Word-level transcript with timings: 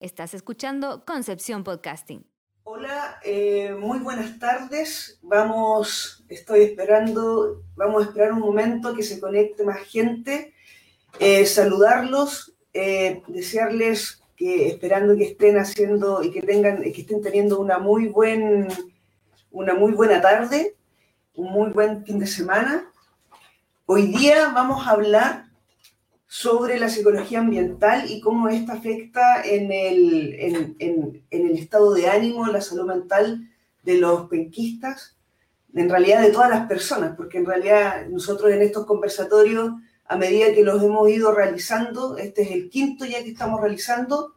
Estás 0.00 0.32
escuchando 0.32 1.04
Concepción 1.04 1.64
Podcasting. 1.64 2.24
Hola, 2.62 3.18
eh, 3.24 3.74
muy 3.76 3.98
buenas 3.98 4.38
tardes. 4.38 5.18
Vamos, 5.22 6.24
estoy 6.28 6.60
esperando, 6.60 7.64
vamos 7.74 8.04
a 8.04 8.06
esperar 8.06 8.32
un 8.32 8.38
momento 8.38 8.94
que 8.94 9.02
se 9.02 9.18
conecte 9.18 9.64
más 9.64 9.80
gente. 9.80 10.54
Eh, 11.18 11.44
saludarlos, 11.46 12.54
eh, 12.72 13.24
desearles 13.26 14.22
que 14.36 14.68
esperando 14.68 15.16
que 15.16 15.24
estén 15.24 15.58
haciendo 15.58 16.22
y 16.22 16.30
que 16.30 16.42
tengan, 16.42 16.80
que 16.80 17.00
estén 17.00 17.20
teniendo 17.20 17.58
una 17.58 17.80
muy 17.80 18.06
buen, 18.06 18.68
una 19.50 19.74
muy 19.74 19.94
buena 19.94 20.20
tarde, 20.20 20.76
un 21.34 21.50
muy 21.50 21.70
buen 21.70 22.04
fin 22.04 22.20
de 22.20 22.28
semana. 22.28 22.88
Hoy 23.84 24.06
día 24.06 24.50
vamos 24.54 24.86
a 24.86 24.90
hablar 24.90 25.47
sobre 26.28 26.78
la 26.78 26.90
psicología 26.90 27.40
ambiental 27.40 28.10
y 28.10 28.20
cómo 28.20 28.50
esta 28.50 28.74
afecta 28.74 29.42
en 29.42 29.72
el, 29.72 30.36
en, 30.38 31.24
el 31.30 31.50
estado 31.58 31.94
de 31.94 32.08
ánimo, 32.08 32.46
la 32.46 32.60
salud 32.60 32.86
mental 32.86 33.48
de 33.82 33.96
los 33.96 34.28
penquistas, 34.28 35.16
en 35.74 35.88
realidad 35.88 36.20
de 36.20 36.30
todas 36.30 36.50
las 36.50 36.68
personas, 36.68 37.16
porque 37.16 37.38
en 37.38 37.46
realidad 37.46 38.06
nosotros 38.08 38.52
en 38.52 38.60
estos 38.60 38.84
conversatorios, 38.84 39.72
a 40.04 40.16
medida 40.16 40.52
que 40.52 40.62
los 40.62 40.82
hemos 40.82 41.08
ido 41.08 41.32
realizando, 41.32 42.18
este 42.18 42.42
es 42.42 42.50
el 42.50 42.68
quinto 42.68 43.06
ya 43.06 43.22
que 43.22 43.30
estamos 43.30 43.62
realizando, 43.62 44.34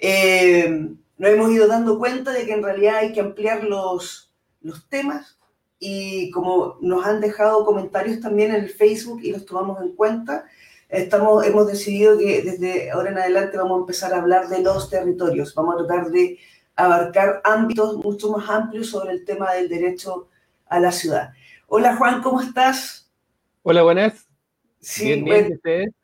eh, 0.00 0.90
nos 1.16 1.30
hemos 1.30 1.52
ido 1.52 1.68
dando 1.68 1.96
cuenta 1.96 2.32
de 2.32 2.44
que 2.44 2.54
en 2.54 2.62
realidad 2.62 2.96
hay 2.96 3.12
que 3.12 3.20
ampliar 3.20 3.62
los, 3.62 4.32
los 4.62 4.88
temas 4.88 5.38
y 5.78 6.32
como 6.32 6.76
nos 6.80 7.06
han 7.06 7.20
dejado 7.20 7.64
comentarios 7.64 8.20
también 8.20 8.52
en 8.52 8.64
el 8.64 8.70
Facebook 8.70 9.20
y 9.22 9.30
los 9.30 9.46
tomamos 9.46 9.80
en 9.80 9.94
cuenta, 9.94 10.46
estamos, 10.94 11.44
hemos 11.46 11.66
decidido 11.66 12.16
que 12.18 12.42
desde 12.42 12.90
ahora 12.90 13.10
en 13.10 13.18
adelante 13.18 13.56
vamos 13.56 13.78
a 13.78 13.80
empezar 13.80 14.14
a 14.14 14.18
hablar 14.18 14.48
de 14.48 14.62
los 14.62 14.88
territorios. 14.88 15.54
Vamos 15.54 15.74
a 15.74 15.86
tratar 15.86 16.10
de 16.10 16.38
abarcar 16.76 17.40
ámbitos 17.44 17.96
mucho 17.96 18.30
más 18.30 18.48
amplios 18.48 18.88
sobre 18.88 19.12
el 19.12 19.24
tema 19.24 19.52
del 19.52 19.68
derecho 19.68 20.28
a 20.66 20.80
la 20.80 20.92
ciudad. 20.92 21.32
Hola 21.66 21.96
Juan, 21.96 22.22
¿cómo 22.22 22.40
estás? 22.40 23.10
Hola, 23.62 23.82
buenas. 23.82 24.26
Sí, 24.80 25.22
bien, 25.22 25.60
bien, 25.64 25.94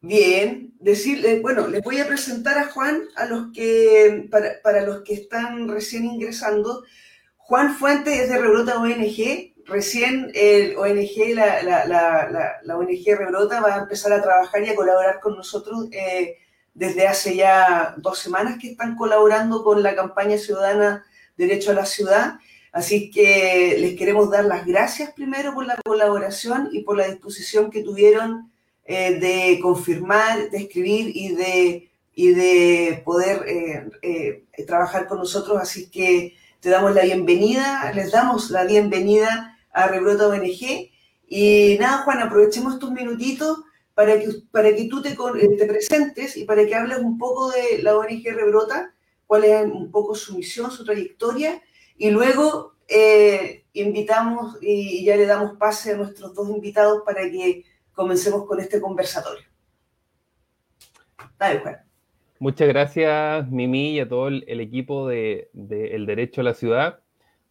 bien. 0.00 0.74
Decirle, 0.80 1.40
bueno, 1.40 1.68
les 1.68 1.82
voy 1.82 1.98
a 2.00 2.06
presentar 2.06 2.58
a 2.58 2.66
Juan 2.66 3.02
a 3.16 3.26
los 3.26 3.52
que, 3.52 4.28
para, 4.30 4.60
para 4.62 4.82
los 4.82 5.02
que 5.02 5.14
están 5.14 5.68
recién 5.68 6.04
ingresando. 6.04 6.82
Juan 7.36 7.74
Fuentes 7.74 8.18
es 8.18 8.28
de 8.28 8.38
Rebrota 8.38 8.80
ONG, 8.80 9.51
recién 9.66 10.30
el 10.34 10.76
ONG, 10.76 11.34
la, 11.34 11.62
la, 11.62 12.60
la, 12.62 12.76
ONG 12.76 13.04
Rebrota 13.06 13.60
va 13.60 13.76
a 13.76 13.80
empezar 13.82 14.12
a 14.12 14.22
trabajar 14.22 14.62
y 14.62 14.70
a 14.70 14.74
colaborar 14.74 15.20
con 15.20 15.36
nosotros 15.36 15.88
eh, 15.92 16.38
desde 16.74 17.06
hace 17.06 17.36
ya 17.36 17.94
dos 17.98 18.18
semanas 18.18 18.58
que 18.60 18.70
están 18.70 18.96
colaborando 18.96 19.62
con 19.62 19.82
la 19.82 19.94
campaña 19.94 20.38
ciudadana 20.38 21.04
Derecho 21.36 21.70
a 21.70 21.74
la 21.74 21.86
Ciudad. 21.86 22.34
Así 22.72 23.10
que 23.10 23.76
les 23.78 23.96
queremos 23.96 24.30
dar 24.30 24.44
las 24.44 24.66
gracias 24.66 25.12
primero 25.12 25.52
por 25.54 25.66
la 25.66 25.76
colaboración 25.84 26.70
y 26.72 26.82
por 26.82 26.96
la 26.96 27.08
disposición 27.08 27.70
que 27.70 27.82
tuvieron 27.82 28.50
eh, 28.84 29.18
de 29.18 29.60
confirmar, 29.60 30.50
de 30.50 30.58
escribir 30.58 31.12
y 31.14 31.34
de, 31.34 31.90
y 32.14 32.32
de 32.32 33.02
poder 33.04 33.44
eh, 34.02 34.44
trabajar 34.66 35.06
con 35.06 35.18
nosotros. 35.18 35.58
Así 35.60 35.90
que 35.90 36.34
te 36.60 36.70
damos 36.70 36.94
la 36.94 37.02
bienvenida, 37.02 37.92
les 37.92 38.12
damos 38.12 38.50
la 38.50 38.64
bienvenida 38.64 39.51
a 39.72 39.88
Rebrota 39.88 40.28
ONG. 40.28 40.90
Y 41.26 41.76
nada, 41.80 42.02
Juan, 42.04 42.20
aprovechemos 42.20 42.74
estos 42.74 42.92
minutitos 42.92 43.60
para 43.94 44.18
que, 44.18 44.28
para 44.50 44.74
que 44.74 44.84
tú 44.84 45.02
te, 45.02 45.10
eh, 45.10 45.56
te 45.56 45.66
presentes 45.66 46.36
y 46.36 46.44
para 46.44 46.66
que 46.66 46.74
hables 46.74 46.98
un 46.98 47.18
poco 47.18 47.50
de 47.50 47.82
la 47.82 47.96
ONG 47.96 48.24
Rebrota, 48.24 48.94
cuál 49.26 49.44
es 49.44 49.64
un 49.64 49.90
poco 49.90 50.14
su 50.14 50.36
misión, 50.36 50.70
su 50.70 50.84
trayectoria, 50.84 51.62
y 51.96 52.10
luego 52.10 52.74
eh, 52.88 53.64
invitamos 53.72 54.58
y 54.60 55.04
ya 55.04 55.16
le 55.16 55.26
damos 55.26 55.56
pase 55.56 55.92
a 55.92 55.96
nuestros 55.96 56.34
dos 56.34 56.48
invitados 56.50 57.02
para 57.04 57.22
que 57.30 57.64
comencemos 57.92 58.46
con 58.46 58.60
este 58.60 58.80
conversatorio. 58.80 59.46
Dale, 61.38 61.60
Juan. 61.60 61.76
Muchas 62.38 62.68
gracias, 62.68 63.48
Mimi, 63.50 63.92
y 63.92 64.00
a 64.00 64.08
todo 64.08 64.28
el, 64.28 64.60
equipo 64.60 65.06
de, 65.06 65.48
de, 65.52 65.94
El 65.94 66.06
Derecho 66.06 66.40
a 66.40 66.44
la 66.44 66.54
Ciudad. 66.54 67.01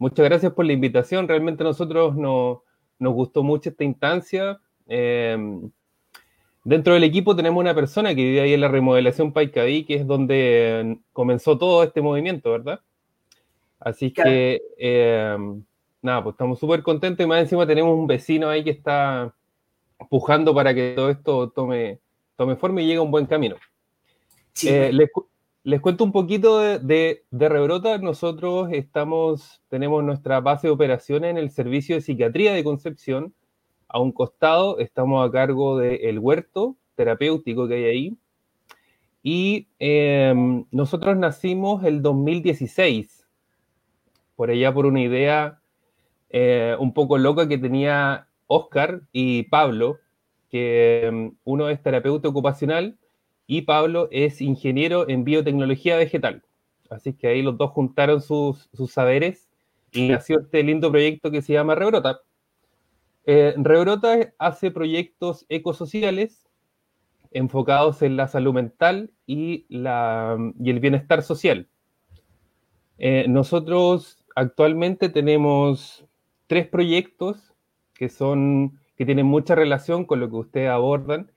Muchas 0.02 0.26
gracias 0.26 0.54
por 0.54 0.66
la 0.66 0.74
invitación. 0.74 1.28
Realmente 1.28 1.62
a 1.62 1.68
nosotros 1.68 2.16
nos 2.16 2.64
gustó 3.00 3.44
mucho 3.44 3.70
esta 3.70 3.84
instancia. 3.84 4.60
Em, 4.88 5.70
dentro 6.64 6.96
del 6.96 7.04
equipo 7.04 7.36
tenemos 7.36 7.62
una 7.62 7.76
persona 7.76 8.16
que 8.16 8.24
vive 8.24 8.42
ahí 8.42 8.54
en 8.54 8.62
la 8.62 8.68
remodelación 8.68 9.32
Paicaví, 9.32 9.86
que 9.86 9.94
es 9.94 10.08
donde 10.08 10.98
comenzó 11.14 11.56
todo 11.56 11.84
este 11.84 12.02
movimiento, 12.02 12.50
¿verdad? 12.50 12.80
Así 13.80 14.10
que, 14.10 14.64
em, 14.80 15.64
nada, 16.02 16.24
pues 16.24 16.34
estamos 16.34 16.58
súper 16.58 16.82
contentos 16.82 17.24
y 17.24 17.28
más 17.28 17.42
encima 17.42 17.68
tenemos 17.68 17.96
un 17.96 18.08
vecino 18.08 18.50
ahí 18.50 18.64
que 18.64 18.72
está 18.72 19.36
pujando 20.10 20.52
para 20.56 20.74
que 20.74 20.94
todo 20.96 21.12
esto 21.12 21.52
tome, 21.52 22.00
tome 22.36 22.56
forma 22.56 22.82
y 22.82 22.88
llegue 22.88 22.98
a 22.98 23.04
un 23.04 23.12
buen 23.12 23.28
camino. 23.28 23.56
Sí. 24.54 24.68
Eh, 24.68 24.92
les 24.92 25.12
cuento 25.80 26.04
un 26.04 26.12
poquito 26.12 26.60
de, 26.60 27.24
Rebrota. 27.32 27.98
Nosotros 28.00 28.70
tenemos 29.70 30.04
nuestra 30.04 30.40
base 30.40 30.68
de 30.68 30.74
operaciones 30.74 31.32
en 31.32 31.38
el 31.38 31.52
servicio 31.52 31.96
de 31.96 32.02
psiquiatría 32.02 32.54
de 32.54 32.64
Concepción. 32.64 33.34
A 33.88 34.00
un 34.00 34.12
costado 34.12 34.80
estamos 34.80 35.28
a 35.28 35.32
cargo 35.32 35.78
del 35.78 36.18
huerto 36.20 36.78
terapéutico 36.96 37.68
que 37.68 37.76
hay 37.76 37.84
ahí. 37.86 38.18
Y 39.22 39.68
em, 39.78 40.66
nosotros 40.72 41.16
nacimos 41.16 41.84
el 41.84 42.02
2016, 42.02 43.28
por 44.36 44.50
allá 44.50 44.74
por 44.74 44.88
una 44.88 45.02
idea 45.02 45.60
eh, 46.32 46.76
un 46.80 46.92
poco 46.94 47.20
loca 47.20 47.48
que 47.48 47.60
tenía 47.60 48.28
Oscar 48.48 49.02
y 49.12 49.44
Pablo, 49.44 50.00
que 50.50 51.06
em, 51.06 51.36
uno 51.44 51.70
es 51.70 51.84
terapeuta 51.84 52.30
ocupacional 52.30 52.98
y 53.52 53.64
Pablo 53.64 54.08
es 54.12 54.40
ingeniero 54.40 55.10
en 55.10 55.26
biotecnología 55.26 55.98
vegetal. 55.98 56.42
Así 56.90 57.12
que 57.12 57.28
ahí 57.28 57.42
los 57.42 57.58
dos 57.58 57.72
juntaron 57.72 58.22
sus, 58.22 58.70
saberes 58.88 59.50
y 59.92 60.08
nació 60.08 60.40
este 60.40 60.64
lindo 60.64 60.90
proyecto 60.90 61.32
que 61.32 61.42
se 61.42 61.52
llama 61.52 61.76
Rebrota. 61.76 62.22
Eh, 63.26 63.54
Rebrota 63.58 64.34
hace 64.40 64.72
proyectos 64.72 65.46
ecosociales 65.50 66.48
enfocados 67.32 68.02
en 68.04 68.16
la 68.16 68.30
salud 68.30 68.54
mental 68.54 69.12
y, 69.28 69.66
la, 69.68 70.38
y 70.58 70.70
el 70.70 70.80
bienestar 70.80 71.22
social. 71.22 71.68
Eh, 73.00 73.26
nosotros 73.28 74.24
actualmente 74.34 75.10
tenemos 75.10 76.06
tres 76.48 76.70
proyectos 76.70 77.54
que, 77.96 78.08
son, 78.08 78.80
que 78.96 79.06
tienen 79.06 79.26
mucha 79.26 79.56
relación 79.56 80.06
con 80.06 80.22
lo 80.22 80.30
que 80.30 80.38
ustedes 80.38 80.70
abordan 80.70 81.30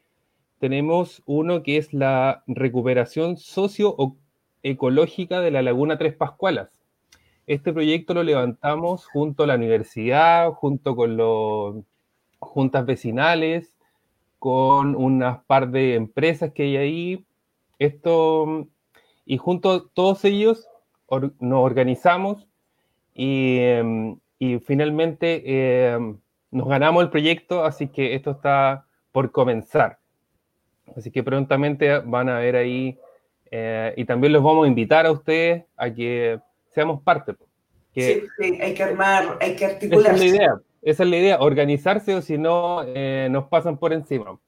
tenemos 0.58 1.22
uno 1.26 1.62
que 1.62 1.76
es 1.76 1.92
la 1.92 2.42
recuperación 2.46 3.36
socioecológica 3.36 5.40
de 5.40 5.50
la 5.50 5.62
Laguna 5.62 5.98
Tres 5.98 6.14
Pascualas. 6.14 6.70
Este 7.46 7.72
proyecto 7.72 8.14
lo 8.14 8.22
levantamos 8.22 9.06
junto 9.06 9.42
a 9.42 9.46
la 9.46 9.56
universidad, 9.56 10.50
junto 10.52 10.96
con 10.96 11.16
las 11.16 11.84
juntas 12.38 12.86
vecinales, 12.86 13.76
con 14.38 14.96
unas 14.96 15.44
par 15.44 15.70
de 15.70 15.94
empresas 15.94 16.52
que 16.52 16.62
hay 16.62 16.76
ahí. 16.76 17.26
Esto, 17.78 18.68
y 19.26 19.36
junto 19.36 19.72
a 19.72 19.84
todos 19.92 20.24
ellos 20.24 20.68
nos 21.40 21.64
organizamos 21.64 22.48
y, 23.14 23.58
em, 23.58 24.18
finalmente 24.64 25.92
em, 25.92 26.18
nos 26.50 26.68
ganamos 26.68 27.02
el 27.02 27.10
proyecto, 27.10 27.64
así 27.64 27.88
que 27.88 28.14
esto 28.14 28.32
está 28.32 28.86
por 29.12 29.32
comenzar. 29.32 29.98
Así 30.96 31.10
que 31.10 31.22
prontamente 31.22 31.98
van 32.00 32.28
a 32.28 32.38
ver 32.38 32.56
ahí 32.56 32.98
eh, 33.50 33.94
y 33.96 34.04
también 34.04 34.32
los 34.32 34.42
vamos 34.42 34.64
a 34.64 34.68
invitar 34.68 35.06
a 35.06 35.12
ustedes 35.12 35.64
a 35.76 35.88
que 35.88 36.40
seamos 36.74 37.02
parte. 37.02 37.34
sí, 37.94 38.22
hay 38.60 38.74
que 38.74 38.82
armar, 38.82 39.38
hay 39.40 39.54
que 39.54 39.64
articular. 39.64 40.14
Esa 40.14 40.14
es 40.14 40.20
la 40.20 40.36
idea, 40.36 40.60
esa 40.82 41.02
es 41.04 41.08
la 41.08 41.16
idea, 41.16 41.38
organizarse 41.40 42.14
o 42.14 42.20
si 42.20 42.36
no 42.36 42.82
eh, 42.84 43.28
nos 43.30 43.44
pasan 43.44 43.78
por 43.78 43.92
encima. 43.92 44.38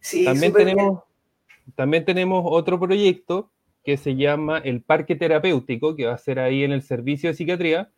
Sí, 0.00 0.24
también 0.24 0.52
tenemos, 0.52 1.02
también 1.74 2.04
tenemos 2.04 2.44
otro 2.46 2.78
proyecto 2.78 3.50
que 3.84 3.96
se 3.96 4.16
llama 4.16 4.58
el 4.58 4.82
Parque 4.82 5.16
Terapéutico, 5.16 5.96
que 5.96 6.06
va 6.06 6.14
a 6.14 6.18
ser 6.18 6.38
ahí 6.38 6.62
en 6.62 6.72
el 6.72 6.82
servicio 6.82 7.30
de 7.30 7.34
psiquiatría, 7.34 7.90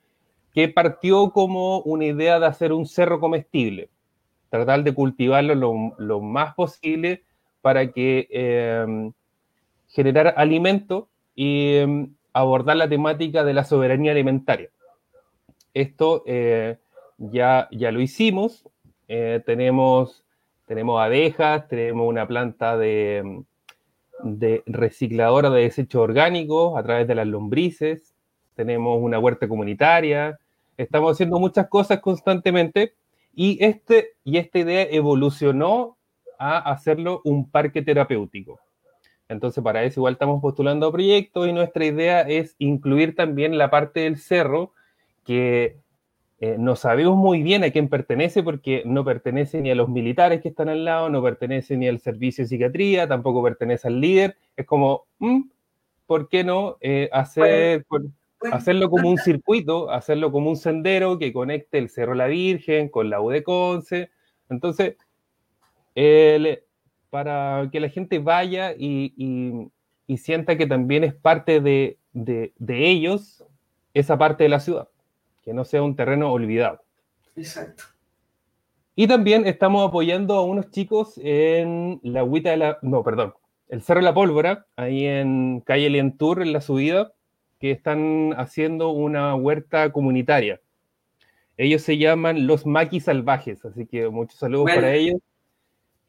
que 0.54 0.68
partió 0.68 1.30
como 1.32 1.80
una 1.82 2.06
idea 2.06 2.40
de 2.40 2.46
hacer 2.46 2.72
un 2.72 2.86
cerro 2.86 3.20
comestible, 3.20 3.90
tratar 4.48 4.82
de 4.82 4.94
cultivarlo 4.94 5.54
lo, 5.54 5.94
lo 5.98 6.20
más 6.20 6.54
posible 6.54 7.24
para 7.60 7.92
que 7.92 8.28
em, 8.30 9.12
generar 9.88 10.34
alimento 10.36 11.08
y 11.34 11.76
em, 11.76 12.14
abordar 12.32 12.76
la 12.76 12.88
temática 12.88 13.44
de 13.44 13.54
la 13.54 13.64
soberanía 13.64 14.12
alimentaria. 14.12 14.70
Esto 15.74 16.22
eh, 16.26 16.78
ya, 17.18 17.68
ya 17.70 17.92
lo 17.92 18.00
hicimos, 18.00 18.68
eh, 19.08 19.42
tenemos, 19.44 20.24
tenemos 20.66 21.00
abejas, 21.00 21.68
tenemos 21.68 22.08
una 22.08 22.26
planta 22.26 22.76
de, 22.76 23.42
de 24.22 24.62
recicladora 24.66 25.50
de 25.50 25.62
desechos 25.62 26.02
orgánicos 26.02 26.78
a 26.78 26.82
través 26.82 27.06
de 27.06 27.14
las 27.14 27.26
lombrices, 27.26 28.14
tenemos 28.54 28.98
una 29.00 29.18
huerta 29.18 29.48
comunitaria, 29.48 30.38
estamos 30.76 31.12
haciendo 31.12 31.38
muchas 31.38 31.68
cosas 31.68 32.00
constantemente 32.00 32.94
y, 33.34 33.64
este, 33.64 34.14
y 34.24 34.38
esta 34.38 34.58
idea 34.58 34.82
evolucionó 34.90 35.96
a 36.40 36.58
hacerlo 36.58 37.20
un 37.24 37.50
parque 37.50 37.82
terapéutico. 37.82 38.58
Entonces, 39.28 39.62
para 39.62 39.84
eso 39.84 40.00
igual 40.00 40.14
estamos 40.14 40.40
postulando 40.40 40.90
proyectos 40.90 41.46
y 41.46 41.52
nuestra 41.52 41.84
idea 41.84 42.22
es 42.22 42.56
incluir 42.58 43.14
también 43.14 43.58
la 43.58 43.70
parte 43.70 44.00
del 44.00 44.16
cerro 44.16 44.72
que 45.22 45.76
eh, 46.40 46.56
no 46.58 46.76
sabemos 46.76 47.16
muy 47.16 47.42
bien 47.42 47.62
a 47.62 47.70
quién 47.70 47.90
pertenece 47.90 48.42
porque 48.42 48.82
no 48.86 49.04
pertenece 49.04 49.60
ni 49.60 49.70
a 49.70 49.74
los 49.74 49.90
militares 49.90 50.40
que 50.40 50.48
están 50.48 50.70
al 50.70 50.86
lado, 50.86 51.10
no 51.10 51.22
pertenece 51.22 51.76
ni 51.76 51.86
al 51.86 52.00
servicio 52.00 52.42
de 52.42 52.48
psiquiatría, 52.48 53.06
tampoco 53.06 53.42
pertenece 53.42 53.86
al 53.86 54.00
líder. 54.00 54.36
Es 54.56 54.64
como, 54.64 55.04
mm, 55.18 55.42
¿por 56.06 56.30
qué 56.30 56.42
no 56.42 56.78
eh, 56.80 57.10
hacer, 57.12 57.84
hacerlo 58.50 58.88
como 58.88 59.10
un 59.10 59.18
circuito, 59.18 59.90
hacerlo 59.90 60.32
como 60.32 60.48
un 60.48 60.56
sendero 60.56 61.18
que 61.18 61.34
conecte 61.34 61.76
el 61.76 61.90
Cerro 61.90 62.14
La 62.14 62.26
Virgen 62.28 62.88
con 62.88 63.10
la 63.10 63.20
U 63.20 63.28
de 63.28 63.42
Conce? 63.42 64.10
Entonces, 64.48 64.96
para 67.10 67.68
que 67.70 67.80
la 67.80 67.88
gente 67.88 68.18
vaya 68.18 68.74
y, 68.76 69.70
sienta 70.16 70.56
que 70.56 70.66
también 70.66 71.04
es 71.04 71.14
parte 71.14 71.60
de, 71.60 71.98
ellos 72.68 73.44
esa 73.94 74.18
parte 74.18 74.44
de 74.44 74.50
la 74.50 74.60
ciudad, 74.60 74.88
que 75.42 75.52
no 75.52 75.64
sea 75.64 75.82
un 75.82 75.96
terreno 75.96 76.32
olvidado. 76.32 76.80
Exacto. 77.36 77.84
Y 78.96 79.06
también 79.06 79.46
estamos 79.46 79.88
apoyando 79.88 80.34
a 80.34 80.44
unos 80.44 80.70
chicos 80.70 81.18
en 81.22 82.00
la 82.02 82.20
agüita 82.20 82.50
de 82.50 82.56
la, 82.58 82.78
no, 82.82 83.02
perdón, 83.02 83.34
el 83.68 83.82
Cerro 83.82 84.00
de 84.00 84.04
la 84.04 84.14
Pólvora, 84.14 84.66
ahí 84.76 85.06
en 85.06 85.60
calle 85.60 85.88
Lientour, 85.90 86.42
en 86.42 86.52
la 86.52 86.60
subida, 86.60 87.12
que 87.60 87.70
están 87.70 88.34
haciendo 88.36 88.90
una 88.90 89.34
huerta 89.34 89.92
comunitaria. 89.92 90.60
Ellos 91.56 91.82
se 91.82 91.98
llaman 91.98 92.46
los 92.46 92.66
maquis 92.66 93.04
salvajes, 93.04 93.64
así 93.64 93.86
que 93.86 94.08
muchos 94.08 94.38
saludos 94.38 94.70
para 94.74 94.94
ellos. 94.94 95.20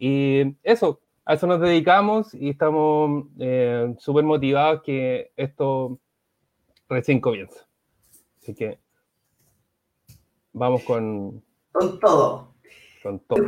Y 0.03 0.57
eso, 0.63 0.99
a 1.25 1.35
eso 1.35 1.45
nos 1.45 1.61
dedicamos 1.61 2.33
y 2.33 2.49
estamos 2.49 3.25
eh, 3.37 3.93
súper 3.99 4.23
motivados 4.23 4.81
que 4.81 5.31
esto 5.37 5.99
recién 6.89 7.21
comienza. 7.21 7.67
Así 8.41 8.55
que 8.55 8.79
vamos 10.53 10.81
con... 10.85 11.43
Con 11.71 11.99
todo. 11.99 12.55
Con 13.03 13.19
todo. 13.19 13.45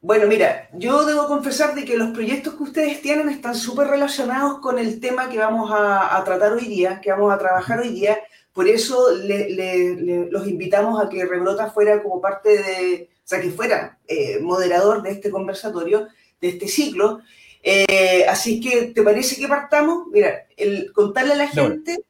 bueno, 0.00 0.28
mira, 0.28 0.68
yo 0.74 1.04
debo 1.04 1.26
confesar 1.26 1.74
de 1.74 1.84
que 1.84 1.96
los 1.96 2.10
proyectos 2.10 2.54
que 2.54 2.62
ustedes 2.62 3.02
tienen 3.02 3.28
están 3.28 3.56
súper 3.56 3.88
relacionados 3.88 4.60
con 4.60 4.78
el 4.78 5.00
tema 5.00 5.28
que 5.28 5.38
vamos 5.38 5.68
a, 5.74 6.22
tratar 6.24 6.52
hoy 6.52 6.66
día, 6.66 7.00
que 7.00 7.10
vamos 7.10 7.32
a 7.32 7.38
trabajar 7.38 7.80
hoy 7.80 7.88
día. 7.88 8.20
Por 8.52 8.68
eso 8.68 9.08
los 9.16 10.46
invitamos 10.46 11.02
a 11.02 11.08
que 11.08 11.26
Rebrota 11.26 11.72
fuera 11.72 12.00
como 12.00 12.20
parte 12.20 12.50
de, 12.50 13.11
sea, 13.24 13.40
que 13.40 13.50
fuera 13.50 13.98
eh, 14.06 14.38
moderador 14.40 15.02
de 15.02 15.12
este 15.12 15.30
conversatorio, 15.30 16.08
de 16.40 16.48
este 16.48 16.68
ciclo. 16.68 17.20
Eh, 17.62 18.26
así 18.28 18.60
que, 18.60 18.86
¿te 18.86 19.02
parece 19.02 19.36
que 19.36 19.48
partamos? 19.48 20.06
Mira, 20.10 20.46
el 20.56 20.92
contarle 20.92 21.34
a 21.34 21.36
la 21.36 21.48
gente 21.48 22.04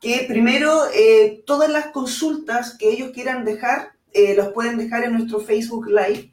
que 0.00 0.24
primero 0.28 0.82
eh, 0.94 1.42
todas 1.46 1.70
las 1.70 1.88
consultas 1.88 2.76
que 2.78 2.90
ellos 2.90 3.10
quieran 3.12 3.44
dejar, 3.44 3.92
los 4.36 4.48
pueden 4.48 4.76
dejar 4.76 5.04
en 5.04 5.12
nuestro 5.12 5.38
Facebook 5.38 5.86
Live. 5.86 6.32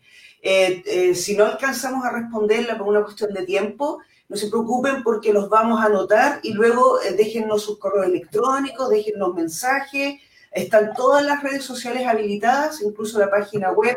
si 1.14 1.38
no 1.38 1.46
alcanzamos 1.46 2.04
a 2.04 2.12
responderla 2.12 2.76
por 2.76 2.88
una 2.88 3.04
cuestión 3.04 3.34
de 3.34 3.46
tiempo, 3.46 4.00
no 4.30 4.36
se 4.36 4.48
preocupen 4.48 5.04
porque 5.04 5.32
los 5.32 5.48
vamos 5.48 5.80
a 5.80 5.86
anotar 5.86 6.40
y 6.42 6.54
luego 6.54 6.98
déjennos 7.16 7.62
sus 7.62 7.78
correos 7.78 8.08
electrónicos, 8.08 8.90
déjennos 8.90 9.36
mensajes. 9.36 10.16
Están 10.52 10.96
todas 10.96 11.24
las 11.24 11.44
redes 11.44 11.64
sociales 11.64 12.08
habilitadas, 12.08 12.82
incluso 12.82 13.20
la 13.20 13.30
página 13.30 13.72
web 13.72 13.96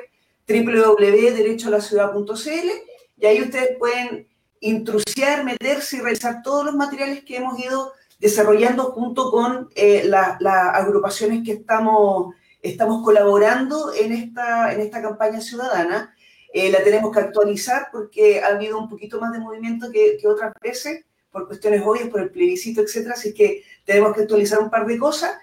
www.derecholaciudad.cl 0.49 2.71
y 3.19 3.27
ahí 3.27 3.43
ustedes 3.43 3.77
pueden 3.79 4.27
intrusiar, 4.61 5.45
meterse 5.45 5.97
y 5.97 6.01
revisar 6.01 6.43
todos 6.43 6.65
los 6.65 6.75
materiales 6.75 7.25
que 7.25 7.37
hemos 7.37 7.59
ido 7.59 7.93
desarrollando 8.19 8.85
junto 8.93 9.31
con 9.31 9.71
eh, 9.75 10.05
las 10.05 10.39
agrupaciones 10.75 11.43
que 11.45 11.53
estamos, 11.53 12.35
estamos 12.63 13.03
colaborando 13.03 13.93
en 13.95 14.13
esta, 14.13 14.73
en 14.73 14.81
esta 14.81 15.01
campaña 15.01 15.41
ciudadana. 15.41 16.15
Eh, 16.53 16.71
la 16.71 16.83
tenemos 16.83 17.15
que 17.15 17.21
actualizar 17.21 17.89
porque 17.93 18.43
ha 18.43 18.49
habido 18.49 18.79
un 18.79 18.89
poquito 18.89 19.21
más 19.21 19.33
de 19.33 19.39
movimiento 19.39 19.91
que, 19.91 20.19
que 20.21 20.29
otras 20.29 20.53
veces 20.61 21.05
por 21.31 21.47
cuestiones 21.47 21.83
obvias, 21.85 22.09
por 22.09 22.21
el 22.21 22.31
plebiscito, 22.31 22.81
etcétera, 22.81 23.15
así 23.15 23.33
que 23.33 23.65
tenemos 23.85 24.15
que 24.15 24.23
actualizar 24.23 24.59
un 24.59 24.71
par 24.71 24.87
de 24.87 24.99
cosas, 24.99 25.37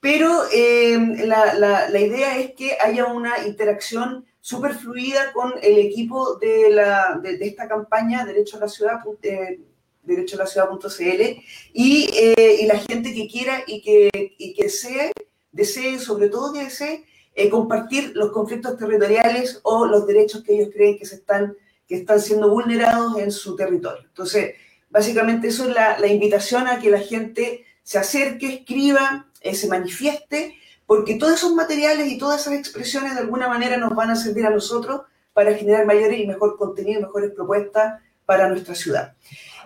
pero 0.00 0.44
eh, 0.52 0.98
la, 1.26 1.54
la, 1.54 1.88
la 1.88 2.00
idea 2.00 2.38
es 2.38 2.52
que 2.52 2.76
haya 2.80 3.06
una 3.06 3.44
interacción 3.46 4.24
súper 4.42 4.74
fluida 4.74 5.32
con 5.32 5.54
el 5.62 5.78
equipo 5.78 6.34
de, 6.34 6.68
la, 6.70 7.18
de, 7.22 7.38
esta 7.46 7.68
campaña 7.68 8.26
Derecho 8.26 8.56
a 8.56 8.60
la 8.60 8.68
Ciudad, 8.68 8.98
eh, 9.22 9.60
derecho 10.02 10.34
a 10.34 10.40
la 10.40 10.46
ciudad.cl 10.46 11.42
y, 11.72 12.10
eh, 12.12 12.58
y, 12.60 12.66
la 12.66 12.76
gente 12.78 13.14
que 13.14 13.28
quiera 13.28 13.62
y 13.68 13.80
que, 13.80 14.10
y 14.36 14.52
que 14.52 14.64
desee, 14.64 15.12
desee, 15.52 16.00
sobre 16.00 16.28
todo 16.28 16.52
que 16.52 16.64
desee, 16.64 17.04
eh, 17.36 17.48
compartir 17.48 18.10
los 18.16 18.32
conflictos 18.32 18.76
territoriales 18.76 19.60
o 19.62 19.86
los 19.86 20.08
derechos 20.08 20.42
que 20.42 20.54
ellos 20.54 20.70
creen 20.74 20.98
que, 20.98 21.06
se 21.06 21.14
están, 21.14 21.56
que 21.86 21.94
están 21.94 22.20
siendo 22.20 22.50
vulnerados 22.50 23.16
en 23.20 23.30
su 23.30 23.54
territorio. 23.54 24.02
Entonces, 24.08 24.56
básicamente 24.90 25.48
eso 25.48 25.68
es 25.68 25.74
la, 25.74 26.00
la 26.00 26.08
invitación 26.08 26.66
a 26.66 26.80
que 26.80 26.90
la 26.90 26.98
gente 26.98 27.64
se 27.84 27.98
acerque, 27.98 28.54
escriba, 28.54 29.30
se 29.40 29.68
manifieste 29.68 30.56
porque 30.92 31.14
todos 31.14 31.32
esos 31.32 31.54
materiales 31.54 32.12
y 32.12 32.18
todas 32.18 32.42
esas 32.42 32.52
expresiones 32.52 33.14
de 33.14 33.20
alguna 33.20 33.48
manera 33.48 33.78
nos 33.78 33.94
van 33.94 34.10
a 34.10 34.14
servir 34.14 34.44
a 34.44 34.50
nosotros 34.50 35.00
para 35.32 35.54
generar 35.54 35.86
mayores 35.86 36.20
y 36.20 36.26
mejor 36.26 36.58
contenido, 36.58 37.00
mejores 37.00 37.30
propuestas 37.30 38.02
para 38.26 38.46
nuestra 38.46 38.74
ciudad. 38.74 39.14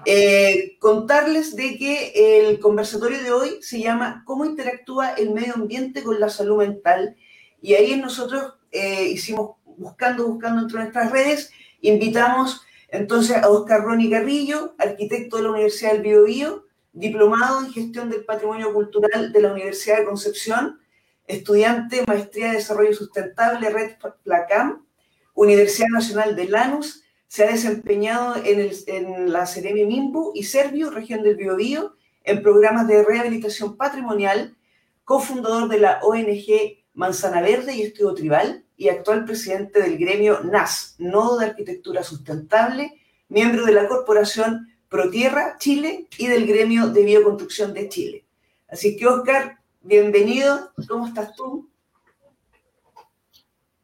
Eh, 0.04 0.76
contarles 0.78 1.56
de 1.56 1.76
que 1.78 2.12
el 2.14 2.60
conversatorio 2.60 3.20
de 3.24 3.32
hoy 3.32 3.58
se 3.60 3.80
llama 3.80 4.22
¿Cómo 4.24 4.44
interactúa 4.44 5.14
el 5.14 5.30
medio 5.30 5.54
ambiente 5.54 6.04
con 6.04 6.20
la 6.20 6.30
salud 6.30 6.58
mental? 6.58 7.16
Y 7.60 7.74
ahí 7.74 7.96
nosotros 7.96 8.54
eh, 8.70 9.08
hicimos, 9.08 9.56
buscando, 9.64 10.28
buscando 10.28 10.62
entre 10.62 10.78
nuestras 10.78 11.10
redes, 11.10 11.50
invitamos 11.80 12.62
entonces 12.86 13.36
a 13.36 13.48
Oscar 13.48 13.82
Ronnie 13.82 14.12
Carrillo, 14.12 14.76
arquitecto 14.78 15.38
de 15.38 15.42
la 15.42 15.50
Universidad 15.50 15.90
del 15.90 16.02
Biobío, 16.02 16.66
diplomado 16.92 17.64
en 17.64 17.72
gestión 17.72 18.10
del 18.10 18.24
patrimonio 18.24 18.72
cultural 18.72 19.32
de 19.32 19.42
la 19.42 19.50
Universidad 19.50 19.98
de 19.98 20.04
Concepción, 20.04 20.78
estudiante 21.26 22.04
Maestría 22.06 22.48
de 22.48 22.56
Desarrollo 22.56 22.94
Sustentable 22.94 23.70
Red 23.70 23.96
Placam, 24.22 24.86
Universidad 25.34 25.88
Nacional 25.92 26.36
de 26.36 26.48
Lanús, 26.48 27.04
se 27.28 27.44
ha 27.44 27.50
desempeñado 27.50 28.36
en, 28.44 29.32
la 29.32 29.46
Ceremi 29.46 29.84
Mimbu 29.84 30.32
y 30.34 30.44
Servio, 30.44 30.90
región 30.90 31.22
del 31.22 31.36
Biobío, 31.36 31.96
en 32.24 32.42
programas 32.42 32.86
de 32.88 33.04
rehabilitación 33.04 33.76
patrimonial, 33.76 34.56
cofundador 35.04 35.68
de 35.68 35.78
la 35.78 36.00
ONG 36.02 36.84
Manzana 36.94 37.40
Verde 37.40 37.74
y 37.74 37.82
Estudio 37.82 38.14
Tribal 38.14 38.64
y 38.76 38.88
actual 38.88 39.24
presidente 39.24 39.80
del 39.80 39.98
gremio 39.98 40.40
NAS, 40.44 40.96
Nodo 40.98 41.38
de 41.38 41.46
Arquitectura 41.46 42.02
Sustentable, 42.02 43.00
miembro 43.28 43.64
de 43.64 43.72
la 43.72 43.88
Corporación 43.88 44.68
ProTierra 44.88 45.56
Chile 45.58 46.08
y 46.18 46.28
del 46.28 46.46
gremio 46.46 46.88
de 46.88 47.04
Bioconstrucción 47.04 47.74
de 47.74 47.88
Chile. 47.88 48.24
Así 48.68 48.96
que, 48.96 49.06
Oscar, 49.06 49.60
bienvenido. 49.86 50.72
¿Cómo 50.88 51.06
estás 51.06 51.34
tú? 51.36 51.70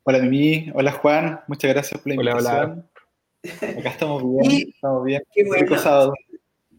Hola 0.03 0.19
Mimi, 0.19 0.71
hola 0.75 0.93
Juan, 0.93 1.41
muchas 1.47 1.71
gracias 1.73 2.01
por 2.01 2.09
la 2.09 2.15
invitación. 2.15 2.91
Hola, 3.45 3.79
Acá 3.79 3.91
estamos 3.91 4.23
bien, 4.23 4.69
estamos 4.75 5.05
bien. 5.05 5.23
Qué 5.33 5.45
bueno. 5.45 5.63
Rico 5.63 5.79
sábado. 5.79 6.13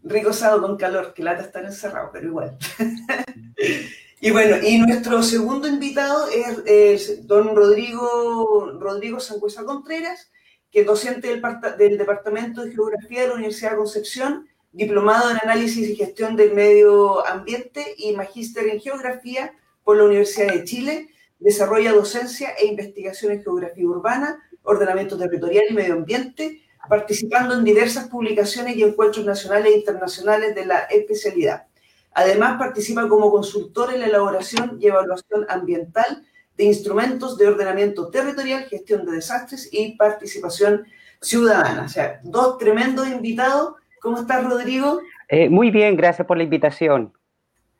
Rico 0.02 0.32
sábado 0.32 0.62
con 0.62 0.76
calor, 0.76 1.14
que 1.14 1.22
lata 1.22 1.42
estar 1.42 1.64
encerrado, 1.64 2.10
pero 2.12 2.26
igual. 2.26 2.58
y 4.20 4.30
bueno, 4.30 4.56
y 4.62 4.78
nuestro 4.78 5.22
segundo 5.22 5.66
invitado 5.66 6.26
es, 6.66 7.26
don 7.26 7.56
Rodrigo, 7.56 8.78
Rodrigo 8.78 9.20
Sangüesa 9.20 9.64
Contreras, 9.64 10.30
que 10.70 10.80
es 10.80 10.86
docente 10.86 11.28
del, 11.28 11.42
del 11.78 11.96
Departamento 11.96 12.62
de 12.62 12.72
Geografía 12.72 13.22
de 13.22 13.28
la 13.28 13.34
Universidad 13.34 13.70
de 13.70 13.76
Concepción 13.78 14.48
diplomado 14.74 15.30
en 15.30 15.38
análisis 15.42 15.88
y 15.88 15.94
gestión 15.94 16.34
del 16.34 16.52
medio 16.52 17.24
ambiente 17.26 17.94
y 17.96 18.12
magíster 18.12 18.66
en 18.66 18.80
geografía 18.80 19.52
por 19.84 19.96
la 19.96 20.04
Universidad 20.04 20.52
de 20.52 20.64
Chile. 20.64 21.08
Desarrolla 21.38 21.92
docencia 21.92 22.50
e 22.58 22.66
investigación 22.66 23.32
en 23.32 23.42
geografía 23.42 23.86
urbana, 23.86 24.42
ordenamiento 24.62 25.16
territorial 25.16 25.66
y 25.70 25.74
medio 25.74 25.94
ambiente, 25.94 26.62
participando 26.88 27.54
en 27.54 27.64
diversas 27.64 28.08
publicaciones 28.08 28.76
y 28.76 28.82
encuentros 28.82 29.24
nacionales 29.24 29.72
e 29.72 29.78
internacionales 29.78 30.54
de 30.54 30.66
la 30.66 30.80
especialidad. 30.80 31.66
Además, 32.12 32.58
participa 32.58 33.08
como 33.08 33.30
consultor 33.30 33.94
en 33.94 34.00
la 34.00 34.06
elaboración 34.06 34.78
y 34.80 34.88
evaluación 34.88 35.46
ambiental 35.48 36.24
de 36.56 36.64
instrumentos 36.64 37.38
de 37.38 37.46
ordenamiento 37.46 38.08
territorial, 38.08 38.64
gestión 38.64 39.06
de 39.06 39.12
desastres 39.12 39.68
y 39.70 39.96
participación 39.96 40.84
ciudadana. 41.20 41.84
O 41.84 41.88
sea, 41.88 42.20
dos 42.24 42.58
tremendos 42.58 43.08
invitados 43.08 43.74
¿Cómo 44.04 44.18
estás, 44.18 44.44
Rodrigo? 44.44 45.00
Eh, 45.30 45.48
muy 45.48 45.70
bien, 45.70 45.96
gracias 45.96 46.26
por 46.26 46.36
la 46.36 46.42
invitación. 46.42 47.10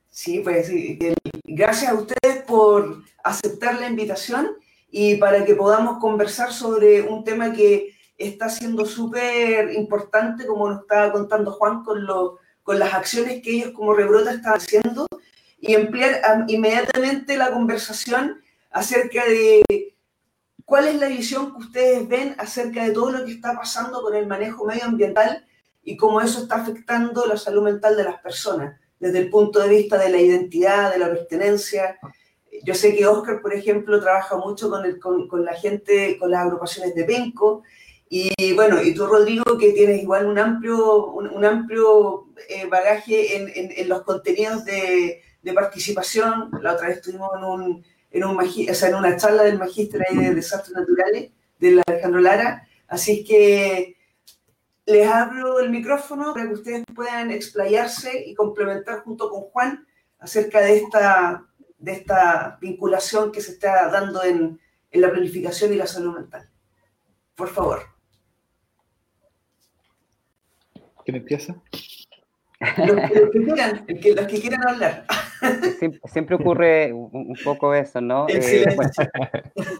Sí, 0.08 0.40
pues 0.40 0.72
gracias 1.44 1.92
a 1.92 1.94
ustedes 1.94 2.42
por 2.46 3.02
aceptar 3.22 3.78
la 3.78 3.88
invitación 3.88 4.48
y 4.90 5.16
para 5.16 5.44
que 5.44 5.54
podamos 5.54 5.98
conversar 5.98 6.50
sobre 6.50 7.02
un 7.02 7.24
tema 7.24 7.52
que 7.52 7.90
está 8.16 8.48
siendo 8.48 8.86
súper 8.86 9.74
importante, 9.74 10.46
como 10.46 10.70
nos 10.70 10.80
estaba 10.80 11.12
contando 11.12 11.52
Juan, 11.52 11.84
con, 11.84 12.06
lo, 12.06 12.38
con 12.62 12.78
las 12.78 12.94
acciones 12.94 13.42
que 13.42 13.50
ellos 13.50 13.72
como 13.72 13.92
Rebrota 13.92 14.32
están 14.32 14.54
haciendo, 14.54 15.06
y 15.60 15.74
emplear 15.74 16.46
inmediatamente 16.48 17.36
la 17.36 17.50
conversación 17.50 18.40
acerca 18.70 19.26
de 19.26 19.62
cuál 20.64 20.88
es 20.88 20.94
la 20.94 21.08
visión 21.08 21.52
que 21.52 21.58
ustedes 21.58 22.08
ven 22.08 22.34
acerca 22.38 22.82
de 22.82 22.92
todo 22.92 23.10
lo 23.10 23.26
que 23.26 23.32
está 23.32 23.52
pasando 23.52 24.00
con 24.00 24.14
el 24.14 24.26
manejo 24.26 24.64
medioambiental 24.64 25.44
y 25.84 25.96
cómo 25.96 26.20
eso 26.20 26.40
está 26.42 26.56
afectando 26.56 27.26
la 27.26 27.36
salud 27.36 27.62
mental 27.62 27.96
de 27.96 28.04
las 28.04 28.20
personas, 28.20 28.80
desde 28.98 29.18
el 29.18 29.30
punto 29.30 29.60
de 29.60 29.68
vista 29.68 29.98
de 29.98 30.08
la 30.08 30.18
identidad, 30.18 30.92
de 30.92 30.98
la 30.98 31.10
pertenencia. 31.10 31.98
Yo 32.62 32.74
sé 32.74 32.94
que 32.94 33.06
Oscar, 33.06 33.42
por 33.42 33.52
ejemplo, 33.52 34.00
trabaja 34.00 34.36
mucho 34.36 34.70
con, 34.70 34.84
el, 34.84 34.98
con, 34.98 35.44
la 35.44 35.52
gente, 35.54 36.16
con 36.18 36.30
las 36.30 36.46
agrupaciones 36.46 36.94
de 36.94 37.04
Penco, 37.04 37.62
y 38.08 38.52
bueno, 38.52 38.80
y 38.82 38.94
tú, 38.94 39.06
Rodrigo, 39.06 39.58
que 39.58 39.72
tienes 39.72 40.02
igual 40.02 40.26
un 40.26 40.38
amplio, 40.38 41.06
un, 41.06 41.44
amplio 41.44 42.28
eh, 42.48 42.66
bagaje 42.66 43.36
en, 43.36 43.72
en, 43.76 43.88
los 43.88 44.02
contenidos 44.02 44.64
de, 44.64 45.20
de, 45.42 45.52
participación. 45.52 46.50
La 46.62 46.74
otra 46.74 46.88
vez 46.88 46.98
estuvimos 46.98 47.30
en, 47.36 47.44
un, 47.44 47.84
en, 48.12 48.24
un 48.24 48.38
o 48.38 48.74
sea, 48.74 48.90
en 48.90 48.94
una 48.94 49.16
charla 49.16 49.42
del 49.42 49.58
magíster 49.58 50.02
de 50.12 50.34
desastres 50.34 50.76
naturales 50.76 51.30
de 51.58 51.82
Alejandro 51.88 52.20
Lara. 52.20 52.68
Así 52.86 53.24
que 53.24 53.96
les 54.86 55.06
abro 55.06 55.60
el 55.60 55.70
micrófono 55.70 56.34
para 56.34 56.46
que 56.46 56.54
ustedes 56.54 56.84
puedan 56.94 57.30
explayarse 57.30 58.24
y 58.26 58.34
complementar 58.34 59.00
junto 59.00 59.30
con 59.30 59.42
Juan 59.42 59.86
acerca 60.18 60.60
de 60.60 60.76
esta, 60.76 61.46
de 61.78 61.92
esta 61.92 62.58
vinculación 62.60 63.32
que 63.32 63.40
se 63.40 63.52
está 63.52 63.88
dando 63.88 64.22
en, 64.22 64.60
en 64.90 65.00
la 65.00 65.10
planificación 65.10 65.72
y 65.72 65.76
la 65.76 65.86
salud 65.86 66.14
mental. 66.14 66.48
Por 67.34 67.48
favor. 67.48 67.82
¿Quién 71.04 71.16
empieza? 71.16 71.54
Los, 72.78 73.10
que 73.30 73.44
quieran, 73.44 73.86
los 73.88 74.26
que 74.26 74.40
quieran 74.40 74.68
hablar. 74.68 75.06
Siempre, 76.04 76.36
ocurre 76.36 76.92
un, 76.92 77.36
poco 77.44 77.74
eso, 77.74 78.00
¿no? 78.00 78.26
Eh, 78.28 78.64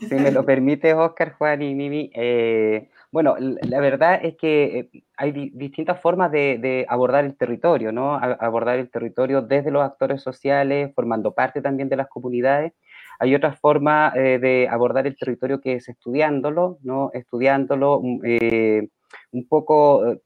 si 0.08 0.14
me 0.14 0.30
lo 0.30 0.44
permite, 0.44 0.94
Oscar, 0.94 1.32
Juan 1.32 1.62
y 1.62 1.74
Mimi, 1.74 2.10
eh, 2.14 2.88
bueno, 3.14 3.36
la 3.38 3.78
verdad 3.78 4.18
es 4.24 4.36
que 4.36 4.90
eh, 4.92 5.04
hay 5.16 5.30
distintas 5.30 6.00
formas 6.00 6.32
de, 6.32 6.84
abordar 6.88 7.24
el 7.24 7.36
territorio, 7.36 7.92
¿no? 7.92 8.16
abordar 8.16 8.80
el 8.80 8.90
territorio 8.90 9.40
desde 9.40 9.70
los 9.70 9.84
actores 9.84 10.20
sociales, 10.20 10.90
formando 10.96 11.32
parte 11.32 11.62
también 11.62 11.88
de 11.88 11.94
las 11.94 12.08
comunidades. 12.08 12.72
Hay 13.20 13.32
otra 13.36 13.52
forma 13.52 14.12
eh, 14.16 14.40
de 14.40 14.66
abordar 14.68 15.06
el 15.06 15.16
territorio 15.16 15.60
que 15.60 15.74
es 15.74 15.88
estudiándolo, 15.88 16.78
¿no? 16.82 17.12
Estudiándolo 17.14 18.00
mm, 18.02 18.20
eh, 18.24 18.88
un 19.30 19.46
poco, 19.46 20.16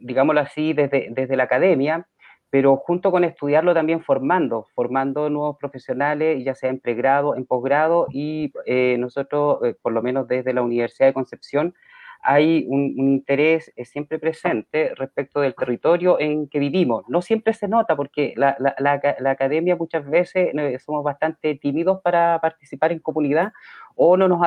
digámoslo 0.00 0.40
así, 0.40 0.72
desde, 0.72 1.10
desde 1.12 1.36
la 1.36 1.44
academia, 1.44 2.08
pero 2.52 2.76
junto 2.76 3.10
con 3.10 3.24
estudiarlo 3.24 3.72
también 3.72 4.02
formando, 4.02 4.66
formando 4.74 5.30
nuevos 5.30 5.56
profesionales, 5.56 6.44
ya 6.44 6.54
sea 6.54 6.68
en 6.68 6.80
pregrado, 6.80 7.34
en 7.34 7.46
posgrado, 7.46 8.08
y 8.12 8.52
nosotros, 8.98 9.60
por 9.80 9.94
lo 9.94 10.02
menos 10.02 10.28
desde 10.28 10.52
la 10.52 10.60
Universidad 10.60 11.08
de 11.08 11.14
Concepción, 11.14 11.74
hay 12.22 12.66
un, 12.68 12.94
interés 12.96 13.72
eh, 13.74 13.84
siempre 13.84 14.18
presente 14.18 14.94
respecto 14.94 15.40
del 15.40 15.56
territorio 15.56 16.20
en 16.20 16.48
que 16.48 16.60
vivimos. 16.60 17.04
No 17.08 17.20
siempre 17.20 17.52
se 17.52 17.66
nota 17.66 17.96
porque 17.96 18.32
la, 18.36 18.56
academia 19.28 19.74
muchas 19.76 20.08
veces 20.08 20.50
eh, 20.54 20.78
somos 20.78 21.02
bastante 21.02 21.56
tímidos 21.56 22.00
para 22.00 22.38
participar 22.40 22.92
en 22.92 23.00
comunidad 23.00 23.52
o 23.96 24.16
no 24.16 24.28
nos, 24.28 24.40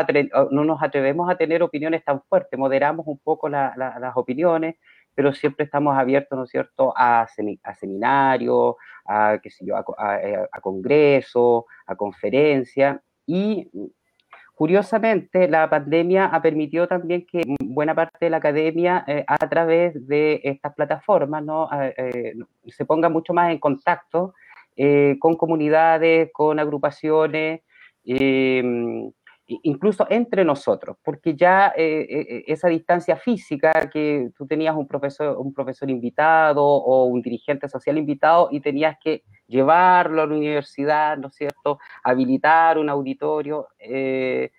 no 0.51 0.63
nos 0.63 0.81
atrevemos 0.81 1.29
a 1.29 1.35
tener 1.35 1.61
opiniones 1.61 2.03
tan 2.03 2.21
fuertes, 2.23 2.57
moderamos 2.57 3.05
un 3.07 3.19
poco 3.19 3.49
las 3.49 4.15
opiniones, 4.15 4.75
pero 5.15 5.33
siempre 5.33 5.65
estamos 5.65 5.97
abiertos, 5.97 6.37
¿no 6.37 6.43
es 6.43 6.51
cierto?, 6.51 6.93
a, 6.95 7.27
seminarios, 7.79 8.75
a, 9.05 9.39
qué 9.41 9.49
sé 9.49 9.65
yo, 9.65 9.75
a, 9.75 9.85
a 10.51 10.61
congresos, 10.61 11.63
a 11.87 11.95
conferencias, 11.95 12.99
y 13.25 13.67
Curiosamente, 14.55 15.49
la 15.49 15.69
pandemia 15.69 16.27
ha 16.27 16.41
permitido 16.41 16.87
también 16.87 17.25
que 17.25 17.43
buena 17.61 17.93
parte 17.93 18.17
de 18.21 18.29
la 18.29 18.37
academia, 18.37 19.03
eh, 19.05 19.25
a 19.27 19.49
través 19.49 20.07
de 20.07 20.39
estas 20.45 20.73
plataformas, 20.73 21.43
¿no? 21.43 21.67
Eh, 21.73 22.35
se 22.67 22.85
ponga 22.85 23.09
mucho 23.09 23.33
más 23.33 23.51
en 23.51 23.59
contacto 23.59 24.33
eh, 24.77 25.17
con 25.19 25.35
comunidades, 25.35 26.29
con 26.31 26.57
agrupaciones, 26.57 27.63
incluso 29.47 30.07
entre 30.09 30.43
nosotros, 30.43 30.97
porque 31.03 31.35
ya 31.35 31.73
esa 31.75 32.67
distancia 32.67 33.15
física 33.15 33.89
que 33.91 34.31
tú 34.35 34.47
tenías 34.47 34.75
un 34.75 34.87
profesor, 34.87 35.37
un 35.37 35.53
profesor 35.53 35.89
invitado 35.89 36.63
o 36.65 37.05
un 37.05 37.21
dirigente 37.21 37.69
social 37.69 37.97
invitado 37.97 38.49
y 38.51 38.59
tenías 38.59 38.97
que 38.99 39.23
llevarlo 39.47 40.23
a 40.23 40.27
la 40.27 40.35
universidad, 40.35 41.17
¿no 41.17 41.27
es 41.27 41.35
cierto? 41.35 41.79
Habilitar 42.03 42.77
un 42.77 42.89
auditorio, 42.89 43.67
eh, 43.79 44.15
eh, 44.35 44.51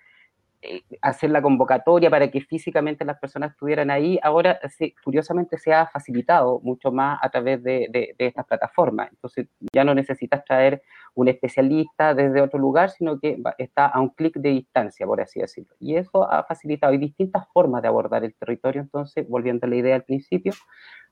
hacer 1.01 1.29
la 1.29 1.41
convocatoria 1.41 2.09
para 2.09 2.29
que 2.31 2.41
físicamente 2.41 3.05
las 3.05 3.19
personas 3.19 3.51
estuvieran 3.51 3.91
ahí, 3.91 4.19
ahora 4.23 4.59
curiosamente 5.03 5.57
se 5.57 5.73
ha 5.73 5.87
facilitado 5.87 6.59
mucho 6.61 6.91
más 6.91 7.19
a 7.21 7.29
través 7.29 7.63
de, 7.63 8.15
estas 8.17 8.45
plataformas. 8.45 9.09
Entonces 9.11 9.47
ya 9.73 9.83
no 9.83 9.93
necesitas 9.93 10.43
traer 10.45 10.81
un 11.13 11.27
especialista 11.27 12.13
desde 12.13 12.41
otro 12.41 12.59
lugar, 12.59 12.89
sino 12.89 13.19
que 13.19 13.41
está 13.57 13.87
a 13.87 13.99
un 14.01 14.09
clic 14.09 14.35
de 14.37 14.49
distancia, 14.49 15.05
por 15.05 15.21
así 15.21 15.39
decirlo. 15.39 15.75
Y 15.79 15.95
eso 15.95 16.29
ha 16.29 16.43
facilitado. 16.43 16.91
Hay 16.91 16.99
distintas 16.99 17.47
formas 17.53 17.81
de 17.81 17.87
abordar 17.87 18.23
el 18.23 18.33
territorio, 18.35 18.81
entonces, 18.81 19.27
volviendo 19.27 19.67
a 19.67 19.69
la 19.69 19.75
idea 19.75 19.95
al 19.95 20.03
principio, 20.03 20.53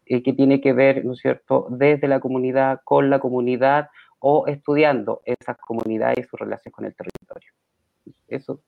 eh, 0.06 0.22
que 0.22 0.34
tiene 0.34 0.62
que 0.62 0.74
ver, 0.74 1.06
¿no 1.06 1.14
es 1.14 1.20
cierto?, 1.20 1.68
desde 1.70 2.08
la 2.08 2.20
comunidad, 2.20 2.82
con 2.84 3.10
la 3.10 3.20
comunidad 3.20 3.90
o 4.20 4.48
estudiando 4.48 5.22
esas 5.26 5.58
comunidades 5.58 6.20
y 6.20 6.24
su 6.24 6.38
relación 6.38 6.72
con 6.72 6.86
el 6.86 6.96
territorio. 6.96 7.52
Eso 8.28 8.62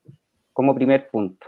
como 0.57 0.73
primer 0.73 1.07
punto. 1.11 1.45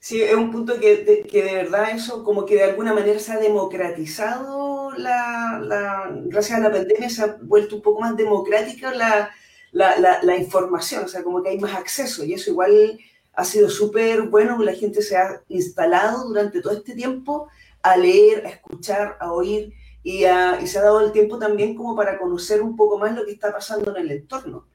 Sí, 0.00 0.20
es 0.20 0.34
un 0.34 0.50
punto 0.50 0.80
que 0.80 1.04
de, 1.04 1.22
que 1.22 1.44
de 1.44 1.54
verdad 1.54 1.92
eso 1.92 2.24
como 2.24 2.44
que 2.44 2.56
de 2.56 2.64
alguna 2.64 2.92
manera 2.92 3.20
se 3.20 3.30
ha 3.30 3.38
democratizado, 3.38 4.90
la, 4.96 6.10
gracias 6.24 6.58
a 6.58 6.62
la 6.62 6.72
pandemia 6.72 7.08
se 7.08 7.22
ha 7.22 7.38
vuelto 7.40 7.76
un 7.76 7.82
poco 7.82 8.00
más 8.00 8.16
democrática 8.16 8.92
la, 8.92 9.30
la, 9.70 10.36
información, 10.36 11.04
o 11.04 11.08
sea, 11.08 11.22
como 11.22 11.44
que 11.44 11.50
hay 11.50 11.60
más 11.60 11.76
acceso 11.76 12.24
y 12.24 12.34
eso 12.34 12.50
igual 12.50 12.98
ha 13.34 13.44
sido 13.44 13.70
súper 13.70 14.22
bueno, 14.22 14.60
la 14.64 14.74
gente 14.74 15.00
se 15.00 15.16
ha 15.16 15.40
instalado 15.46 16.26
durante 16.26 16.60
todo 16.60 16.72
este 16.72 16.96
tiempo 16.96 17.46
a 17.84 17.96
leer, 17.96 18.44
a 18.46 18.48
escuchar, 18.48 19.16
a 19.20 19.30
oír 19.30 19.74
y, 20.02 20.22
se 20.22 20.78
ha 20.78 20.82
dado 20.82 21.02
el 21.02 21.12
tiempo 21.12 21.38
también 21.38 21.76
como 21.76 21.94
para 21.94 22.18
conocer 22.18 22.62
un 22.62 22.74
poco 22.74 22.98
más 22.98 23.14
lo 23.14 23.24
que 23.24 23.30
está 23.30 23.52
pasando 23.52 23.96
en 23.96 24.02
el 24.02 24.10
entorno. 24.10 24.66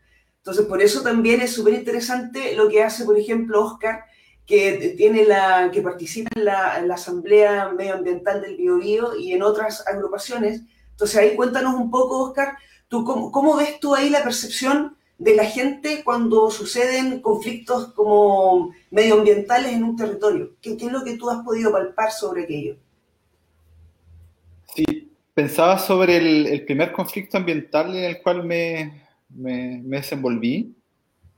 Entonces, 0.48 0.66
por 0.66 0.82
eso 0.82 1.02
también 1.02 1.42
es 1.42 1.52
súper 1.52 1.74
interesante 1.74 2.56
lo 2.56 2.70
que 2.70 2.82
hace, 2.82 3.04
por 3.04 3.20
ejemplo, 3.20 3.66
Oscar, 3.66 4.06
que, 4.46 4.94
tiene 4.96 5.26
la, 5.26 5.70
que 5.74 5.82
participa 5.82 6.30
en 6.38 6.46
la, 6.46 6.94
Asamblea 6.94 7.74
Medioambiental 7.78 8.40
del 8.40 8.56
Biobío 8.56 9.14
y 9.18 9.34
en 9.34 9.44
otras 9.44 9.86
agrupaciones. 9.86 10.62
Entonces, 10.92 11.18
ahí 11.18 11.36
cuéntanos 11.36 11.74
un 11.74 11.92
poco, 11.92 12.24
Oscar, 12.24 12.54
¿tú, 12.88 13.04
cómo, 13.04 13.58
ves 13.58 13.78
tú 13.82 13.94
ahí 13.94 14.10
la 14.10 14.24
percepción 14.24 14.96
de 15.18 15.36
la 15.36 15.44
gente 15.44 16.02
cuando 16.06 16.50
suceden 16.50 17.20
conflictos 17.20 17.92
como 17.94 18.72
medioambientales 18.90 19.74
en 19.74 19.84
un 19.84 19.98
territorio? 19.98 20.54
¿Qué, 20.62 20.78
¿Qué, 20.78 20.86
es 20.86 20.92
lo 20.94 21.04
que 21.04 21.18
tú 21.18 21.30
has 21.30 21.44
podido 21.44 21.74
palpar 21.74 22.14
sobre 22.14 22.44
aquello? 22.44 22.78
Sí, 24.74 25.12
pensaba 25.34 25.78
sobre 25.78 26.16
el, 26.16 26.64
primer 26.64 26.94
conflicto 26.94 27.36
ambiental 27.36 27.94
en 27.94 28.06
el 28.06 28.22
cual 28.22 28.46
me, 28.46 29.07
me, 29.38 29.82
desenvolví, 29.84 30.76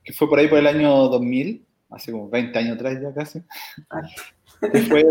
que 0.02 0.12
fue 0.12 0.28
por 0.28 0.38
ahí 0.38 0.48
por 0.48 0.58
el 0.58 0.66
año 0.66 0.90
2000, 1.08 1.64
hace 1.90 2.12
como 2.12 2.28
20 2.28 2.58
años 2.58 2.76
atrás 2.76 2.98
ya 3.00 3.12
casi. 3.12 3.42
fue 4.88 5.04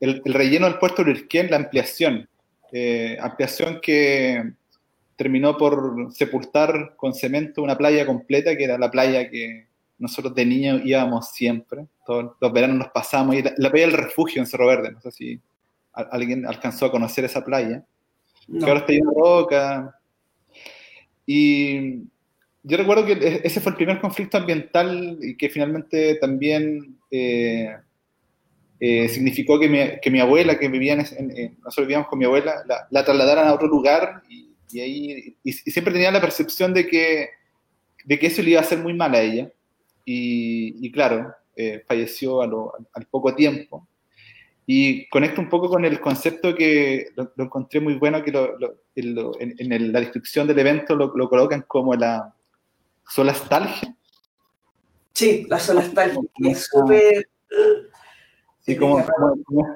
el, 0.00 0.22
relleno 0.24 0.66
del 0.66 0.78
puerto 0.78 1.02
de 1.02 1.12
Urquén, 1.12 1.50
la 1.50 1.56
ampliación. 1.56 2.28
Eh, 2.72 3.16
ampliación 3.20 3.80
que 3.82 4.52
terminó 5.16 5.56
por 5.56 6.12
sepultar 6.12 6.94
con 6.96 7.14
cemento 7.14 7.62
una 7.62 7.76
playa 7.76 8.06
completa, 8.06 8.56
que 8.56 8.64
era 8.64 8.78
la 8.78 8.90
playa 8.90 9.28
que 9.28 9.66
nosotros 9.98 10.34
de 10.34 10.46
niños 10.46 10.82
íbamos 10.84 11.32
siempre. 11.32 11.86
Todos 12.06 12.32
los 12.40 12.52
veranos 12.52 12.78
nos 12.78 12.88
pasamos, 12.88 13.34
y 13.36 13.42
la, 13.42 13.52
la 13.56 13.70
playa 13.70 13.86
del 13.86 13.96
refugio 13.96 14.40
en 14.40 14.46
Cerro 14.46 14.66
Verde, 14.66 14.92
no 14.92 15.00
sé 15.00 15.10
si 15.10 15.40
alguien 15.92 16.46
alcanzó 16.46 16.86
a 16.86 16.90
conocer 16.90 17.24
esa 17.24 17.44
playa, 17.44 17.84
que 18.46 18.64
ahora 18.64 18.80
está 18.80 18.92
llena 18.92 19.10
de 19.10 19.20
roca. 19.20 19.99
Y 21.32 22.08
yo 22.64 22.76
recuerdo 22.76 23.06
que 23.06 23.12
e-, 23.12 23.40
ese 23.44 23.60
fue 23.60 23.70
el 23.70 23.76
primer 23.76 24.00
conflicto 24.00 24.36
ambiental 24.36 25.16
y 25.22 25.36
que 25.36 25.48
finalmente 25.48 26.16
también 26.16 26.98
eh, 27.08 27.76
eh, 28.80 29.08
significó 29.08 29.60
que 29.60 29.68
mi, 29.68 29.78
que 30.02 30.10
mi, 30.10 30.18
abuela, 30.18 30.58
que 30.58 30.68
vivía 30.68 30.94
en, 30.94 31.56
nosotros 31.62 31.86
vivíamos 31.86 32.08
con 32.08 32.18
mi 32.18 32.24
abuela, 32.24 32.64
la, 32.66 32.88
la 32.90 33.04
trasladaran 33.04 33.46
a 33.46 33.54
otro 33.54 33.68
lugar 33.68 34.24
y, 34.28 34.50
y 34.72 34.80
ahí 34.80 35.36
y, 35.44 35.52
siempre 35.52 35.92
tenía 35.92 36.10
la 36.10 36.20
percepción 36.20 36.74
de 36.74 36.88
que, 36.88 37.28
de 38.04 38.18
que 38.18 38.26
eso 38.26 38.42
le 38.42 38.50
iba 38.50 38.60
a 38.60 38.64
hacer 38.64 38.78
muy 38.78 38.94
mal 38.94 39.14
a 39.14 39.22
ella. 39.22 39.52
Y, 40.04 40.90
claro, 40.90 41.32
eh, 41.54 41.84
falleció 41.86 42.42
a 42.42 42.48
lo, 42.48 42.72
al 42.92 43.06
poco 43.06 43.36
tiempo. 43.36 43.86
Y 44.72 45.08
conecto 45.08 45.40
un 45.40 45.48
poco 45.48 45.68
con 45.68 45.84
el 45.84 46.00
concepto 46.00 46.54
que 46.54 47.08
lo, 47.16 47.32
encontré 47.36 47.80
muy 47.80 47.94
bueno, 47.94 48.22
que 48.22 48.30
lo, 48.30 48.56
en, 48.94 49.56
en, 49.58 49.92
la 49.92 49.98
descripción 49.98 50.46
del 50.46 50.60
evento 50.60 50.94
lo, 50.94 51.10
colocan 51.28 51.64
como 51.66 51.92
la 51.96 52.32
solastalgia. 53.04 53.96
Sí, 55.12 55.44
la 55.50 55.58
solastalgia, 55.58 56.20
es 56.44 56.68
súper 56.70 57.26
Sí, 58.60 58.76
como, 58.76 59.04
como, 59.44 59.74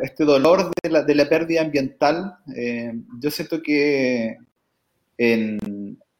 este 0.00 0.24
dolor 0.24 0.70
de 0.80 0.88
la, 0.88 1.02
de 1.02 1.14
la 1.16 1.28
pérdida 1.28 1.62
ambiental, 1.62 2.36
eh, 2.54 2.92
yo 3.18 3.30
siento 3.32 3.60
que 3.60 4.36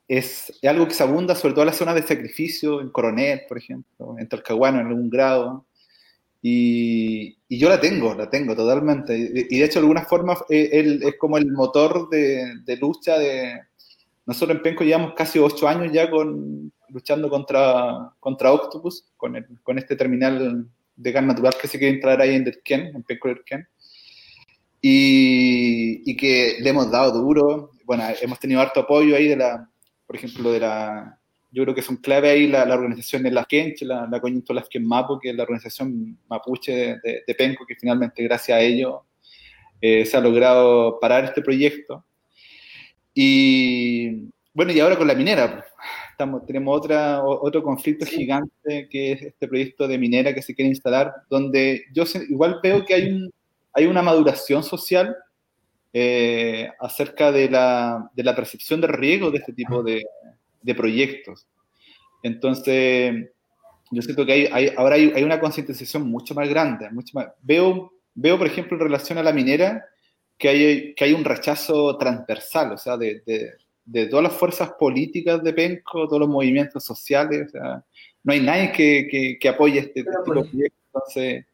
es 0.08 0.52
algo 0.64 0.88
que 0.88 0.94
se 0.94 1.04
abunda 1.04 1.36
sobre 1.36 1.54
todo 1.54 1.62
en 1.62 1.68
la 1.68 1.72
zona 1.72 1.94
de 1.94 2.02
sacrificio, 2.02 2.80
en 2.80 2.90
Coronel, 2.90 3.42
por 3.48 3.58
ejemplo, 3.58 4.16
en 4.18 4.28
Talcahuano 4.28 4.80
en 4.80 4.88
algún 4.88 5.08
grado. 5.08 5.66
Y, 6.42 7.38
y, 7.48 7.58
yo 7.58 7.68
la 7.68 7.80
tengo, 7.80 8.14
la 8.14 8.30
tengo 8.30 8.54
totalmente. 8.54 9.16
Y, 9.16 9.58
de 9.58 9.64
hecho, 9.64 9.80
de 9.80 9.84
alguna 9.84 10.02
forma, 10.02 10.36
eh, 10.48 10.70
él 10.72 11.00
es 11.02 11.16
como 11.18 11.38
el 11.38 11.50
motor 11.50 12.08
de, 12.08 12.60
de, 12.64 12.76
lucha 12.76 13.18
de... 13.18 13.60
Nosotros 14.26 14.56
en 14.56 14.62
Penco 14.62 14.84
llevamos 14.84 15.14
casi 15.14 15.38
ocho 15.38 15.66
años 15.68 15.92
ya 15.92 16.10
con, 16.10 16.72
luchando 16.88 17.28
contra, 17.28 18.12
contra 18.20 18.52
Octopus, 18.52 19.04
con, 19.16 19.36
el, 19.36 19.46
con 19.62 19.78
este 19.78 19.96
terminal 19.96 20.68
de 20.96 21.12
gas 21.12 21.24
natural 21.24 21.54
que 21.60 21.68
se 21.68 21.78
quiere 21.78 21.94
entrar 21.94 22.20
ahí 22.20 22.34
en 22.34 22.44
Derken, 22.44 22.94
en 22.94 23.02
Penco 23.02 23.28
Derken, 23.28 23.66
y, 24.80 26.10
y, 26.10 26.16
que 26.16 26.58
le 26.60 26.70
hemos 26.70 26.90
dado 26.90 27.12
duro. 27.12 27.70
Bueno, 27.84 28.04
hemos 28.20 28.38
tenido 28.38 28.60
harto 28.60 28.80
apoyo 28.80 29.16
ahí 29.16 29.28
de 29.28 29.36
la, 29.36 29.68
por 30.06 30.16
ejemplo, 30.16 30.52
de 30.52 30.60
la, 30.60 31.18
yo 31.56 31.62
creo 31.62 31.74
que 31.74 31.80
son 31.80 31.96
clave 31.96 32.28
ahí 32.28 32.48
la, 32.48 32.66
la 32.66 32.74
organización 32.74 33.22
de 33.22 33.30
las 33.30 33.46
Kench, 33.46 33.80
la, 33.80 34.06
la 34.06 34.20
Lasken 34.54 34.86
Mapo, 34.86 35.18
que 35.18 35.30
es 35.30 35.34
la 35.34 35.44
organización 35.44 36.18
mapuche 36.28 36.98
de, 37.02 37.22
de, 37.26 37.34
Penco, 37.34 37.64
que 37.64 37.76
finalmente 37.76 38.22
gracias 38.22 38.58
a 38.58 38.60
ello 38.60 39.06
eh, 39.80 40.04
se 40.04 40.18
ha 40.18 40.20
logrado 40.20 41.00
parar 41.00 41.24
este 41.24 41.40
proyecto. 41.40 42.04
Y 43.14 44.28
bueno, 44.52 44.70
y 44.70 44.80
ahora 44.80 44.98
con 44.98 45.06
la 45.06 45.14
minera, 45.14 45.64
tenemos 46.46 46.76
otra, 46.76 47.24
otro 47.24 47.62
conflicto 47.62 48.04
gigante 48.04 48.86
que 48.90 49.12
es 49.12 49.22
este 49.22 49.48
proyecto 49.48 49.88
de 49.88 49.96
minera 49.96 50.34
que 50.34 50.42
se 50.42 50.54
quiere 50.54 50.68
instalar, 50.68 51.10
donde 51.30 51.84
yo 51.90 52.04
igual 52.28 52.60
veo 52.62 52.84
que 52.84 52.92
hay, 52.92 53.08
un, 53.08 53.32
hay 53.72 53.86
una 53.86 54.02
maduración 54.02 54.62
social 54.62 55.16
eh, 55.90 56.68
acerca 56.80 57.32
de 57.32 57.48
la, 57.48 58.10
de 58.12 58.24
la, 58.24 58.36
percepción 58.36 58.82
de 58.82 58.88
riesgo 58.88 59.30
de 59.30 59.38
este 59.38 59.54
tipo 59.54 59.82
de, 59.82 60.04
de 60.66 60.74
proyectos. 60.74 61.46
Entonces, 62.22 63.30
yo 63.90 64.02
siento 64.02 64.26
que 64.26 64.32
hay, 64.32 64.48
hay 64.52 64.72
ahora 64.76 64.96
hay, 64.96 65.12
hay, 65.14 65.22
una 65.22 65.40
concientización 65.40 66.10
mucho 66.10 66.34
más 66.34 66.48
grande. 66.48 66.90
Mucho 66.90 67.12
más. 67.14 67.28
Veo, 67.40 67.92
veo, 68.14 68.36
por 68.36 68.46
ejemplo, 68.46 68.76
en 68.76 68.82
relación 68.82 69.18
a 69.18 69.22
la 69.22 69.32
minera, 69.32 69.84
que 70.36 70.48
hay, 70.48 70.94
que 70.94 71.04
hay 71.04 71.12
un 71.12 71.24
rechazo 71.24 71.96
transversal, 71.96 72.72
o 72.72 72.78
sea, 72.78 72.96
de, 72.96 73.22
de 73.24 73.52
de 73.86 74.06
todas 74.06 74.24
las 74.24 74.34
fuerzas 74.34 74.72
políticas 74.78 75.42
de 75.42 75.52
Penco, 75.52 76.08
todos 76.08 76.20
los 76.20 76.28
movimientos 76.28 76.84
sociales, 76.84 77.46
o 77.46 77.50
sea, 77.50 77.84
no 78.24 78.32
hay 78.32 78.40
nadie 78.40 78.72
que, 78.72 79.38
que, 79.40 79.48
apoye 79.48 79.78
este, 79.78 80.02
tipo 80.02 80.10
de 80.10 80.24
proyectos. 80.24 80.80
Entonces, 80.92 81.46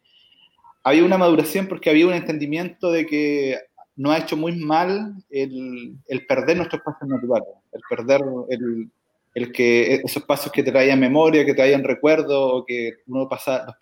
había 0.83 1.05
una 1.05 1.19
maduración 1.19 1.69
porque 1.69 1.91
había 1.91 2.07
un 2.07 2.15
entendimiento 2.15 2.91
de 2.91 3.07
que 3.07 3.59
nos 3.95 4.15
ha 4.15 4.19
hecho 4.21 4.39
muy 4.39 4.57
mal 4.57 5.15
el, 5.29 5.95
el 6.09 6.27
perder 6.27 6.57
nuestros 6.57 6.81
espacios 6.81 7.11
naturales, 7.11 7.49
el 7.73 7.81
perder 7.91 8.23
el, 8.49 8.91
el, 9.35 9.53
que 9.53 9.95
esos 9.95 10.19
espacios 10.19 10.53
que 10.53 10.63
te 10.63 10.71
traían 10.71 11.01
memoria, 11.01 11.45
que 11.45 11.55
traían 11.55 11.85
recuerdo, 11.85 12.57
o 12.57 12.67
que 12.67 12.93
uno 13.07 13.29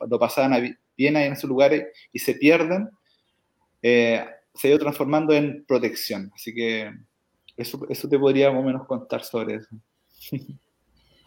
lo 0.08 0.18
pasaban 0.18 0.76
bien 0.96 1.16
ahí 1.16 1.26
en 1.26 1.32
esos 1.32 1.48
lugares 1.48 1.86
y 2.12 2.18
se 2.18 2.34
pierden, 2.34 2.88
eh, 3.82 4.24
se 4.54 4.68
ha 4.68 4.70
ido 4.70 4.78
transformando 4.78 5.32
en 5.34 5.64
protección. 5.66 6.30
Así 6.34 6.54
que 6.54 6.92
eso, 7.56 7.80
eso 7.88 8.08
te 8.08 8.18
podría 8.18 8.50
más 8.50 8.60
o 8.60 8.66
menos 8.66 8.86
contar 8.86 9.24
sobre 9.24 9.56
eso. 9.56 9.68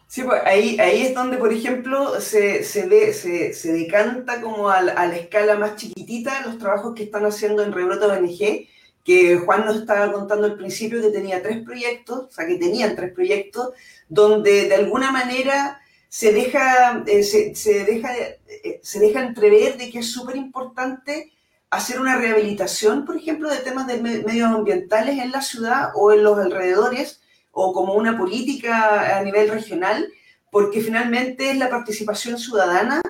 Sí, 0.06 0.22
pues 0.22 0.42
ahí, 0.44 0.78
ahí 0.78 1.02
es 1.02 1.14
donde, 1.14 1.38
por 1.38 1.52
ejemplo, 1.52 2.20
se, 2.20 2.62
se, 2.62 2.86
ve, 2.86 3.12
se, 3.12 3.52
se 3.52 3.72
decanta 3.72 4.40
como 4.40 4.68
a, 4.68 4.76
a, 4.78 5.06
la 5.06 5.16
escala 5.16 5.56
más 5.56 5.74
chiquitita 5.74 6.46
los 6.46 6.58
trabajos 6.58 6.94
que 6.94 7.02
están 7.02 7.24
haciendo 7.24 7.64
en 7.64 7.72
Rebroto 7.72 8.06
ONG, 8.06 8.68
que 9.04 9.36
Juan 9.36 9.66
nos 9.66 9.76
estaba 9.76 10.10
contando 10.10 10.46
al 10.46 10.56
principio 10.56 11.00
que 11.02 11.10
tenía 11.10 11.42
tres 11.42 11.62
proyectos, 11.62 12.24
o 12.28 12.30
sea, 12.30 12.46
que 12.46 12.56
tenían 12.56 12.96
tres 12.96 13.12
proyectos, 13.12 13.70
donde 14.08 14.68
de 14.68 14.74
alguna 14.74 15.12
manera 15.12 15.80
se 16.08 16.32
deja, 16.32 17.04
eh, 17.06 17.22
se, 17.22 17.84
deja, 17.84 18.16
eh, 18.16 18.80
se 18.82 18.98
deja 19.00 19.20
entrever 19.20 19.76
de 19.76 19.90
que 19.90 19.98
es 19.98 20.10
súper 20.10 20.36
importante 20.36 21.32
hacer 21.70 22.00
una 22.00 22.16
rehabilitación, 22.16 23.04
por 23.04 23.16
ejemplo, 23.16 23.50
de 23.50 23.58
temas 23.58 23.86
de 23.86 24.00
medioambientales 24.00 25.18
en 25.18 25.32
la 25.32 25.42
ciudad 25.42 25.90
o 25.94 26.12
en 26.12 26.22
los 26.22 26.38
alrededores, 26.38 27.20
o 27.50 27.72
como 27.72 27.94
una 27.94 28.16
política 28.16 29.18
a 29.18 29.22
nivel 29.22 29.48
regional, 29.48 30.08
porque 30.50 30.80
finalmente 30.80 31.50
es 31.50 31.56
la 31.56 31.68
participación 31.68 32.38
ciudadana 32.38 33.02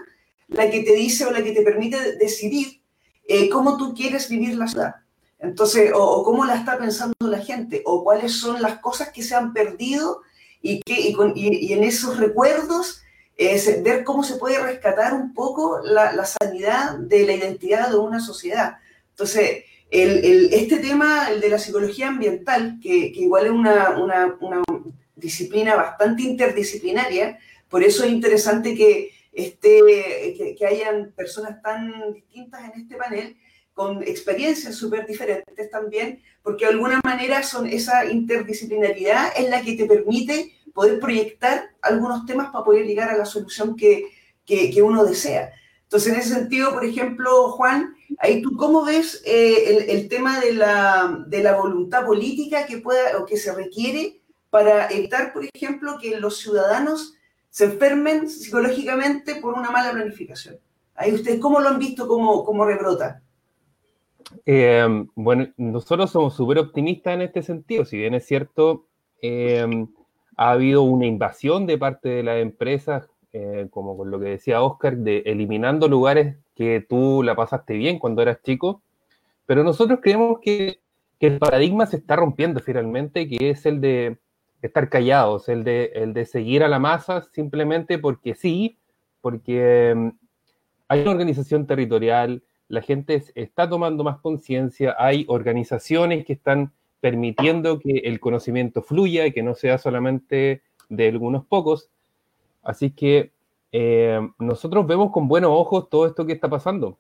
la 0.48 0.70
que 0.70 0.80
te 0.80 0.94
dice 0.94 1.24
o 1.24 1.30
la 1.30 1.42
que 1.42 1.52
te 1.52 1.62
permite 1.62 2.16
decidir 2.16 2.80
eh, 3.26 3.48
cómo 3.48 3.76
tú 3.76 3.94
quieres 3.94 4.28
vivir 4.28 4.56
la 4.56 4.68
ciudad. 4.68 4.94
Entonces, 5.44 5.92
o, 5.94 6.24
cómo 6.24 6.44
la 6.44 6.56
está 6.56 6.78
pensando 6.78 7.14
la 7.20 7.38
gente, 7.38 7.82
o 7.84 8.02
cuáles 8.02 8.32
son 8.32 8.62
las 8.62 8.78
cosas 8.78 9.10
que 9.10 9.22
se 9.22 9.34
han 9.34 9.52
perdido 9.52 10.22
y, 10.62 10.80
que, 10.82 10.94
y, 11.00 11.14
y, 11.34 11.66
y 11.66 11.72
en 11.72 11.84
esos 11.84 12.16
recuerdos 12.18 13.02
es 13.36 13.82
ver 13.82 14.04
cómo 14.04 14.22
se 14.22 14.36
puede 14.36 14.58
rescatar 14.60 15.12
un 15.12 15.34
poco 15.34 15.80
la, 15.82 16.12
la 16.12 16.24
sanidad 16.24 16.98
de 16.98 17.26
la 17.26 17.32
identidad 17.32 17.90
de 17.90 17.96
una 17.96 18.20
sociedad. 18.20 18.78
Entonces, 19.10 19.64
el, 19.90 20.24
el, 20.24 20.54
este 20.54 20.78
tema, 20.78 21.30
el 21.30 21.40
de 21.40 21.48
la 21.48 21.58
psicología 21.58 22.08
ambiental, 22.08 22.78
que, 22.82 23.12
que 23.12 23.20
igual 23.20 23.46
es 23.46 23.52
una, 23.52 23.90
una, 23.98 24.36
una, 24.40 24.62
disciplina 25.16 25.76
bastante 25.76 26.22
interdisciplinaria, 26.22 27.38
por 27.68 27.82
eso 27.82 28.04
es 28.04 28.10
interesante 28.10 28.74
que, 28.74 29.10
este, 29.32 29.80
que, 30.36 30.54
que 30.58 30.66
hayan 30.66 31.12
personas 31.16 31.62
tan 31.62 32.12
distintas 32.12 32.62
en 32.64 32.80
este 32.80 32.96
panel, 32.96 33.36
con 33.74 34.02
experiencias 34.04 34.76
súper 34.76 35.06
diferentes 35.06 35.70
también, 35.70 36.22
porque 36.42 36.64
de 36.64 36.72
alguna 36.72 37.00
manera 37.04 37.42
son 37.42 37.66
esa 37.66 38.06
interdisciplinaridad 38.06 39.32
es 39.36 39.50
la 39.50 39.62
que 39.62 39.74
te 39.74 39.86
permite 39.86 40.52
poder 40.72 41.00
proyectar 41.00 41.70
algunos 41.82 42.24
temas 42.24 42.50
para 42.50 42.64
poder 42.64 42.86
llegar 42.86 43.10
a 43.10 43.16
la 43.16 43.24
solución 43.26 43.76
que, 43.76 44.06
que, 44.46 44.70
que 44.70 44.82
uno 44.82 45.04
desea. 45.04 45.52
Entonces, 45.82 46.12
en 46.12 46.18
ese 46.18 46.34
sentido, 46.34 46.72
por 46.72 46.84
ejemplo, 46.84 47.50
Juan, 47.52 47.94
ahí 48.18 48.42
tú 48.42 48.56
cómo 48.56 48.84
ves 48.84 49.22
eh, 49.24 49.64
el, 49.66 49.90
el, 49.90 50.08
tema 50.08 50.40
de 50.40 50.52
la, 50.52 51.24
de 51.28 51.42
la, 51.42 51.56
voluntad 51.56 52.04
política 52.04 52.66
que 52.66 52.78
pueda 52.78 53.18
o 53.18 53.26
que 53.26 53.36
se 53.36 53.54
requiere 53.54 54.20
para 54.50 54.88
evitar, 54.88 55.32
por 55.32 55.44
ejemplo, 55.52 55.98
que 56.00 56.18
los 56.18 56.38
ciudadanos 56.38 57.14
se 57.50 57.66
enfermen 57.66 58.28
psicológicamente 58.28 59.36
por 59.36 59.54
una 59.54 59.70
mala 59.70 59.92
planificación. 59.92 60.58
Ahí 60.96 61.12
ustedes, 61.12 61.40
¿cómo 61.40 61.60
lo 61.60 61.68
han 61.68 61.78
visto 61.78 62.08
como, 62.08 62.44
como 62.44 62.64
rebrota? 62.64 63.22
Eh, 64.46 64.86
bueno, 65.14 65.48
nosotros 65.56 66.10
somos 66.10 66.34
súper 66.34 66.58
optimistas 66.58 67.14
en 67.14 67.22
este 67.22 67.42
sentido, 67.42 67.84
si 67.84 67.96
bien 67.96 68.14
es 68.14 68.26
cierto, 68.26 68.86
eh, 69.22 69.66
ha 70.36 70.50
habido 70.50 70.82
una 70.82 71.06
invasión 71.06 71.66
de 71.66 71.78
parte 71.78 72.08
de 72.08 72.22
las 72.22 72.38
empresas, 72.38 73.08
eh, 73.32 73.68
como 73.70 73.96
con 73.96 74.10
lo 74.10 74.20
que 74.20 74.26
decía 74.26 74.62
Oscar, 74.62 74.96
de 74.96 75.22
eliminando 75.26 75.88
lugares 75.88 76.36
que 76.54 76.80
tú 76.80 77.22
la 77.22 77.34
pasaste 77.34 77.74
bien 77.74 77.98
cuando 77.98 78.22
eras 78.22 78.42
chico, 78.42 78.82
pero 79.46 79.64
nosotros 79.64 80.00
creemos 80.02 80.38
que, 80.40 80.80
que 81.18 81.26
el 81.26 81.38
paradigma 81.38 81.86
se 81.86 81.96
está 81.96 82.16
rompiendo 82.16 82.60
finalmente, 82.60 83.28
que 83.28 83.50
es 83.50 83.66
el 83.66 83.80
de 83.80 84.18
estar 84.62 84.88
callados, 84.88 85.48
el 85.48 85.64
de, 85.64 85.92
el 85.94 86.14
de 86.14 86.24
seguir 86.24 86.62
a 86.64 86.68
la 86.68 86.78
masa 86.78 87.22
simplemente 87.32 87.98
porque 87.98 88.34
sí, 88.34 88.78
porque 89.20 89.92
um, 89.94 90.12
hay 90.88 91.02
una 91.02 91.10
organización 91.10 91.66
territorial, 91.66 92.42
la 92.74 92.82
gente 92.82 93.22
está 93.34 93.68
tomando 93.68 94.04
más 94.04 94.18
conciencia, 94.18 94.94
hay 94.98 95.24
organizaciones 95.28 96.26
que 96.26 96.34
están 96.34 96.72
permitiendo 97.00 97.78
que 97.78 97.98
el 98.04 98.18
conocimiento 98.18 98.82
fluya 98.82 99.26
y 99.26 99.32
que 99.32 99.42
no 99.42 99.54
sea 99.54 99.78
solamente 99.78 100.62
de 100.88 101.08
algunos 101.08 101.44
pocos. 101.44 101.88
Así 102.62 102.90
que 102.90 103.30
eh, 103.72 104.20
nosotros 104.38 104.86
vemos 104.86 105.12
con 105.12 105.28
buenos 105.28 105.50
ojos 105.52 105.88
todo 105.88 106.06
esto 106.06 106.26
que 106.26 106.32
está 106.32 106.48
pasando, 106.48 106.98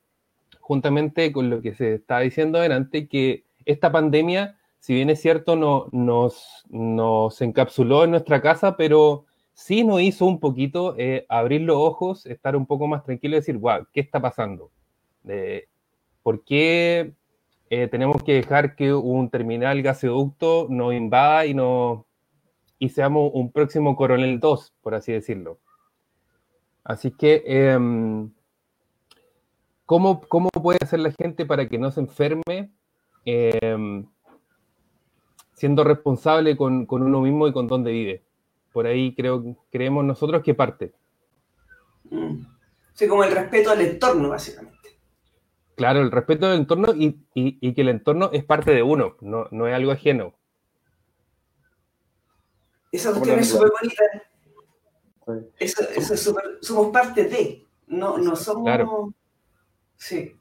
juntamente 0.60 1.32
con 1.32 1.50
lo 1.50 1.60
que 1.60 1.74
se 1.74 1.94
está 1.94 2.20
diciendo 2.20 2.58
adelante, 2.58 3.08
que 3.08 3.44
esta 3.64 3.90
pandemia, 3.90 4.56
si 4.78 4.94
bien 4.94 5.10
es 5.10 5.20
cierto, 5.20 5.56
no, 5.56 5.88
nos, 5.90 7.40
encapsuló 7.40 8.04
en 8.04 8.10
nuestra 8.10 8.40
casa, 8.42 8.76
pero 8.76 9.24
sí 9.54 9.84
nos 9.84 10.00
hizo 10.02 10.26
un 10.26 10.38
poquito 10.38 10.94
eh, 10.98 11.26
abrir 11.28 11.62
los 11.62 11.76
ojos, 11.76 12.26
estar 12.26 12.56
un 12.56 12.66
poco 12.66 12.86
más 12.86 13.04
tranquilo 13.04 13.36
y 13.36 13.40
decir, 13.40 13.56
wow, 13.56 13.86
¿qué 13.92 14.00
está 14.00 14.20
pasando? 14.20 14.70
¿Por 16.22 16.42
qué 16.44 17.14
eh, 17.70 17.88
tenemos 17.88 18.22
que 18.22 18.34
dejar 18.34 18.76
que 18.76 18.94
un 18.94 19.30
terminal 19.30 19.82
gasoducto 19.82 20.66
nos 20.70 20.94
invada 20.94 21.44
y, 21.46 21.54
no, 21.54 22.06
y 22.78 22.88
seamos 22.88 23.30
un 23.34 23.52
próximo 23.52 23.96
Coronel 23.96 24.40
2, 24.40 24.74
por 24.80 24.94
así 24.94 25.12
decirlo? 25.12 25.58
Así 26.82 27.10
que, 27.10 27.42
em, 27.46 28.30
¿cómo, 29.86 30.20
¿cómo, 30.28 30.48
puede 30.50 30.78
hacer 30.82 31.00
la 31.00 31.12
gente 31.12 31.46
para 31.46 31.68
que 31.68 31.78
no 31.78 31.90
se 31.90 32.00
enferme 32.00 32.70
em, 33.24 34.06
siendo 35.54 35.84
responsable 35.84 36.56
con, 36.56 36.86
con, 36.86 37.02
uno 37.02 37.20
mismo 37.20 37.48
y 37.48 37.52
con 37.52 37.68
dónde 37.68 37.90
vive? 37.92 38.22
Por 38.72 38.86
ahí 38.86 39.14
creo, 39.14 39.56
creemos 39.70 40.04
nosotros 40.04 40.42
que 40.42 40.54
parte. 40.54 40.92
Mm. 42.10 42.44
Sí, 42.92 43.08
como 43.08 43.24
el 43.24 43.32
respeto 43.32 43.70
al 43.70 43.80
entorno, 43.80 44.28
básicamente. 44.30 44.73
Claro, 45.76 46.00
el 46.00 46.10
respeto 46.10 46.48
del 46.48 46.60
entorno 46.60 46.94
y, 46.94 47.74
que 47.74 47.80
el 47.80 47.88
entorno 47.88 48.30
es 48.32 48.44
parte 48.44 48.72
de 48.72 48.82
uno, 48.82 49.16
no, 49.20 49.48
no 49.50 49.66
es 49.66 49.74
algo 49.74 49.92
ajeno. 49.92 50.34
Esa 52.92 53.10
cuestión 53.10 53.40
es 53.40 53.48
súper 53.48 53.70
bonita. 53.80 54.04
Eso, 55.58 55.82
eso 55.96 56.14
es 56.14 56.20
super, 56.20 56.44
somos 56.60 56.92
parte 56.92 57.24
de, 57.24 57.66
no, 57.88 58.18
no 58.18 58.36
somos... 58.36 58.64
Claro. 58.64 59.14
Sí. 59.96 60.36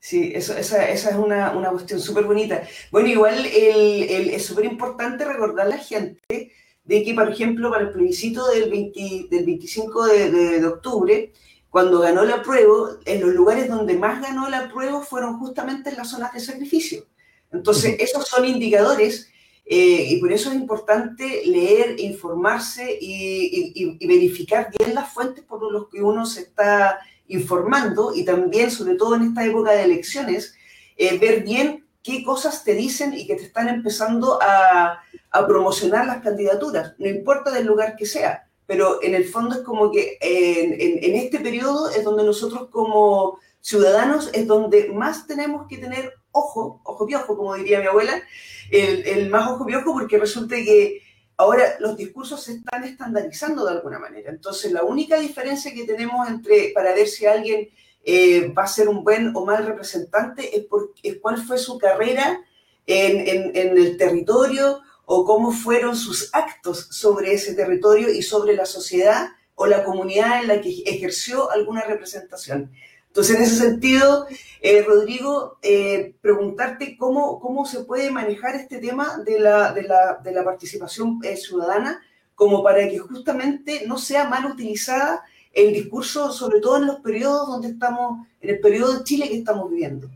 Sí, 0.00 0.32
eso, 0.34 0.56
esa, 0.56 0.88
esa, 0.88 1.10
es 1.10 1.16
una, 1.16 1.52
una 1.52 1.70
cuestión 1.70 2.00
súper 2.00 2.24
bonita. 2.24 2.62
Bueno, 2.90 3.08
igual 3.08 3.44
el, 3.46 4.02
el, 4.08 4.30
es 4.30 4.46
súper 4.46 4.64
importante 4.64 5.24
recordar 5.24 5.66
a 5.66 5.70
la 5.70 5.78
gente 5.78 6.52
de 6.84 7.02
que, 7.02 7.14
por 7.14 7.28
ejemplo, 7.28 7.70
para 7.70 7.84
el 7.84 7.90
plebiscito 7.90 8.48
del, 8.48 8.70
20, 8.70 9.26
del 9.30 9.44
25 9.44 10.06
de, 10.06 10.30
de, 10.30 10.60
de 10.60 10.66
octubre, 10.66 11.32
cuando 11.70 12.00
ganó 12.00 12.24
la 12.24 12.42
prueba, 12.42 12.96
en 13.04 13.20
los 13.20 13.34
lugares 13.34 13.68
donde 13.68 13.94
más 13.94 14.22
ganó 14.22 14.48
la 14.48 14.68
prueba 14.68 15.02
fueron 15.02 15.38
justamente 15.38 15.90
en 15.90 15.96
las 15.96 16.10
zonas 16.10 16.32
de 16.32 16.40
sacrificio. 16.40 17.04
Entonces, 17.52 17.96
esos 17.98 18.26
son 18.26 18.44
indicadores 18.44 19.30
eh, 19.66 20.06
y 20.08 20.18
por 20.18 20.32
eso 20.32 20.50
es 20.50 20.56
importante 20.56 21.42
leer, 21.44 22.00
informarse 22.00 22.98
y, 23.00 23.96
verificar 24.06 24.70
bien 24.78 24.94
las 24.94 25.12
fuentes 25.12 25.44
por 25.44 25.70
las 25.72 25.84
que 25.92 26.00
uno 26.00 26.24
se 26.24 26.40
está 26.40 26.98
informando 27.26 28.14
y 28.14 28.24
también, 28.24 28.70
sobre 28.70 28.94
todo 28.94 29.16
en 29.16 29.24
esta 29.24 29.44
época 29.44 29.72
de 29.72 29.82
elecciones, 29.82 30.54
eh, 30.96 31.18
ver 31.18 31.42
bien 31.44 31.86
qué 32.02 32.24
cosas 32.24 32.64
te 32.64 32.74
dicen 32.74 33.12
y 33.12 33.26
que 33.26 33.34
te 33.34 33.44
están 33.44 33.68
empezando 33.68 34.38
a, 34.40 35.02
a 35.30 35.46
promocionar 35.46 36.06
las 36.06 36.22
candidaturas, 36.22 36.94
no 36.98 37.06
importa 37.08 37.50
del 37.50 37.66
lugar 37.66 37.96
que 37.96 38.06
sea 38.06 38.47
pero 38.68 39.02
en 39.02 39.14
el 39.14 39.24
fondo 39.24 39.54
es 39.54 39.62
como 39.62 39.90
que 39.90 40.18
en, 40.20 41.16
este 41.16 41.40
periodo 41.40 41.88
es 41.88 42.04
donde 42.04 42.22
nosotros 42.22 42.68
como 42.70 43.40
ciudadanos 43.62 44.28
es 44.34 44.46
donde 44.46 44.90
más 44.92 45.26
tenemos 45.26 45.66
que 45.66 45.78
tener 45.78 46.12
ojo, 46.32 46.82
ojo 46.84 47.06
piojo, 47.06 47.34
como 47.34 47.54
diría 47.54 47.80
mi 47.80 47.86
abuela, 47.86 48.22
el, 48.70 49.30
más 49.30 49.50
ojo 49.50 49.64
piojo 49.64 49.94
porque 49.94 50.18
resulta 50.18 50.56
que 50.56 51.00
ahora 51.38 51.76
los 51.80 51.96
discursos 51.96 52.42
se 52.42 52.56
están 52.56 52.84
estandarizando 52.84 53.64
de 53.64 53.70
alguna 53.70 53.98
manera. 53.98 54.30
Entonces 54.30 54.70
la 54.70 54.82
única 54.82 55.18
diferencia 55.18 55.72
que 55.72 55.86
tenemos 55.86 56.28
entre 56.28 56.72
para 56.74 56.94
ver 56.94 57.08
si 57.08 57.24
alguien 57.24 57.70
eh, 58.04 58.48
va 58.48 58.64
a 58.64 58.68
ser 58.68 58.90
un 58.90 59.02
buen 59.02 59.34
o 59.34 59.46
mal 59.46 59.64
representante 59.64 60.54
es, 60.54 60.66
por, 60.66 60.92
es 61.02 61.16
cuál 61.22 61.38
fue 61.38 61.56
su 61.56 61.78
carrera 61.78 62.38
en, 62.86 63.56
en 63.56 63.78
el 63.78 63.96
territorio 63.96 64.82
o 65.10 65.24
cómo 65.24 65.52
fueron 65.52 65.96
sus 65.96 66.28
actos 66.34 66.86
sobre 66.90 67.32
ese 67.32 67.54
territorio 67.54 68.12
y 68.12 68.20
sobre 68.20 68.54
la 68.54 68.66
sociedad 68.66 69.28
o 69.54 69.66
la 69.66 69.82
comunidad 69.82 70.42
en 70.42 70.48
la 70.48 70.60
que 70.60 70.82
ejerció 70.84 71.50
alguna 71.50 71.80
representación. 71.80 72.70
Entonces, 73.06 73.36
en 73.36 73.42
ese 73.42 73.56
sentido, 73.56 74.26
eh, 74.60 74.82
Rodrigo, 74.82 75.56
eh, 75.62 76.14
preguntarte 76.20 76.98
cómo, 76.98 77.40
cómo 77.40 77.64
se 77.64 77.84
puede 77.84 78.10
manejar 78.10 78.54
este 78.54 78.80
tema 78.80 79.16
de 79.24 79.40
la, 79.40 79.72
de 79.72 79.84
la, 79.84 80.20
de 80.22 80.30
la 80.30 80.44
participación 80.44 81.20
eh, 81.24 81.38
ciudadana 81.38 82.02
como 82.34 82.62
para 82.62 82.86
que 82.86 82.98
justamente 82.98 83.84
no 83.86 83.96
sea 83.96 84.28
mal 84.28 84.44
utilizada 84.44 85.24
el 85.54 85.72
discurso, 85.72 86.32
sobre 86.32 86.60
todo 86.60 86.76
en 86.76 86.86
los 86.86 87.00
periodos 87.00 87.48
donde 87.48 87.68
estamos, 87.68 88.26
en 88.42 88.50
el 88.50 88.60
periodo 88.60 88.98
de 88.98 89.04
Chile 89.04 89.26
que 89.26 89.38
estamos 89.38 89.70
viviendo. 89.70 90.10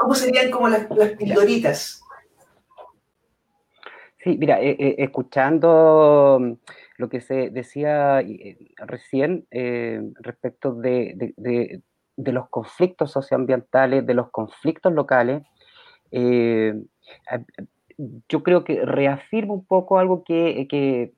¿Cómo 0.00 0.14
serían 0.14 0.52
como 0.52 0.68
las, 0.68 0.86
las? 0.90 2.03
Sí, 4.24 4.38
mira, 4.38 4.58
eh, 4.62 4.74
eh, 4.78 4.94
escuchando 4.98 6.38
mm, 6.40 6.52
lo 6.96 7.08
que 7.10 7.20
se 7.20 7.50
decía 7.50 8.20
eh, 8.20 8.56
recién 8.78 9.46
respecto 10.20 10.72
de, 10.74 11.34
los 12.16 12.48
conflictos 12.48 13.12
socioambientales, 13.12 14.06
de 14.06 14.14
los 14.14 14.30
conflictos 14.30 14.94
locales, 14.94 15.42
yo 18.28 18.42
creo 18.42 18.64
que 18.64 18.84
reafirma 18.86 19.52
un 19.52 19.66
poco 19.66 19.98
algo 19.98 20.24
que, 20.24 20.66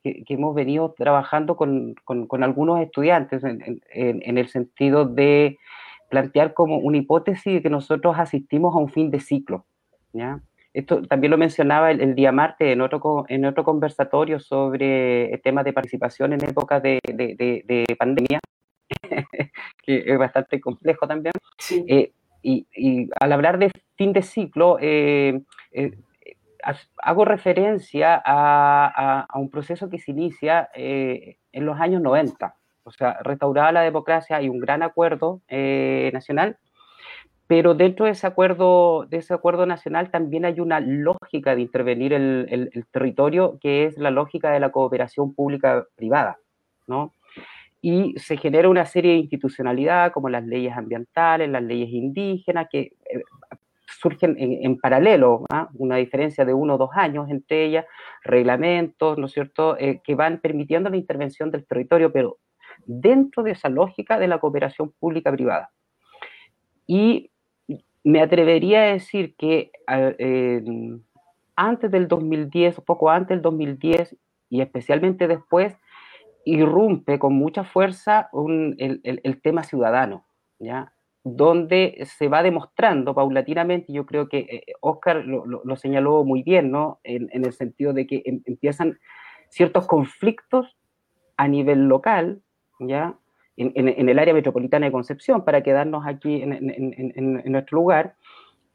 hemos 0.02 0.54
venido 0.56 0.92
trabajando 0.98 1.56
con, 1.56 1.94
algunos 2.42 2.80
estudiantes 2.80 3.44
en, 3.44 3.82
en, 3.90 4.38
el 4.38 4.48
sentido 4.48 5.04
de 5.04 5.58
plantear 6.10 6.54
como 6.54 6.78
una 6.78 6.98
hipótesis 6.98 7.54
de 7.54 7.62
que 7.62 7.70
nosotros 7.70 8.16
asistimos 8.18 8.74
a 8.74 8.78
un 8.78 8.88
fin 8.88 9.10
de 9.12 9.20
ciclo. 9.20 9.64
¿ya? 10.12 10.40
Esto 10.76 11.00
también 11.00 11.30
lo 11.30 11.38
mencionaba 11.38 11.90
el, 11.90 12.14
día 12.14 12.32
martes 12.32 12.68
en 12.68 12.82
otro, 12.82 13.24
en 13.28 13.46
otro 13.46 13.64
conversatorio 13.64 14.38
sobre 14.38 15.32
el 15.32 15.40
tema 15.40 15.64
de 15.64 15.72
participación 15.72 16.34
en 16.34 16.44
épocas 16.44 16.82
de, 16.82 17.00
pandemia, 17.98 18.40
que 19.82 20.02
es 20.04 20.18
bastante 20.18 20.60
complejo 20.60 21.08
también. 21.08 21.32
Eh, 21.88 22.12
y, 22.42 23.08
al 23.18 23.32
hablar 23.32 23.58
de 23.58 23.70
fin 23.96 24.12
de 24.12 24.20
ciclo, 24.20 24.76
eh, 24.78 25.40
eh, 25.72 25.92
hago 26.98 27.24
referencia 27.24 28.22
a, 28.22 29.26
un 29.32 29.48
proceso 29.48 29.88
que 29.88 29.98
se 29.98 30.10
inicia 30.10 30.68
en 30.74 31.64
los 31.64 31.80
años 31.80 32.02
90. 32.02 32.54
O 32.82 32.90
sea, 32.90 33.18
restaurada 33.22 33.72
la 33.72 33.80
democracia 33.80 34.42
y 34.42 34.50
un 34.50 34.60
gran 34.60 34.82
acuerdo 34.82 35.40
nacional 35.48 36.58
pero 37.46 37.74
dentro 37.74 38.06
de 38.06 38.12
ese 38.12 38.26
acuerdo, 38.26 39.06
de 39.06 39.18
ese 39.18 39.32
acuerdo 39.32 39.66
nacional 39.66 40.10
también 40.10 40.44
hay 40.44 40.58
una 40.60 40.80
lógica 40.80 41.54
de 41.54 41.62
intervenir 41.62 42.12
el, 42.12 42.46
el, 42.50 42.86
territorio, 42.86 43.58
que 43.60 43.84
es 43.84 43.96
la 43.98 44.10
lógica 44.10 44.50
de 44.50 44.60
la 44.60 44.72
cooperación 44.72 45.34
pública-privada, 45.34 46.38
¿no? 46.86 47.12
Y 47.80 48.14
se 48.18 48.36
genera 48.36 48.68
una 48.68 48.84
serie 48.84 49.12
de 49.12 49.18
institucionalidad, 49.18 50.10
como 50.10 50.28
las 50.28 50.44
leyes 50.44 50.76
ambientales, 50.76 51.48
las 51.48 51.62
leyes 51.62 51.90
indígenas, 51.90 52.66
que 52.70 52.80
eh, 52.80 53.22
surgen 53.86 54.36
en, 54.38 54.78
paralelo, 54.78 55.44
¿ah? 55.50 55.68
una 55.74 55.96
diferencia 55.96 56.44
de 56.44 56.52
uno 56.52 56.74
o 56.74 56.78
dos 56.78 56.90
años 56.94 57.30
entre 57.30 57.64
ellas, 57.64 57.84
reglamentos, 58.24 59.18
¿no 59.18 59.26
es 59.26 59.32
cierto?, 59.32 59.76
eh, 59.78 60.00
que 60.02 60.14
van 60.16 60.40
permitiendo 60.40 60.90
la 60.90 60.96
intervención 60.96 61.50
del 61.52 61.64
territorio, 61.64 62.12
pero 62.12 62.38
dentro 62.84 63.44
de 63.44 63.52
esa 63.52 63.68
lógica 63.68 64.18
de 64.18 64.28
la 64.28 64.38
cooperación 64.38 64.92
pública-privada. 64.98 65.70
Y 66.86 67.30
me 68.06 68.22
atrevería 68.22 68.82
a 68.82 68.92
decir 68.92 69.34
que 69.34 69.72
antes 71.56 71.90
del 71.90 72.06
2010, 72.06 72.80
poco 72.82 73.10
antes 73.10 73.30
del 73.30 73.42
2010 73.42 74.16
y 74.48 74.60
especialmente 74.60 75.26
después, 75.26 75.76
irrumpe 76.44 77.18
con 77.18 77.34
mucha 77.34 77.64
fuerza 77.64 78.30
el, 78.78 79.40
tema 79.42 79.64
ciudadano, 79.64 80.24
¿ya? 80.60 80.92
donde 81.24 82.06
se 82.06 82.28
va 82.28 82.44
demostrando 82.44 83.12
paulatinamente, 83.12 83.92
yo 83.92 84.06
creo 84.06 84.28
que 84.28 84.38
eh, 84.38 84.62
Oscar 84.80 85.24
lo, 85.24 85.74
señaló 85.74 86.22
muy 86.22 86.44
bien, 86.44 86.70
¿no? 86.70 87.00
En, 87.02 87.28
en, 87.32 87.44
el 87.44 87.54
sentido 87.54 87.92
de 87.92 88.06
que 88.06 88.22
em, 88.24 88.40
empiezan 88.44 89.00
ciertos 89.48 89.88
conflictos 89.88 90.76
a 91.36 91.48
nivel 91.48 91.88
local, 91.88 92.40
¿ya? 92.78 93.18
En, 93.56 94.08
el 94.08 94.18
área 94.18 94.34
metropolitana 94.34 94.86
de 94.86 94.92
Concepción, 94.92 95.44
para 95.44 95.62
quedarnos 95.62 96.06
aquí 96.06 96.42
en, 96.42 97.42
nuestro 97.50 97.76
lugar, 97.76 98.14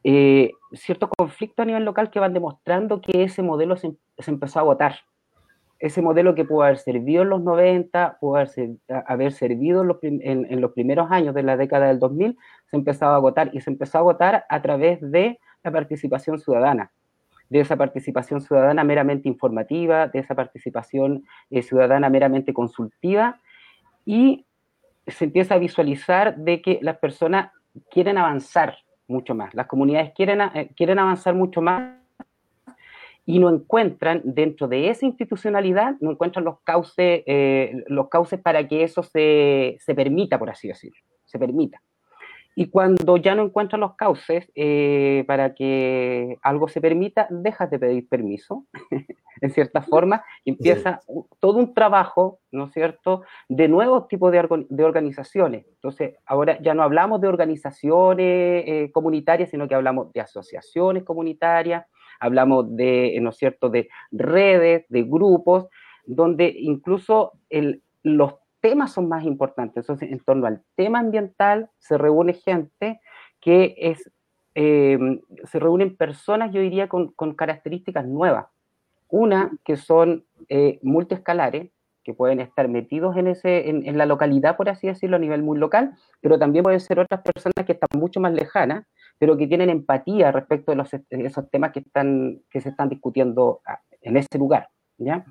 eh, 0.03 0.51
ciertos 0.73 1.09
conflictos 1.15 1.63
a 1.63 1.67
nivel 1.67 1.85
local 1.85 2.09
que 2.09 2.19
van 2.19 2.33
demostrando 2.33 3.01
que 3.01 3.23
ese 3.23 3.43
modelo 3.43 3.75
se, 3.77 3.93
empezó 4.27 4.59
a 4.59 4.61
agotar. 4.63 4.95
Ese 5.79 6.01
modelo 6.01 6.35
que 6.35 6.45
pudo 6.45 6.63
haber 6.63 6.77
servido 6.77 7.23
en 7.23 7.29
los 7.29 7.41
90, 7.41 8.17
pudo 8.19 8.35
haber, 8.35 9.31
servido 9.31 9.81
en 9.81 10.61
los, 10.61 10.71
primeros 10.73 11.11
años 11.11 11.33
de 11.33 11.43
la 11.43 11.57
década 11.57 11.87
del 11.87 11.99
2000, 11.99 12.37
se 12.69 12.75
empezó 12.75 13.05
a 13.07 13.15
agotar 13.15 13.49
y 13.53 13.61
se 13.61 13.71
empezó 13.71 13.97
a 13.97 14.01
agotar 14.01 14.45
a 14.47 14.61
través 14.61 14.99
de 15.01 15.39
la 15.63 15.71
participación 15.71 16.39
ciudadana 16.39 16.91
de 17.49 17.59
esa 17.59 17.75
participación 17.75 18.39
ciudadana 18.39 18.85
meramente 18.85 19.27
informativa, 19.27 20.07
de 20.07 20.19
esa 20.19 20.35
participación 20.35 21.25
eh, 21.49 21.61
ciudadana 21.61 22.09
meramente 22.09 22.53
consultiva 22.53 23.41
y 24.05 24.45
se 25.07 25.25
empieza 25.25 25.55
a 25.55 25.59
visualizar 25.59 26.35
de 26.37 26.61
que 26.61 26.79
las 26.81 26.97
personas 26.97 27.51
quieren 27.89 28.17
avanzar 28.17 28.77
mucho 29.07 29.35
más, 29.35 29.53
las 29.53 29.67
comunidades 29.67 30.13
quieren, 30.15 30.41
eh, 30.41 30.71
quieren 30.75 30.99
avanzar 30.99 31.35
mucho 31.35 31.61
más 31.61 31.97
y 33.25 33.39
no 33.39 33.49
encuentran 33.49 34.21
dentro 34.23 34.67
de 34.67 34.89
esa 34.89 35.05
institucionalidad, 35.05 35.95
no 35.99 36.11
encuentran 36.11 36.45
los 36.45 36.59
cauces, 36.61 37.23
eh, 37.25 37.83
los 37.87 38.09
cauces 38.09 38.39
para 38.39 38.67
que 38.67 38.83
eso 38.83 39.03
se, 39.03 39.77
se, 39.79 39.93
permita, 39.93 40.39
por 40.39 40.49
así 40.49 40.67
decirlo, 40.67 40.99
se 41.25 41.37
permita. 41.37 41.81
Y 42.55 42.69
cuando 42.69 43.17
ya 43.17 43.33
no 43.33 43.43
encuentras 43.43 43.79
los 43.79 43.95
cauces 43.95 44.51
eh, 44.55 45.23
para 45.25 45.53
que 45.55 46.37
algo 46.41 46.67
se 46.67 46.81
permita, 46.81 47.27
dejas 47.29 47.69
de 47.69 47.79
pedir 47.79 48.09
permiso, 48.09 48.65
en 49.41 49.51
cierta 49.51 49.81
forma, 49.81 50.23
empieza 50.43 50.99
todo 51.39 51.59
un 51.59 51.73
trabajo, 51.73 52.39
¿no 52.51 52.65
es 52.65 52.73
cierto?, 52.73 53.23
de 53.47 53.67
nuevos 53.67 54.07
tipos 54.07 54.31
de, 54.31 54.65
de, 54.69 54.83
organizaciones. 54.83 55.65
Entonces, 55.67 56.15
ahora 56.25 56.61
ya 56.61 56.73
no 56.73 56.83
hablamos 56.83 57.21
de 57.21 57.27
organizaciones 57.27 58.63
eh, 58.67 58.91
comunitarias, 58.93 59.49
sino 59.49 59.67
que 59.67 59.75
hablamos 59.75 60.11
de 60.11 60.21
asociaciones 60.21 61.03
comunitarias, 61.03 61.85
hablamos 62.19 62.75
de, 62.75 63.17
¿no 63.21 63.29
es 63.29 63.37
cierto?, 63.37 63.69
de 63.69 63.89
redes, 64.11 64.85
de 64.89 65.03
grupos, 65.03 65.67
donde 66.05 66.53
incluso 66.55 67.31
el, 67.49 67.81
los 68.03 68.35
temas 68.61 68.93
son 68.93 69.09
más 69.09 69.23
importantes. 69.25 69.83
Entonces, 69.83 70.11
en 70.11 70.19
torno 70.19 70.47
al 70.47 70.63
tema 70.75 70.99
ambiental 70.99 71.69
se 71.79 71.97
reúne 71.97 72.33
gente 72.33 73.01
que 73.41 73.75
es, 73.77 74.11
em, 74.53 75.21
se 75.43 75.59
reúnen 75.59 75.97
personas, 75.97 76.53
yo 76.53 76.61
diría, 76.61 76.87
con, 76.87 77.13
características 77.35 78.05
nuevas. 78.05 78.45
Una, 79.09 79.51
que 79.65 79.75
son 79.75 80.25
eh, 80.47 80.79
multiescalares, 80.83 81.71
que 82.03 82.13
pueden 82.13 82.39
estar 82.39 82.67
metidos 82.67 83.15
en, 83.17 83.27
ese, 83.27 83.69
en, 83.69 83.97
la 83.97 84.05
localidad, 84.05 84.57
por 84.57 84.69
así 84.69 84.87
decirlo, 84.87 85.17
a 85.17 85.19
nivel 85.19 85.43
muy 85.43 85.59
local, 85.59 85.93
pero 86.19 86.39
también 86.39 86.63
pueden 86.63 86.79
ser 86.79 86.99
otras 86.99 87.21
personas 87.21 87.65
que 87.65 87.73
están 87.73 87.99
mucho 87.99 88.19
más 88.19 88.33
lejanas, 88.33 88.85
pero 89.19 89.37
que 89.37 89.45
tienen 89.45 89.69
empatía 89.69 90.31
respecto 90.31 90.71
de, 90.71 90.77
los, 90.77 90.89
esos 91.09 91.49
temas 91.51 91.71
que, 91.71 91.79
están, 91.79 92.41
que 92.49 92.59
se 92.59 92.69
están 92.69 92.89
discutiendo 92.89 93.61
ah, 93.67 93.79
en 94.01 94.17
ese 94.17 94.39
lugar. 94.39 94.69
¿ya? 94.97 95.25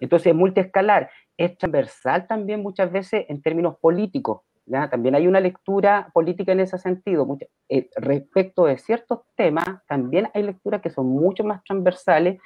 Entonces, 0.00 0.34
multiescalar 0.34 1.10
es 1.40 1.56
transversal 1.56 2.26
también 2.26 2.62
muchas 2.62 2.92
veces 2.92 3.24
en 3.28 3.40
términos 3.40 3.76
políticos. 3.80 4.42
¿ya? 4.66 4.90
También 4.90 5.14
hay 5.14 5.26
una 5.26 5.40
lectura 5.40 6.10
política 6.12 6.52
en 6.52 6.60
ese 6.60 6.76
sentido. 6.76 7.26
Eh, 7.70 7.88
respecto 7.96 8.66
de 8.66 8.76
ciertos 8.76 9.20
temas, 9.36 9.64
también 9.88 10.28
hay 10.34 10.42
lecturas 10.42 10.82
que 10.82 10.90
son 10.90 11.06
mucho 11.06 11.42
más 11.42 11.64
transversales 11.64 12.38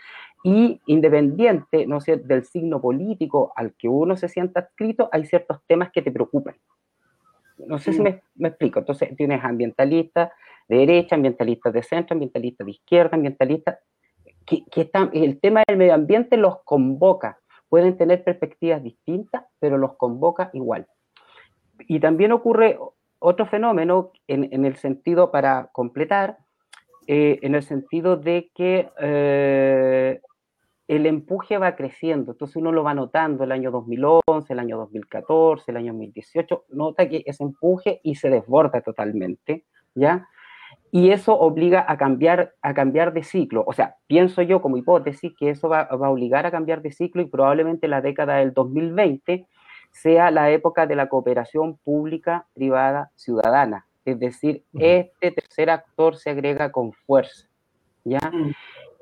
y 0.45 0.81
independiente 0.87 1.87
no 1.89 2.01
sé, 2.01 2.19
del 2.19 2.45
signo 2.45 2.81
político 2.81 3.53
al 3.57 3.75
que 3.75 3.89
uno 3.89 4.17
se 4.17 4.29
sienta 4.29 4.61
adscrito, 4.61 5.09
hay 5.11 5.27
ciertos 5.27 5.59
temas 5.67 5.91
que 5.91 6.01
te 6.01 6.13
preocupan. 6.13 6.55
No 7.59 7.79
sé 7.79 7.93
si 7.93 8.01
me, 8.01 8.23
explico. 8.39 8.79
Entonces, 8.79 9.17
tienes 9.17 9.43
ambientalistas 9.43 10.31
de 10.69 10.77
derecha, 10.77 11.17
ambientalistas 11.17 11.73
de 11.73 11.83
centro, 11.83 12.15
ambientalistas 12.15 12.65
de 12.65 12.71
izquierda, 12.71 13.17
ambientalistas 13.17 13.79
que, 14.47 14.65
que 14.71 14.83
están, 14.83 15.11
el 15.15 15.41
tema 15.41 15.63
del 15.67 15.79
medio 15.79 15.95
ambiente 15.95 16.37
los 16.37 16.63
convoca 16.65 17.39
pueden 17.75 17.97
tener 17.97 18.23
perspectivas 18.23 18.85
distintas, 18.85 19.47
pero 19.59 19.79
los 19.79 19.97
convoca 19.97 20.49
igual. 20.53 20.87
Y 21.89 21.99
también 21.99 22.31
ocurre 22.31 22.79
otro 23.19 23.47
fenómeno 23.47 24.13
en, 24.29 24.65
el 24.65 24.77
sentido, 24.77 25.33
para 25.33 25.71
completar, 25.73 26.39
eh, 27.09 27.41
en 27.43 27.57
el 27.57 27.65
sentido 27.65 28.17
de 28.17 28.53
que 28.55 28.89
eh, 29.01 30.21
el 30.87 31.07
empuje 31.07 31.59
va 31.59 31.75
creciendo. 31.75 32.31
Entonces 32.31 32.55
uno 32.55 32.71
lo 32.71 32.85
va 32.85 32.95
notando 32.95 33.43
el 33.43 33.51
año 33.51 33.73
2011, 33.73 34.53
el 34.53 34.59
año 34.61 34.79
2014, 34.79 35.73
el 35.73 35.77
año 35.77 35.93
2018, 35.95 36.67
nota 36.69 37.09
que 37.09 37.25
ese 37.27 37.43
empuje 37.43 37.99
y 38.05 38.15
se 38.15 38.31
desborda 38.31 38.83
totalmente, 38.83 39.65
¿ya? 39.97 40.29
Y 40.95 41.11
eso 41.11 41.37
obliga 41.37 41.85
a 41.89 41.97
cambiar, 41.97 42.55
a 42.63 42.73
cambiar 42.73 43.13
de 43.13 43.25
ciclo. 43.25 43.65
O 43.67 43.73
sea, 43.73 43.97
pienso 44.07 44.43
yo 44.43 44.63
como 44.63 44.77
hipótesis 44.77 45.33
que 45.37 45.51
eso 45.51 45.69
va, 45.69 45.81
a 45.81 46.09
obligar 46.09 46.47
a 46.47 46.53
cambiar 46.53 46.83
de 46.83 46.93
ciclo 46.93 47.21
y 47.21 47.27
probablemente 47.27 47.89
la 47.89 48.01
década 48.01 48.37
del 48.37 48.55
2020 48.55 49.45
sea 49.91 50.31
la 50.31 50.53
época 50.53 50.87
de 50.87 50.95
la 50.95 51.09
cooperación 51.09 51.79
pública, 51.79 52.47
privada, 52.55 53.11
ciudadana. 53.17 53.89
Es 54.05 54.21
decir, 54.21 54.63
este 54.79 55.33
tercer 55.33 55.69
actor 55.71 56.15
se 56.15 56.31
agrega 56.31 56.71
con 56.71 56.93
fuerza. 56.93 57.49
¿Ya? 58.05 58.31
Mm. 58.33 58.53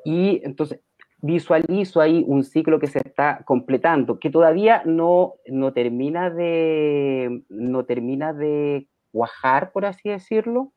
Y 0.07 0.41
entonces 0.47 0.81
visualizo 1.21 2.01
ahí 2.01 2.25
un 2.27 2.43
ciclo 2.43 2.79
que 2.79 2.87
se 2.87 3.01
está 3.01 3.43
completando, 3.45 4.19
que 4.19 4.31
todavía 4.31 4.83
no, 4.87 5.35
no, 5.47 5.75
termina, 5.75 6.31
de, 6.31 7.43
no 7.51 7.85
termina 7.85 8.33
de 8.33 8.89
cuajar, 9.11 9.73
por 9.73 9.85
así 9.85 10.09
decirlo, 10.09 10.73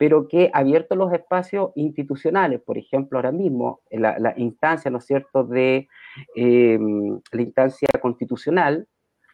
pero 0.00 0.28
que 0.28 0.50
ha 0.54 0.60
abierto 0.60 0.96
los 0.96 1.12
espacios 1.12 1.72
institucionales, 1.74 2.62
por 2.62 2.78
ejemplo, 2.78 3.18
ahora 3.18 3.32
mismo, 3.32 3.82
la, 3.90 4.18
la 4.18 4.32
instancia, 4.38 4.90
¿no 4.90 4.96
es 4.96 5.04
cierto?, 5.04 5.44
de 5.44 5.88
em, 6.34 7.20
la 7.30 7.42
instancia 7.42 7.86
constitucional, 8.00 8.88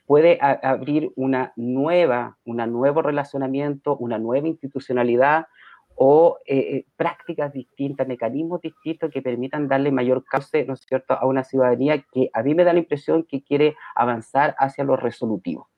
puede 0.07 0.41
abrir 0.41 1.13
una 1.15 1.53
nueva, 1.55 2.37
un 2.45 2.57
nuevo 2.57 3.01
relacionamiento, 3.01 3.97
una 3.97 4.19
nueva 4.19 4.49
institucionalidad 4.49 5.47
o 5.95 6.39
eh, 6.47 6.59
eh, 6.59 6.87
prácticas 6.97 7.53
distintas, 7.53 8.09
mecanismos 8.09 8.61
distintos 8.61 9.13
que 9.13 9.23
permitan 9.23 9.69
darle 9.69 9.93
mayor 9.93 10.25
cauce, 10.25 10.65
¿no 10.65 10.75
es 10.75 10.81
cierto?, 10.81 11.15
a 11.15 11.27
una 11.27 11.45
ciudadanía 11.45 12.05
que 12.13 12.29
a 12.33 12.43
mí 12.43 12.57
me 12.57 12.65
da 12.65 12.73
la 12.73 12.81
impresión 12.81 13.23
que 13.23 13.45
quiere 13.45 13.77
avanzar 13.95 14.57
hacia 14.59 14.83
lo 14.83 14.97
resolutivo. 14.97 15.69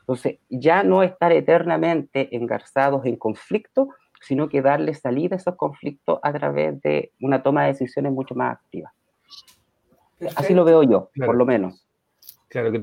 Entonces, 0.00 0.38
ya 0.48 0.82
no 0.82 1.02
estar 1.02 1.32
eternamente 1.32 2.34
engarzados 2.34 3.04
en 3.04 3.16
conflicto, 3.16 3.90
sino 4.26 4.48
que 4.48 4.62
darle 4.62 4.94
salida 4.94 5.36
a 5.36 5.38
esos 5.38 5.56
conflictos 5.56 6.18
a 6.22 6.32
través 6.32 6.80
de 6.82 7.12
una 7.20 7.42
toma 7.42 7.62
de 7.62 7.68
decisiones 7.68 8.12
mucho 8.12 8.34
más 8.34 8.56
activa. 8.56 8.92
Así 10.36 10.54
lo 10.54 10.64
veo 10.64 10.82
yo, 10.82 11.10
por 11.14 11.36
lo 11.36 11.44
menos. 11.44 11.84
Claro, 12.48 12.72
que, 12.72 12.80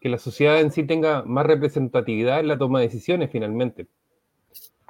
que, 0.00 0.08
la 0.08 0.18
sociedad 0.18 0.60
en 0.60 0.70
sí 0.70 0.84
tenga 0.84 1.24
más 1.24 1.46
representatividad 1.46 2.38
en 2.38 2.48
la 2.48 2.58
toma 2.58 2.78
de 2.78 2.86
decisiones 2.86 3.30
finalmente. 3.30 3.86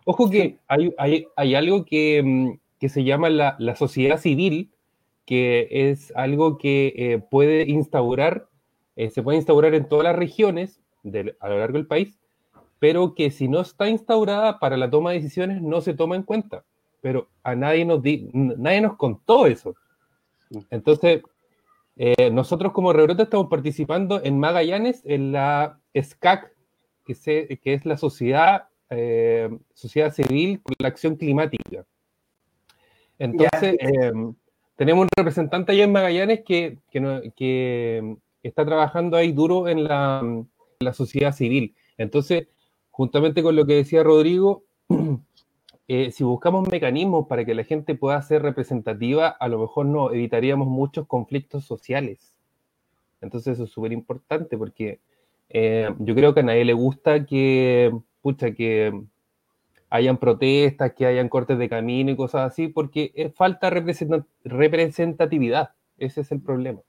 Ojo 0.04 0.28
que 0.28 0.58
hay, 0.68 0.94
hay, 0.98 1.26
hay 1.36 1.54
algo 1.54 1.84
que, 1.86 2.22
mm, 2.22 2.50
que, 2.78 2.88
se 2.88 3.02
llama 3.02 3.30
la, 3.30 3.56
la, 3.58 3.74
sociedad 3.76 4.18
civil, 4.18 4.70
que 5.24 5.68
es 5.70 6.12
algo 6.14 6.58
que 6.58 6.92
eh, 6.96 7.18
puede 7.18 7.62
instaurar, 7.62 8.48
eh, 8.96 9.10
se 9.10 9.22
puede 9.22 9.38
instaurar 9.38 9.74
en 9.74 9.88
todas 9.88 10.04
las 10.04 10.16
regiones 10.16 10.80
a 11.40 11.48
lo 11.48 11.58
largo 11.58 11.78
del 11.78 11.86
país, 11.86 12.18
pero 12.78 13.14
que 13.14 13.30
si 13.30 13.48
no 13.48 13.60
está 13.60 13.88
instaurada 13.88 14.58
para 14.58 14.76
la 14.76 14.90
toma 14.90 15.10
de 15.10 15.18
decisiones 15.18 15.62
no 15.62 15.80
se 15.80 15.94
toma 15.94 16.16
en 16.16 16.22
cuenta. 16.22 16.64
Pero 17.00 17.28
a 17.42 17.54
nadie 17.54 17.84
nos, 17.84 18.00
nadie 18.32 18.80
nos 18.80 18.96
contó 18.96 19.46
eso. 19.46 19.74
Entonces, 20.70 21.22
eh, 21.96 22.30
nosotros 22.30 22.72
como 22.72 22.92
Rebrote 22.92 23.22
estamos 23.22 23.48
participando 23.48 24.22
en 24.22 24.38
Magallanes, 24.38 25.02
en 25.04 25.32
la 25.32 25.78
SCAC, 25.94 26.52
que, 27.04 27.58
que 27.62 27.74
es 27.74 27.86
la 27.86 27.96
sociedad, 27.96 28.68
eh, 28.90 29.48
sociedad 29.74 30.12
civil 30.12 30.60
con 30.62 30.74
la 30.78 30.88
acción 30.88 31.16
climática. 31.16 31.86
Entonces, 33.18 33.76
em, 33.78 34.34
tenemos 34.76 35.04
un 35.04 35.08
representante 35.16 35.72
allá 35.72 35.84
en 35.84 35.92
Magallanes 35.92 36.42
que, 36.44 36.78
que, 36.90 38.16
está 38.42 38.64
trabajando 38.64 39.16
ahí 39.16 39.32
duro 39.32 39.66
en 39.66 39.84
la, 39.84 40.20
en 40.22 40.48
la 40.78 40.92
sociedad 40.92 41.32
civil. 41.32 41.74
Entonces, 41.96 42.46
juntamente 42.96 43.42
con 43.42 43.54
lo 43.54 43.66
que 43.66 43.74
decía 43.74 44.02
Rodrigo, 44.02 44.64
eh, 45.88 46.10
si 46.12 46.24
buscamos 46.24 46.66
mecanismos 46.66 47.26
para 47.26 47.44
que 47.44 47.54
la 47.54 47.62
gente 47.62 47.94
pueda 47.94 48.22
ser 48.22 48.40
representativa, 48.40 49.28
a 49.28 49.48
lo 49.48 49.58
mejor 49.58 49.84
no 49.84 50.10
evitaríamos 50.12 50.66
muchos 50.66 51.06
conflictos 51.06 51.66
sociales. 51.66 52.34
Entonces 53.20 53.52
eso 53.52 53.64
es 53.64 53.70
súper 53.70 53.92
importante 53.92 54.56
porque 54.56 55.00
eh, 55.50 55.90
yo 55.98 56.14
creo 56.14 56.32
que 56.32 56.40
a 56.40 56.44
nadie 56.44 56.64
le 56.64 56.72
gusta 56.72 57.26
que, 57.26 57.94
pucha, 58.22 58.52
que 58.52 58.98
hayan 59.90 60.16
protestas, 60.16 60.94
que 60.94 61.04
hayan 61.04 61.28
cortes 61.28 61.58
de 61.58 61.68
camino 61.68 62.10
y 62.10 62.16
cosas 62.16 62.50
así, 62.50 62.68
porque 62.68 63.30
falta 63.36 63.68
representatividad. 63.68 65.72
Ese 65.98 66.22
es 66.22 66.32
el 66.32 66.40
problema. 66.40 66.80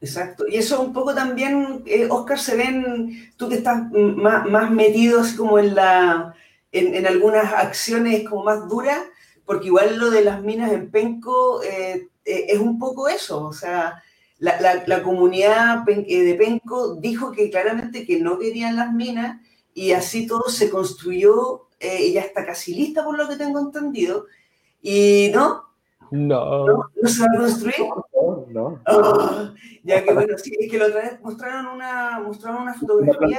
Exacto. 0.00 0.46
Y 0.48 0.56
eso 0.56 0.80
un 0.80 0.92
poco 0.92 1.14
también, 1.14 1.82
eh, 1.86 2.06
Oscar, 2.08 2.38
se 2.38 2.56
ven, 2.56 3.32
tú 3.36 3.48
que 3.48 3.56
estás 3.56 3.82
más, 3.90 4.48
más 4.48 4.70
metido 4.70 5.20
así 5.20 5.36
como 5.36 5.58
en, 5.58 5.74
la, 5.74 6.34
en, 6.70 7.06
algunas 7.06 7.52
acciones 7.52 8.28
como 8.28 8.44
más 8.44 8.68
duras, 8.68 9.00
porque 9.44 9.66
igual 9.66 9.98
lo 9.98 10.10
de 10.10 10.22
las 10.22 10.42
minas 10.42 10.72
en 10.72 10.90
Penco 10.90 11.62
eh, 11.62 12.08
eh, 12.24 12.46
es 12.48 12.58
un 12.58 12.78
poco 12.78 13.08
eso, 13.08 13.44
o 13.44 13.52
sea, 13.52 14.02
la, 14.38 14.84
la, 14.86 15.02
comunidad 15.02 15.84
de 15.84 16.36
Penco 16.38 16.94
dijo 16.94 17.32
que 17.32 17.50
claramente 17.50 18.06
que 18.06 18.20
no 18.20 18.38
querían 18.38 18.76
las 18.76 18.92
minas 18.92 19.40
y 19.74 19.92
así 19.92 20.28
todo 20.28 20.48
se 20.48 20.70
construyó, 20.70 21.66
y 21.80 22.12
ya 22.12 22.20
está 22.22 22.44
casi 22.44 22.74
lista 22.74 23.04
por 23.04 23.16
lo 23.16 23.28
que 23.28 23.36
tengo 23.36 23.58
entendido, 23.58 24.26
y 24.80 25.30
no, 25.34 25.68
no. 26.10 26.66
¿No, 26.66 27.08
se 27.08 27.20
va 27.20 27.26
a 27.34 27.38
construir? 27.38 27.76
No. 28.58 28.80
Ah, 28.86 29.54
ya 29.84 30.02
que 30.02 30.12
bueno, 30.12 30.36
sí, 30.36 30.52
es 30.58 30.70
que 30.70 30.78
la 30.78 30.86
otra 30.86 31.02
vez 31.02 31.20
mostraron 31.20 31.66
una, 31.66 32.18
mostraron 32.20 32.62
una 32.62 32.74
fotografía. 32.74 33.38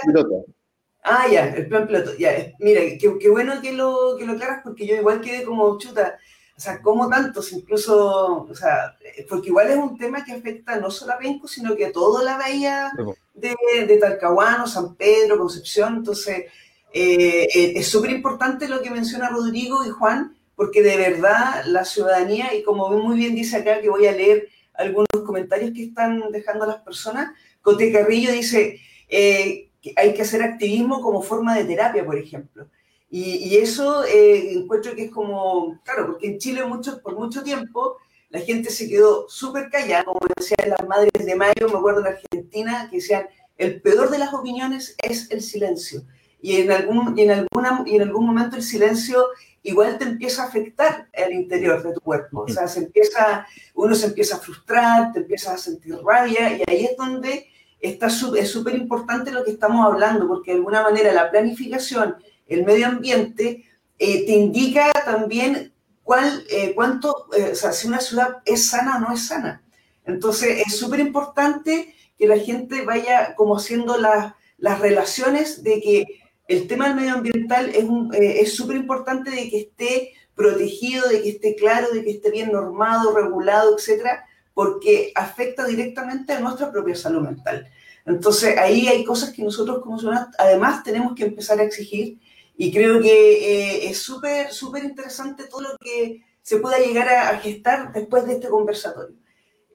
Ah, 1.04 1.28
ya, 1.30 1.50
el 1.50 1.68
plan 1.68 1.88
piloto. 1.88 2.16
Ya, 2.18 2.54
mira, 2.60 2.82
qué, 3.00 3.30
bueno 3.30 3.62
que 3.62 3.74
lo, 3.74 4.16
que 4.18 4.26
lo 4.26 4.34
aclaras 4.34 4.62
porque 4.64 4.86
yo 4.86 4.96
igual 4.96 5.22
quedé 5.22 5.44
como 5.44 5.78
chuta. 5.78 6.18
O 6.56 6.62
sea, 6.62 6.82
¿cómo 6.82 7.08
tantos? 7.10 7.52
Incluso, 7.54 8.46
o 8.50 8.56
sea, 8.56 8.98
porque 9.30 9.48
igual 9.48 9.70
es 9.70 9.78
un 9.78 9.98
tema 9.98 10.26
que 10.26 10.34
afecta 10.34 10.78
no 10.78 10.92
solo 10.92 11.14
a 11.14 11.18
Penco, 11.18 11.48
sino 11.48 11.76
que 11.76 11.86
a 11.86 11.92
toda 11.92 12.22
la 12.24 12.38
bahía 12.38 12.92
de, 13.34 13.56
de 13.88 13.98
Talcahuano, 13.98 14.68
San 14.68 14.96
Pedro, 14.96 15.38
Concepción. 15.38 15.98
Entonces, 15.98 16.46
eh, 16.92 17.48
eh, 17.54 17.74
es 17.76 17.88
súper 17.88 18.12
importante 18.12 18.68
lo 18.68 18.82
que 18.82 18.90
menciona 18.90 19.30
Rodrigo 19.30 19.86
y 19.86 19.90
Juan, 19.90 20.36
porque 20.56 20.84
de 20.84 20.98
verdad 20.98 21.64
la 21.66 21.86
ciudadanía, 21.86 22.54
y 22.54 22.64
como 22.64 22.90
muy 22.90 23.16
bien 23.16 23.36
dice 23.36 23.58
acá, 23.58 23.80
que 23.80 23.90
voy 23.90 24.08
a 24.08 24.12
leer 24.12 24.50
algunos 24.80 25.08
comentarios 25.26 25.72
que 25.72 25.84
están 25.84 26.32
dejando 26.32 26.66
las 26.66 26.82
personas, 26.82 27.32
Cote 27.62 27.92
Carrillo 27.92 28.32
dice 28.32 28.80
eh, 29.08 29.70
que 29.82 29.94
hay 29.96 30.14
que 30.14 30.22
hacer 30.22 30.42
activismo 30.42 31.02
como 31.02 31.22
forma 31.22 31.56
de 31.56 31.66
terapia, 31.66 32.06
por 32.06 32.18
ejemplo. 32.18 32.68
Y, 33.12 33.58
eso 33.58 34.06
encuentro 34.06 34.96
que 34.96 35.06
es 35.06 35.12
como, 35.12 35.80
claro, 35.84 36.08
porque 36.08 36.28
en 36.28 36.38
Chile 36.38 36.64
mucho, 36.66 37.02
por 37.02 37.16
mucho 37.16 37.42
tiempo 37.42 37.98
la 38.30 38.40
gente 38.40 38.70
se 38.70 38.88
quedó 38.88 39.28
súper 39.28 39.70
callada, 39.72 40.04
como 40.04 40.20
decían 40.38 40.70
las 40.70 40.88
madres 40.88 41.26
de 41.26 41.36
mayo, 41.36 41.68
me 41.72 41.78
acuerdo 41.80 42.02
en 42.02 42.08
Argentina, 42.14 42.88
que 42.90 42.98
decían, 42.98 43.28
el 43.58 43.82
peor 43.82 44.12
de 44.12 44.20
las 44.20 44.32
opiniones 44.34 44.96
es 45.02 45.32
el 45.32 45.42
silencio 45.42 46.04
y 46.42 46.58
en 46.58 46.72
algún, 46.72 47.18
y 47.18 47.24
en 47.24 47.32
alguna, 47.32 47.84
y 47.86 47.96
en 47.96 48.04
algún 48.04 48.26
momento 48.26 48.56
el 48.56 48.64
silencio 48.64 49.28
igual 49.64 49.98
te 49.98 50.06
empieza 50.06 50.44
a 50.44 50.48
afectar 50.48 51.08
al 51.16 51.34
interior 51.34 51.84
de 51.84 51.94
tu 51.94 52.02
cuerpo. 52.02 52.42
O 52.42 52.48
sea, 52.48 52.68
se 52.68 52.80
empieza, 52.80 53.46
uno 53.76 53.94
se 53.94 54.08
empieza 54.08 54.38
a 54.38 54.40
frustrar, 54.40 55.12
te 55.12 55.20
empiezas 55.20 55.54
a 55.54 55.58
sentir 55.58 55.98
rabia 56.04 56.58
y 56.58 56.64
ahí 56.68 56.86
es 56.86 56.98
donde 56.98 57.48
está, 57.80 58.08
es 58.08 58.52
súper 58.52 58.76
importante 58.76 59.32
lo 59.32 59.44
que 59.44 59.52
estamos 59.52 59.86
hablando, 59.86 60.28
porque 60.28 60.52
de 60.52 60.58
alguna 60.58 60.82
manera 60.82 61.12
la 61.12 61.30
planificación, 61.30 62.16
el 62.48 62.66
medio 62.66 62.88
ambiente, 62.88 63.66
eh, 63.98 64.26
te 64.26 64.32
indica 64.32 64.92
también 65.06 65.74
cuál, 66.04 66.44
eh, 66.50 66.74
cuánto, 66.74 67.28
eh, 67.38 67.50
o 67.52 67.56
sea, 67.56 67.72
si 67.74 67.88
una 67.88 68.00
ciudad 68.00 68.38
es 68.46 68.68
sana 68.68 68.98
o 68.98 69.00
no 69.00 69.14
es 69.14 69.28
sana. 69.28 69.62
Entonces, 70.06 70.64
es 70.66 70.78
súper 70.78 71.02
importante 71.02 71.94
que 72.18 72.28
la 72.28 72.38
gente 72.38 72.84
vaya 72.84 73.36
como 73.36 73.58
haciendo 73.58 73.98
las, 73.98 74.34
las 74.58 74.80
relaciones 74.80 75.64
de 75.64 75.82
que 75.82 76.19
el 76.50 76.68
tema 76.68 76.88
del 76.88 76.96
medio 76.96 77.14
ambiental 77.14 77.72
es 77.72 78.56
súper 78.56 78.76
eh, 78.76 78.80
importante 78.80 79.30
de 79.30 79.50
que 79.50 79.60
esté 79.60 80.14
protegido, 80.34 81.08
de 81.08 81.22
que 81.22 81.30
esté 81.30 81.56
claro, 81.56 81.92
de 81.94 82.04
que 82.04 82.10
esté 82.10 82.32
bien 82.32 82.52
normado, 82.52 83.16
regulado, 83.16 83.78
etcétera, 83.78 84.26
porque 84.56 85.12
afecta 85.14 85.66
directamente 85.68 86.34
a 86.34 86.40
nuestra 86.40 86.72
propia 86.72 86.96
salud 86.96 87.22
mental. 87.22 87.70
Entonces, 88.04 88.58
ahí 88.58 88.88
hay 88.88 89.04
cosas 89.04 89.32
que 89.32 89.44
nosotros 89.44 89.84
como 89.84 90.00
ciudadanos 90.00 90.34
además 90.40 90.84
tenemos 90.84 91.14
que 91.14 91.26
empezar 91.26 91.60
a 91.60 91.64
exigir 91.64 92.20
y 92.58 92.72
creo 92.72 93.00
que 93.00 93.12
eh, 93.12 93.90
es 93.90 94.00
súper, 94.00 94.52
súper 94.52 94.84
interesante 94.84 95.44
todo 95.44 95.62
lo 95.62 95.78
que 95.80 96.26
se 96.42 96.58
pueda 96.58 96.80
llegar 96.80 97.10
a, 97.10 97.38
gestar 97.38 97.94
después 97.94 98.26
de 98.26 98.34
este 98.34 98.50
conversatorio. 98.50 99.16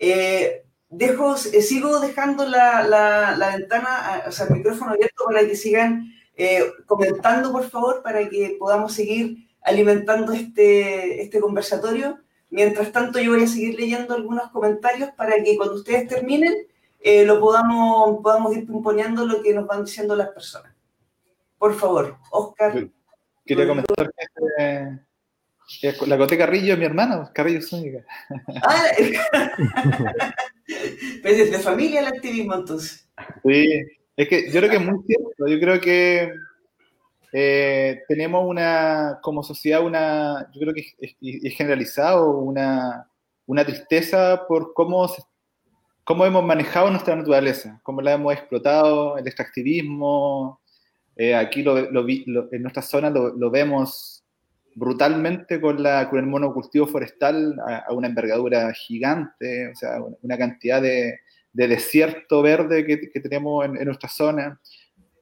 Eh, 0.00 0.64
dejo, 0.88 1.36
sigo 1.36 2.00
dejando 2.00 2.48
la, 2.48 2.82
la, 2.82 3.36
la, 3.36 3.56
ventana, 3.56 4.24
o 4.26 4.32
sea, 4.32 4.46
el 4.46 4.54
micrófono 4.54 4.90
abierto 4.90 5.24
para 5.24 5.46
que 5.46 5.54
sigan 5.54 6.10
eh, 6.36 6.64
comentando, 6.86 7.52
por 7.52 7.68
favor, 7.68 8.02
para 8.02 8.28
que 8.28 8.56
podamos 8.58 8.92
seguir 8.92 9.48
alimentando 9.62 10.32
este, 10.32 11.22
este 11.22 11.40
conversatorio. 11.40 12.18
Mientras 12.50 12.92
tanto, 12.92 13.18
yo 13.18 13.32
voy 13.32 13.44
a 13.44 13.48
seguir 13.48 13.78
leyendo 13.78 14.14
algunos 14.14 14.50
comentarios 14.50 15.10
para 15.16 15.42
que 15.42 15.56
cuando 15.56 15.74
ustedes 15.76 16.06
terminen, 16.08 16.54
eh, 17.00 17.24
lo 17.24 17.40
podamos, 17.40 18.20
podamos 18.22 18.56
ir 18.56 18.64
imponiendo 18.68 19.26
lo 19.26 19.42
que 19.42 19.52
nos 19.52 19.66
van 19.66 19.84
diciendo 19.84 20.14
las 20.16 20.28
personas. 20.28 20.72
Por 21.58 21.74
favor, 21.74 22.16
Oscar. 22.30 22.88
Quería 23.44 23.66
comentar 23.66 24.10
que, 25.80 25.94
la 26.06 26.18
Cote 26.18 26.38
Carrillo 26.38 26.74
es 26.74 26.78
mi 26.78 26.84
hermano, 26.84 27.30
Carrillo 27.32 27.62
Zúñiga. 27.62 28.04
Ah, 28.62 28.84
pues 31.22 31.38
es 31.38 31.50
de 31.50 31.58
familia 31.58 32.00
el 32.00 32.06
activismo 32.06 32.54
entonces. 32.54 33.08
Sí, 33.44 33.82
es 34.16 34.28
que 34.28 34.50
yo 34.50 34.60
creo 34.60 34.70
que 34.70 34.76
es 34.76 34.84
muy 34.84 35.02
cierto. 35.06 35.46
Yo 35.46 35.60
creo 35.60 35.80
que 35.80 36.32
eh, 37.32 38.02
tenemos 38.06 38.44
una, 38.48 39.18
como 39.20 39.42
sociedad, 39.42 39.84
una, 39.84 40.48
yo 40.52 40.60
creo 40.60 40.74
que 40.74 40.86
es, 41.00 41.56
generalizado, 41.56 42.38
una, 42.38 43.08
una, 43.46 43.64
tristeza 43.64 44.44
por 44.46 44.72
cómo, 44.72 45.12
cómo 46.04 46.26
hemos 46.26 46.44
manejado 46.44 46.90
nuestra 46.90 47.16
naturaleza, 47.16 47.80
cómo 47.82 48.00
la 48.02 48.12
hemos 48.12 48.32
explotado, 48.34 49.18
el 49.18 49.26
extractivismo. 49.26 50.60
Eh, 51.16 51.34
aquí 51.34 51.62
lo, 51.62 51.76
en 51.78 52.62
nuestra 52.62 52.82
zona 52.82 53.10
lo, 53.10 53.50
vemos 53.50 54.24
brutalmente 54.76 55.60
con, 55.60 55.82
la, 55.82 56.08
con 56.08 56.20
el 56.20 56.26
monocultivo 56.26 56.86
forestal 56.86 57.56
a, 57.66 57.92
una 57.92 58.06
envergadura 58.06 58.72
gigante, 58.74 59.68
o 59.72 59.74
sea, 59.74 59.98
una 60.22 60.38
cantidad 60.38 60.80
de, 60.80 61.18
de 61.54 61.68
desierto 61.68 62.42
verde 62.42 62.84
que, 62.84 63.20
tenemos 63.20 63.64
en, 63.64 63.84
nuestra 63.84 64.08
zona, 64.08 64.60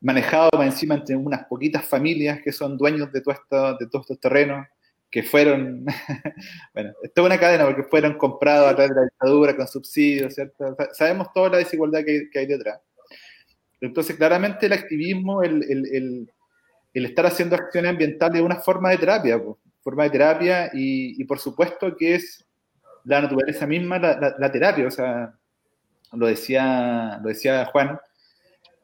manejado 0.01 0.51
encima 0.62 0.95
entre 0.95 1.14
unas 1.14 1.45
poquitas 1.45 1.85
familias 1.85 2.40
que 2.42 2.53
son 2.53 2.77
dueños 2.79 3.12
de, 3.12 3.21
todos 3.21 3.38
estos 3.79 4.18
terrenos, 4.18 4.66
que 5.11 5.23
fueron, 5.23 5.85
bueno, 6.75 6.92
esto 7.03 7.21
es 7.21 7.27
una 7.27 7.38
cadena 7.38 7.66
porque 7.66 7.83
fueron 7.83 8.16
comprados 8.16 8.71
a 8.71 8.75
través 8.75 8.95
de 8.95 8.97
la 8.97 9.03
dictadura 9.03 9.55
con 9.55 9.68
subsidios, 9.68 10.35
¿cierto? 10.35 10.75
Sabemos 10.95 11.31
toda 11.35 11.51
la 11.51 11.59
desigualdad 11.59 12.01
que, 12.03 12.38
hay 12.38 12.47
detrás. 12.47 12.81
Entonces, 13.83 14.16
claramente 14.16 14.66
el 14.66 14.73
activismo, 14.73 15.42
el, 15.42 15.62
el, 15.64 16.27
el, 16.95 17.05
estar 17.05 17.27
haciendo 17.27 17.57
acciones 17.57 17.90
ambientales 17.90 18.40
es 18.40 18.42
una 18.42 18.61
forma 18.61 18.88
de 18.88 18.99
terapia, 18.99 19.38
forma 19.83 20.05
de 20.05 20.11
terapia 20.11 20.71
y, 20.73 21.21
y, 21.21 21.25
por 21.25 21.38
supuesto 21.38 21.95
que 21.95 22.14
es 22.14 22.42
la 23.05 23.21
naturaleza 23.21 23.66
misma 23.66 23.99
la, 23.99 24.35
la 24.38 24.53
terapia, 24.53 24.87
o 24.87 24.90
sea, 24.90 25.35
lo 26.12 26.27
decía, 26.27 27.18
lo 27.22 27.29
decía 27.29 27.64
Juan, 27.66 27.98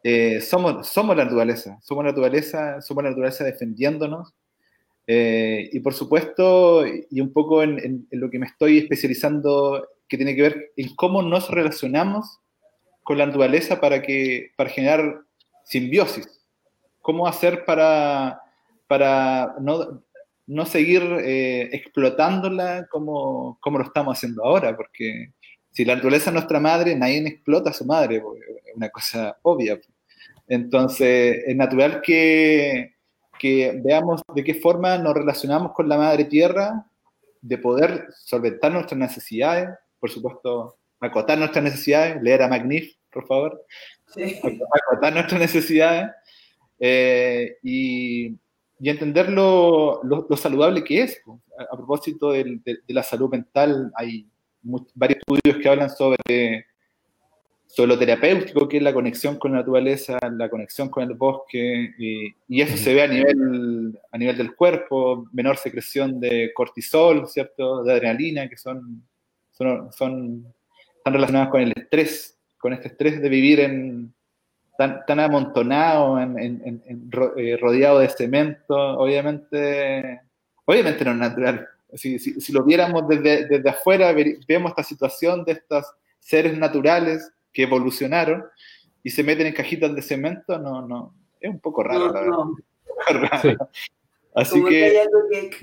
eh, 0.03 0.41
somos, 0.41 0.89
somos 0.89 1.17
la 1.17 1.25
naturaleza, 1.25 1.79
somos 1.83 2.05
la 2.05 2.11
naturaleza, 2.11 2.81
somos 2.81 3.05
la 3.05 3.11
naturaleza 3.11 3.45
defendiéndonos. 3.45 4.35
Eh, 5.07 5.71
y 5.73 5.81
por 5.81 5.95
supuesto, 5.95 6.85
y 6.87 7.21
un 7.21 7.33
poco 7.33 7.63
en, 7.63 8.07
lo 8.11 8.31
que 8.31 8.39
me 8.39 8.47
estoy 8.47 8.79
especializando, 8.79 9.87
que 10.09 10.17
tiene 10.17 10.37
que 10.37 10.43
ver 10.43 10.73
en 10.77 10.95
cómo 10.95 11.23
nos 11.23 11.51
relacionamos 11.51 12.41
con 13.03 13.19
la 13.19 13.27
naturaleza 13.27 13.81
para, 13.81 14.03
que, 14.03 14.53
para 14.57 14.71
generar 14.71 15.23
simbiosis. 15.65 16.29
¿Cómo 17.01 17.27
hacer 17.27 17.65
para, 17.65 18.41
para 18.87 19.57
no, 19.61 20.03
no 20.47 20.67
seguir 20.67 21.03
eh, 21.23 21.71
explotándola 21.73 22.87
como, 22.91 23.59
como 23.61 23.79
lo 23.79 23.85
estamos 23.85 24.17
haciendo 24.17 24.45
ahora? 24.45 24.77
Porque 24.77 25.33
si 25.73 25.85
la 25.85 25.95
naturaleza 25.95 26.31
es 26.31 26.35
nuestra 26.35 26.61
madre, 26.61 26.97
nadie 26.97 27.19
explota 27.27 27.71
a 27.71 27.73
su 27.73 27.85
madre, 27.85 28.17
es 28.17 28.23
una 28.75 28.89
cosa 28.91 29.39
obvia. 29.43 29.79
Entonces, 30.47 31.45
es 31.47 31.57
natural 31.57 32.01
que, 32.01 32.95
que 33.39 33.81
veamos 33.85 34.23
de 34.35 34.45
qué 34.45 34.55
forma 34.55 34.99
nos 34.99 35.15
relacionamos 35.15 35.73
con 35.73 35.89
la 35.89 35.99
madre 35.99 36.25
tierra, 36.25 36.87
de 37.41 37.59
poder 37.59 38.09
solventar 38.25 38.73
nuestras 38.73 38.99
necesidades, 38.99 39.69
por 40.01 40.11
supuesto, 40.11 40.79
acotar 41.01 41.39
nuestras 41.39 41.63
necesidades, 41.63 42.21
leer 42.23 42.43
a 42.43 42.49
Magnif, 42.49 42.95
por 43.13 43.27
favor, 43.27 43.65
acotar 44.73 45.13
nuestras 45.13 45.41
necesidades 45.41 46.11
eh, 46.79 47.57
y, 47.63 48.29
y, 48.81 48.89
entender 48.89 49.31
lo, 49.31 50.03
lo, 50.03 50.37
saludable 50.37 50.83
que 50.85 51.03
es. 51.03 51.23
A, 51.59 51.77
propósito 51.77 52.33
de, 52.33 52.61
de, 52.65 52.81
la 52.89 53.03
salud 53.03 53.31
mental, 53.31 53.93
hay 53.95 54.29
varios 54.63 55.21
estudios 55.21 55.63
que 55.63 55.69
hablan 55.69 55.91
sobre, 55.91 56.67
sobre 57.67 57.89
lo 57.89 57.99
terapéutico, 57.99 58.69
que 58.69 58.79
es 58.79 58.83
la 58.83 58.93
conexión 58.93 59.39
con 59.39 59.53
la 59.53 59.59
naturaleza, 59.59 60.19
la 60.33 60.49
conexión 60.49 60.89
con 60.89 61.03
el 61.05 61.15
bosque, 61.15 61.95
y, 61.99 62.61
eso 62.61 62.77
se 62.77 62.95
ve 62.95 63.03
a 63.03 63.09
nivel, 63.09 63.99
a 64.11 64.19
nivel 64.19 64.37
del 64.37 64.55
cuerpo, 64.55 65.27
menor 65.33 65.57
secreción 65.57 66.21
de 66.21 66.53
cortisol, 66.55 67.29
¿cierto? 67.29 67.85
De 67.85 67.93
adrenalina, 67.93 68.49
que 68.49 68.57
son, 68.57 69.03
son, 69.53 69.93
son 69.93 70.55
están 70.97 71.15
relacionadas 71.15 71.49
con 71.49 71.61
el 71.63 71.73
estrés, 71.75 72.39
con 72.59 72.73
este 72.73 72.89
estrés 72.89 73.23
de 73.23 73.29
vivir 73.29 73.61
en, 73.61 74.13
tan, 74.77 75.05
tan 75.07 75.21
amontonado, 75.21 76.21
en, 76.21 76.83
eh, 77.37 77.57
rodeado 77.61 77.99
de 77.99 78.09
cemento, 78.09 78.77
obviamente, 78.77 80.21
obviamente 80.65 81.05
no 81.05 81.13
es 81.13 81.17
natural. 81.17 81.69
Si, 81.95 82.19
si, 82.19 82.53
lo 82.53 82.65
viéramos 82.65 83.09
desde, 83.09 83.47
desde 83.47 83.71
afuera, 83.71 84.15
vemos 84.47 84.71
esta 84.71 84.83
situación 84.83 85.45
de 85.45 85.53
estos 85.53 85.87
seres 86.19 86.57
naturales 86.59 87.33
que 87.53 87.63
evolucionaron 87.63 88.45
y 89.03 89.11
se 89.11 89.23
meten 89.23 89.47
en 89.47 89.55
cajitas 89.55 89.95
de 89.95 90.03
cemento, 90.03 90.59
no, 90.59 90.87
no, 90.87 91.15
es 91.41 91.51
un 91.51 91.61
poco 91.61 91.83
raro, 91.83 92.13
no, 92.13 92.57
Así 94.35 94.63
que... 94.65 95.07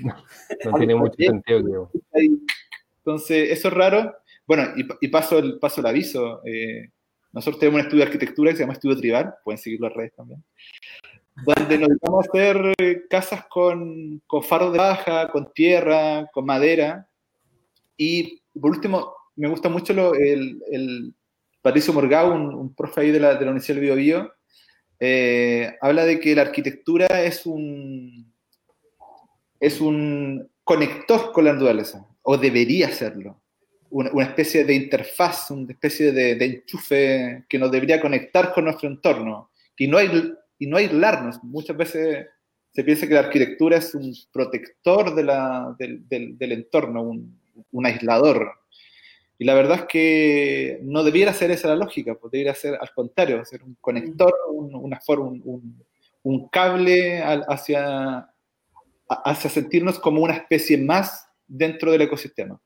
No, 0.64 0.78
tiene 0.78 0.94
mucho 0.96 1.16
sentido, 1.16 1.90
Entonces, 2.98 3.50
eso 3.50 3.68
es 3.68 3.74
raro. 3.74 4.16
Bueno, 4.46 4.64
y, 5.00 5.08
paso, 5.08 5.38
el, 5.38 5.58
paso 5.58 5.80
el 5.80 5.86
aviso. 5.86 6.42
Eh, 6.44 6.90
nosotros 7.32 7.60
tenemos 7.60 7.80
un 7.80 7.86
estudio 7.86 8.04
de 8.04 8.10
arquitectura 8.10 8.50
que 8.50 8.56
se 8.56 8.62
llama 8.62 8.72
Estudio 8.72 8.96
Tribal, 8.96 9.34
pueden 9.44 9.58
seguirlo 9.58 9.86
en 9.88 9.94
redes 9.94 10.14
también 10.14 10.44
donde 11.44 11.78
nos 11.78 11.90
vamos 12.00 12.24
a 12.24 12.28
hacer 12.28 12.74
eh, 12.78 13.02
casas 13.10 13.44
con, 13.48 14.22
con 14.26 14.42
faros 14.42 14.72
de 14.72 14.78
baja, 14.78 15.28
con 15.28 15.52
tierra, 15.52 16.28
con 16.32 16.46
madera. 16.46 17.08
Y 17.96 18.40
por 18.58 18.70
último, 18.70 19.14
me 19.36 19.48
gusta 19.48 19.68
mucho 19.68 19.92
el, 20.14 20.62
el, 20.70 21.14
Patricio 21.60 21.92
Morgado, 21.92 22.32
un, 22.32 22.74
profe 22.74 23.00
ahí 23.00 23.10
de 23.10 23.18
la, 23.18 23.34
de 23.34 23.44
la 23.44 23.50
Universidad 23.50 23.80
del 23.80 23.96
Bio, 23.96 24.32
eh, 25.00 25.76
habla 25.80 26.04
de 26.04 26.20
que 26.20 26.34
la 26.34 26.42
arquitectura 26.42 27.06
es 27.06 27.44
un, 27.44 28.32
es 29.58 29.80
un 29.80 30.48
conector 30.62 31.32
con 31.32 31.44
la 31.44 31.52
naturaleza, 31.52 32.06
o 32.22 32.36
debería 32.38 32.90
serlo. 32.92 33.40
Una, 33.90 34.24
especie 34.24 34.64
de 34.64 34.74
interfaz, 34.74 35.50
una 35.50 35.72
especie 35.72 36.12
de, 36.12 36.32
enchufe 36.44 37.44
que 37.48 37.58
nos 37.58 37.70
debería 37.70 38.00
conectar 38.00 38.52
con 38.52 38.64
nuestro 38.64 38.88
entorno 38.88 39.50
y 39.76 39.86
no, 39.86 39.98
y 40.58 40.66
no 40.66 40.76
aislarnos. 40.76 41.42
Muchas 41.42 41.76
veces 41.76 42.26
se 42.76 42.84
piensa 42.84 43.06
que 43.06 43.14
la 43.14 43.20
arquitectura 43.20 43.78
es 43.78 43.94
un 43.94 44.14
protector 44.32 45.14
de 45.14 45.24
la, 45.24 45.74
del, 45.78 46.06
del, 46.08 46.52
entorno, 46.52 47.02
un, 47.02 47.40
un, 47.72 47.86
aislador. 47.86 48.52
Y 49.38 49.44
la 49.44 49.54
verdad 49.54 49.80
es 49.80 49.84
que 49.86 50.80
no 50.82 51.02
debiera 51.02 51.32
ser 51.32 51.50
esa 51.50 51.68
la 51.68 51.76
lógica, 51.76 52.14
pues 52.14 52.30
debería 52.32 52.54
ser 52.54 52.76
al 52.80 52.90
contrario, 52.94 53.44
ser 53.44 53.62
un 53.62 53.76
conector, 53.80 54.32
un, 54.52 54.74
una 54.74 55.00
forma, 55.00 55.26
un, 55.26 55.82
un, 56.22 56.48
cable 56.48 57.22
hacia, 57.22 58.30
hacia 59.08 59.50
sentirnos 59.50 59.98
como 59.98 60.22
una 60.22 60.34
especie 60.34 60.76
más 60.76 61.28
dentro 61.46 61.92
del 61.92 62.02
ecosistema. 62.02 62.60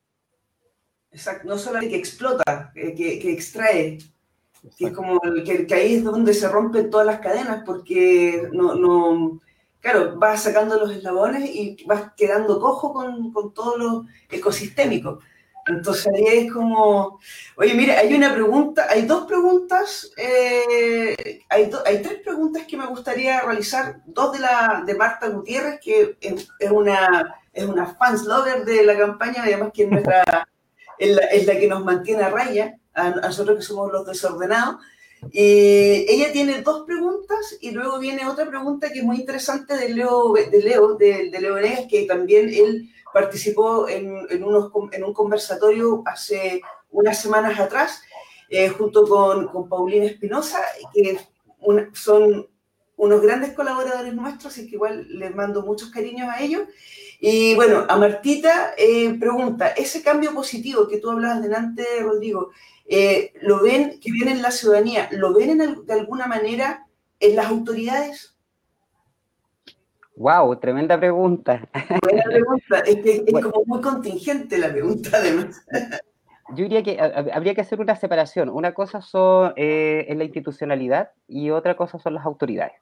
Exacto, 1.13 1.49
no 1.49 1.57
solamente 1.59 1.95
que 1.95 2.01
explota, 2.01 2.73
que, 2.75 2.95
que 2.95 3.33
extrae, 3.33 3.99
que 4.77 4.87
es 4.87 4.93
como 4.93 5.21
que, 5.45 5.67
que, 5.67 5.75
ahí 5.75 5.95
es 5.97 6.05
donde 6.05 6.35
se 6.35 6.49
rompen 6.49 6.91
todas 6.91 7.07
las 7.07 7.21
cadenas, 7.21 7.63
porque 7.65 8.49
no, 8.53 8.75
no, 8.75 9.41
claro, 9.81 10.17
vas 10.17 10.43
sacando 10.43 10.79
los 10.79 10.93
eslabones 10.93 11.49
y 11.49 11.85
vas 11.87 12.13
quedando 12.17 12.61
cojo 12.61 12.93
con, 12.93 13.33
con 13.33 13.55
todo 13.55 13.79
lo 13.79 14.07
ecosistémico. 14.31 15.21
Entonces 15.67 16.13
ahí 16.15 16.25
es 16.27 16.53
como, 16.53 17.21
oye, 17.57 17.75
mire, 17.75 17.93
hay 17.93 18.13
una 18.15 18.33
pregunta, 18.33 18.87
hay 18.89 19.03
dos 19.03 19.27
preguntas, 19.27 20.11
eh, 20.17 21.43
hay, 21.49 21.71
hay, 21.87 22.03
tres 22.03 22.21
preguntas 22.25 22.65
que 22.67 22.77
me 22.77 22.87
gustaría 22.87 23.41
realizar, 23.41 24.01
dos 24.07 24.33
de, 24.33 24.41
la, 24.41 24.83
de 24.87 24.95
Marta 24.95 25.29
Gutiérrez, 25.29 25.79
que 25.81 26.17
es, 26.21 26.49
una, 26.71 27.41
es 27.53 27.65
una 27.65 27.87
fans 27.95 28.25
lover 28.25 28.65
de 28.65 28.85
la 28.85 28.97
campaña, 28.97 29.43
además 29.43 29.71
que 29.73 29.85
es, 29.85 29.91
nuestra, 29.91 30.49
es, 30.99 31.15
la, 31.15 31.23
es 31.27 31.47
la 31.47 31.59
que 31.59 31.69
nos 31.69 31.85
mantiene 31.85 32.23
a 32.23 32.31
raya, 32.31 32.80
a, 32.95 33.11
nosotros 33.11 33.57
que 33.57 33.63
somos 33.63 33.93
los 33.93 34.07
desordenados. 34.07 34.77
Y 35.33 36.07
ella 36.09 36.33
tiene 36.33 36.63
dos 36.63 36.87
preguntas 36.87 37.59
y 37.61 37.73
luego 37.73 37.99
viene 37.99 38.27
otra 38.27 38.49
pregunta 38.49 38.91
que 38.91 39.01
es 39.01 39.05
muy 39.05 39.17
interesante 39.17 39.77
de 39.77 39.91
Leo, 39.91 40.33
de 40.33 40.63
Leo, 40.63 40.95
de, 40.95 41.31
de 41.31 41.41
Leo 41.41 41.57
Negas, 41.57 41.87
que 41.91 42.07
también 42.07 42.49
él 42.49 42.91
participó 43.13 43.89
en, 43.89 44.27
en, 44.31 44.45
unos, 44.45 44.73
en 44.93 45.05
un 45.05 45.13
conversatorio 45.13 46.03
hace 46.07 46.63
unas 46.91 47.21
semanas 47.21 47.59
atrás, 47.59 48.03
eh, 48.49 48.69
junto 48.69 49.07
con, 49.07 49.49
con 49.49 49.69
Paulina 49.69 50.07
Espinosa, 50.07 50.59
que 50.95 51.19
son 51.93 52.49
unos 52.97 53.23
grandes 53.23 53.53
colaboradores 53.53 54.13
nuestros 54.15 54.59
y 54.59 54.69
que 54.69 54.77
igual 54.77 55.07
les 55.09 55.35
mando 55.35 55.63
muchos 55.63 55.91
cariños 55.91 56.29
a 56.29 56.43
ellos. 56.43 56.63
Y 57.19 57.55
bueno, 57.55 57.87
a 57.89 57.97
Martita 57.97 58.73
eh, 58.77 59.15
pregunta, 59.19 59.69
ese 59.69 60.03
cambio 60.03 60.35
positivo 60.35 60.89
que 60.89 60.99
tú 60.99 61.11
hablabas 61.11 61.43
delante, 61.43 61.85
Rodrigo, 62.01 62.51
eh, 62.93 63.33
¿lo 63.41 63.63
ven, 63.63 64.01
que 64.01 64.11
viene 64.11 64.33
en 64.33 64.43
la 64.43 64.51
ciudadanía, 64.51 65.09
lo 65.13 65.33
ven 65.33 65.61
en, 65.61 65.87
de 65.87 65.93
alguna 65.93 66.27
manera 66.27 66.87
en 67.21 67.37
las 67.37 67.47
autoridades? 67.47 68.37
Wow, 70.17 70.59
tremenda 70.59 70.99
pregunta. 70.99 71.69
Buena 72.03 72.25
pregunta, 72.25 72.81
es 72.81 72.97
que 72.97 73.25
es 73.27 73.33
como 73.33 73.65
muy 73.65 73.81
contingente 73.81 74.59
la 74.59 74.73
pregunta 74.73 75.11
además. 75.15 75.65
Yo 76.57 76.65
diría 76.65 76.83
que 76.83 76.99
habría 77.33 77.55
que 77.55 77.61
hacer 77.61 77.81
una 77.81 77.95
separación. 77.95 78.49
Una 78.49 78.75
cosa 78.75 79.01
son, 79.01 79.53
eh, 79.55 80.07
es 80.09 80.17
la 80.17 80.25
institucionalidad 80.25 81.11
y 81.29 81.51
otra 81.51 81.77
cosa 81.77 82.01
son 82.01 82.15
las 82.15 82.27
autoridades. 82.27 82.73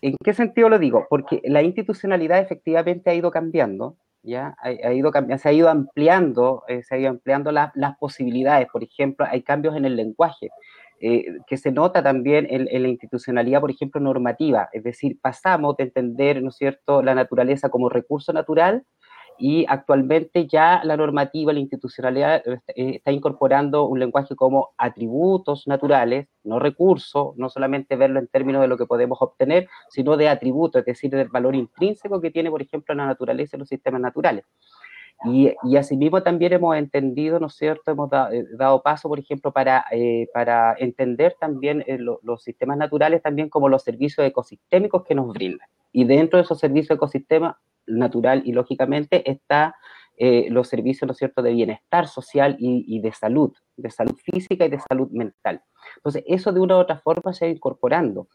¿En 0.00 0.16
qué 0.24 0.32
sentido 0.32 0.70
lo 0.70 0.78
digo? 0.78 1.06
Porque 1.10 1.42
la 1.44 1.60
institucionalidad 1.60 2.38
efectivamente 2.38 3.10
ha 3.10 3.14
ido 3.14 3.30
cambiando, 3.30 3.98
¿ya? 4.26 4.56
Ha, 4.58 4.92
ido 4.92 5.10
cambiando, 5.10 5.42
se 5.42 5.48
ha 5.48 5.52
ido 5.52 5.68
ampliando, 5.68 6.64
eh, 6.68 6.82
se 6.82 6.94
ha 6.94 6.98
ido 6.98 7.10
ampliando 7.10 7.52
las 7.52 7.96
posibilidades. 7.98 8.68
Por 8.72 8.82
ejemplo, 8.82 9.26
hay 9.28 9.42
cambios 9.42 9.76
en 9.76 9.84
el 9.84 9.96
lenguaje. 9.96 10.50
Eh, 10.98 11.26
que 11.46 11.58
se 11.58 11.72
nota 11.72 12.02
también 12.02 12.46
en, 12.48 12.82
la 12.82 12.88
institucionalidad, 12.88 13.60
por 13.60 13.70
ejemplo, 13.70 14.00
normativa, 14.00 14.70
es 14.72 14.82
decir, 14.82 15.18
pasamos 15.20 15.76
de 15.76 15.84
entender, 15.84 16.42
¿no 16.42 16.48
es 16.48 16.56
cierto?, 16.56 17.02
la 17.02 17.14
naturaleza 17.14 17.68
como 17.68 17.90
recurso 17.90 18.32
natural 18.32 18.82
y 19.38 19.66
actualmente 19.68 20.46
ya 20.46 20.80
la 20.84 20.96
normativa, 20.96 21.52
la 21.52 21.60
institucionalidad 21.60 22.42
eh, 22.46 22.60
está 22.96 23.12
incorporando 23.12 23.86
un 23.86 23.98
lenguaje 23.98 24.34
como 24.36 24.70
atributos 24.76 25.66
naturales, 25.66 26.28
no 26.44 26.58
recursos, 26.58 27.36
no 27.36 27.48
solamente 27.48 27.96
verlo 27.96 28.18
en 28.18 28.28
términos 28.28 28.62
de 28.62 28.68
lo 28.68 28.76
que 28.76 28.86
podemos 28.86 29.18
obtener, 29.20 29.68
sino 29.90 30.16
de 30.16 30.28
atributos, 30.28 30.80
es 30.80 30.86
decir, 30.86 31.10
del 31.10 31.28
valor 31.28 31.54
intrínseco 31.54 32.20
que 32.20 32.30
tiene, 32.30 32.50
por 32.50 32.62
ejemplo, 32.62 32.94
la 32.94 33.06
naturaleza 33.06 33.56
y 33.56 33.60
los 33.60 33.68
sistemas 33.68 34.00
naturales. 34.00 34.44
Y, 35.24 35.54
y 35.62 35.76
asimismo 35.76 36.22
también 36.22 36.52
hemos 36.52 36.76
entendido, 36.76 37.40
¿no 37.40 37.46
es 37.46 37.54
cierto?, 37.54 37.90
hemos 37.90 38.10
eh, 38.12 38.44
dado 38.52 38.82
paso, 38.82 39.08
por 39.08 39.18
ejemplo, 39.18 39.50
para, 39.50 39.84
eh, 39.90 40.28
para 40.32 40.76
entender 40.78 41.36
también 41.40 41.82
eh, 41.86 41.98
los 41.98 42.42
sistemas 42.42 42.76
naturales 42.76 43.22
también 43.22 43.48
como 43.48 43.68
los 43.68 43.82
servicios 43.82 44.26
ecosistémicos 44.26 45.04
que 45.04 45.14
nos 45.14 45.32
brindan. 45.32 45.66
Y 45.90 46.04
dentro 46.04 46.38
de 46.38 46.44
esos 46.44 46.58
servicios 46.58 46.96
ecosistemas 46.96 47.56
natural 47.86 48.42
y 48.44 48.52
lógicamente 48.52 49.28
está 49.30 49.74
los 50.18 50.68
servicios, 50.68 51.06
¿no 51.06 51.12
es 51.12 51.18
cierto?, 51.18 51.42
de 51.42 51.52
bienestar 51.52 52.08
social 52.08 52.56
y, 52.58 53.00
de 53.00 53.12
salud, 53.12 53.52
de 53.76 53.90
salud 53.90 54.16
física 54.16 54.64
y 54.64 54.70
de 54.70 54.80
salud 54.80 55.10
mental. 55.10 55.60
Entonces, 55.96 56.24
eso 56.26 56.52
de 56.52 56.60
una 56.60 56.76
u 56.76 56.78
otra 56.78 56.98
forma 57.00 57.34
se 57.34 57.44
va 57.44 57.52
incorporando 57.52 58.26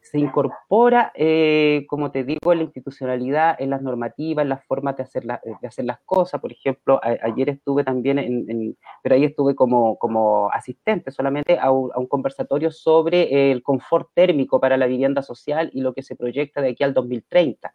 se 0.00 0.18
incorpora, 0.18 1.12
eh, 1.14 1.84
como 1.88 2.10
te 2.10 2.24
digo, 2.24 2.52
en 2.52 2.58
la 2.58 2.64
institucionalidad, 2.64 3.56
en 3.60 3.70
las 3.70 3.82
normativas, 3.82 4.42
en 4.42 4.48
las 4.48 4.64
formas 4.64 4.96
de 4.96 5.02
hacer, 5.02 5.24
de 5.24 5.66
hacer 5.66 5.84
las 5.84 5.98
cosas. 6.04 6.40
Por 6.40 6.52
ejemplo, 6.52 7.00
ayer 7.02 7.50
estuve 7.50 7.84
también, 7.84 8.18
en, 8.18 8.76
pero 9.02 9.14
ahí 9.14 9.24
estuve 9.24 9.54
como, 9.54 9.98
como 9.98 10.50
asistente 10.50 11.10
solamente 11.10 11.58
a 11.58 11.70
un, 11.70 12.06
conversatorio 12.08 12.70
sobre 12.70 13.50
el 13.50 13.62
confort 13.62 14.08
térmico 14.14 14.60
para 14.60 14.76
la 14.76 14.86
vivienda 14.86 15.22
social 15.22 15.70
y 15.74 15.80
lo 15.80 15.92
que 15.92 16.02
se 16.02 16.16
proyecta 16.16 16.62
de 16.62 16.70
aquí 16.70 16.84
al 16.84 16.94
2030. 16.94 17.74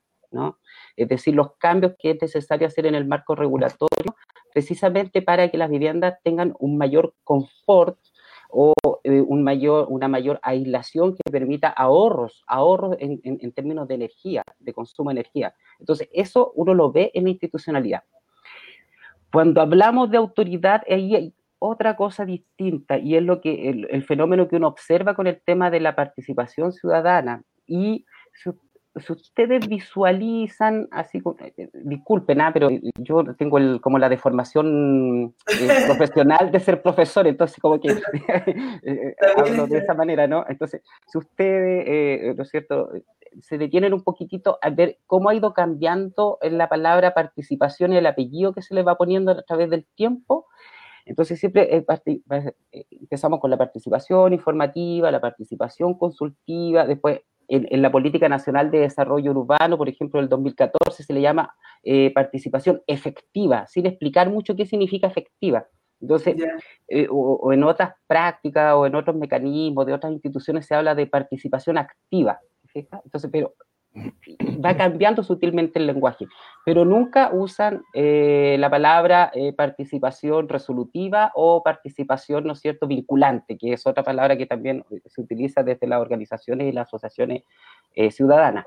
Es 0.96 1.08
decir, 1.08 1.36
los 1.36 1.56
cambios 1.58 1.94
que 1.98 2.12
es 2.12 2.22
necesario 2.22 2.68
hacer 2.68 2.86
en 2.86 2.96
el 2.96 3.06
marco 3.06 3.36
regulatorio 3.36 4.16
precisamente 4.54 5.22
para 5.22 5.50
que 5.50 5.58
las 5.58 5.70
viviendas 5.70 6.20
tengan 6.24 6.54
un 6.60 6.78
mayor 6.78 7.16
confort 7.24 7.98
o 8.50 8.74
eh, 9.04 9.20
un 9.20 9.44
mayor, 9.44 9.88
una 9.90 10.08
mayor 10.08 10.40
aislación 10.44 11.16
que 11.16 11.32
permita 11.32 11.70
ahorros, 11.70 12.44
ahorros 12.46 12.96
en, 13.00 13.20
en, 13.24 13.52
términos 13.52 13.88
de 13.88 13.96
energía, 13.96 14.44
de 14.60 14.74
consumo 14.74 15.10
de 15.10 15.22
energía. 15.22 15.56
Entonces, 15.80 16.08
eso 16.14 16.52
uno 16.56 16.76
lo 16.76 16.92
ve 16.92 17.10
en 17.16 17.24
la 17.24 17.32
institucionalidad. 17.32 18.04
Cuando 19.32 19.62
hablamos 19.62 20.12
de 20.12 20.18
autoridad, 20.18 20.84
ahí 20.88 21.16
hay 21.16 21.34
otra 21.58 21.96
cosa 21.96 22.26
distinta 22.26 23.00
y 23.00 23.16
es 23.16 23.24
lo 23.24 23.42
que 23.42 23.70
el, 23.70 23.88
el 23.90 24.04
fenómeno 24.04 24.48
que 24.48 24.58
uno 24.58 24.68
observa 24.68 25.16
con 25.16 25.26
el 25.26 25.42
tema 25.42 25.72
de 25.72 25.80
la 25.80 25.96
participación 25.96 26.74
ciudadana 26.74 27.42
y 27.66 28.06
si 28.34 28.52
ustedes 28.96 29.68
visualizan, 29.68 30.88
así, 30.92 31.18
eh, 31.40 31.54
eh, 31.58 31.70
disculpen, 31.74 32.42
ah, 32.42 32.52
pero 32.54 32.70
yo 32.98 33.24
tengo 33.36 33.58
el, 33.58 33.82
como 33.82 33.98
la 33.98 34.10
deformación 34.10 35.34
eh, 35.48 35.68
profesional 35.88 36.52
de 36.52 36.60
ser 36.60 36.82
profesor, 36.82 37.26
entonces 37.28 37.60
como 37.60 37.80
que 37.80 37.90
hablo 39.38 39.68
de 39.68 39.78
esa 39.80 39.94
manera, 39.94 40.28
¿no? 40.28 40.46
Entonces, 40.48 40.82
si 41.08 41.18
ustedes, 41.18 42.36
¿no 42.36 42.44
es 42.44 42.50
cierto?, 42.50 42.90
se 43.42 43.58
detienen 43.58 43.94
un 43.94 44.04
poquitito 44.04 44.60
a 44.62 44.70
ver 44.70 45.00
cómo 45.08 45.30
ha 45.30 45.34
ido 45.36 45.54
cambiando 45.54 46.38
la 46.44 46.70
palabra 46.70 47.16
participación 47.16 47.92
y 47.92 47.98
el 47.98 48.06
apellido 48.06 48.54
que 48.54 48.62
se 48.62 48.76
le 48.76 48.84
va 48.84 48.96
poniendo 48.96 49.32
a 49.32 49.42
través 49.42 49.72
del 49.72 49.88
tiempo, 49.96 50.46
entonces 51.06 51.40
siempre 51.40 51.84
empezamos 52.72 53.40
con 53.40 53.50
la 53.50 53.58
participación 53.58 54.34
informativa, 54.34 55.12
la 55.12 55.20
participación 55.20 55.98
consultiva, 55.98 56.86
después 56.86 57.22
en, 57.48 57.82
la 57.82 57.92
Política 57.92 58.30
Nacional 58.30 58.72
de 58.72 58.80
Desarrollo 58.80 59.32
Urbano, 59.32 59.78
por 59.78 59.90
ejemplo, 59.90 60.20
el 60.20 60.30
2014, 60.30 61.04
se 61.04 61.14
le 61.14 61.22
llama 61.22 61.56
eh, 61.84 62.12
participación 62.14 62.82
efectiva, 62.88 63.68
sin 63.68 63.86
explicar 63.86 64.30
mucho 64.30 64.56
qué 64.56 64.66
significa 64.66 65.08
efectiva. 65.08 65.68
Entonces, 66.02 66.36
eh, 66.90 67.08
o, 67.10 67.54
en 67.54 67.64
otras 67.64 67.94
prácticas 68.08 68.74
o 68.76 68.86
en 68.86 68.96
otros 68.96 69.16
mecanismos 69.16 69.86
de 69.86 69.94
otras 69.94 70.12
instituciones 70.12 70.66
se 70.66 70.76
habla 70.76 70.96
de 70.96 71.08
participación 71.08 71.78
activa. 71.78 72.40
Entonces, 72.74 73.30
pero 73.32 73.54
va 74.64 74.76
cambiando 74.76 75.24
sutilmente 75.24 75.80
el 75.80 75.88
lenguaje, 75.88 76.26
pero 76.66 76.86
nunca 76.86 77.30
usan 77.32 77.84
eh, 77.94 78.56
la 78.60 78.70
palabra 78.70 79.32
eh, 79.34 79.54
participación 79.54 80.50
resolutiva 80.50 81.32
o 81.36 81.62
participación, 81.62 82.46
¿no 82.46 82.54
es 82.54 82.60
cierto?, 82.60 82.88
vinculante, 82.88 83.58
que 83.58 83.74
es 83.74 83.86
otra 83.86 84.04
palabra 84.04 84.38
que 84.38 84.46
también 84.46 84.84
se 85.06 85.22
utiliza 85.22 85.64
desde 85.64 85.88
las 85.88 86.02
organizaciones 86.02 86.68
y 86.68 86.72
las 86.72 86.88
asociaciones 86.88 87.44
eh, 87.96 88.12
ciudadanas. 88.12 88.66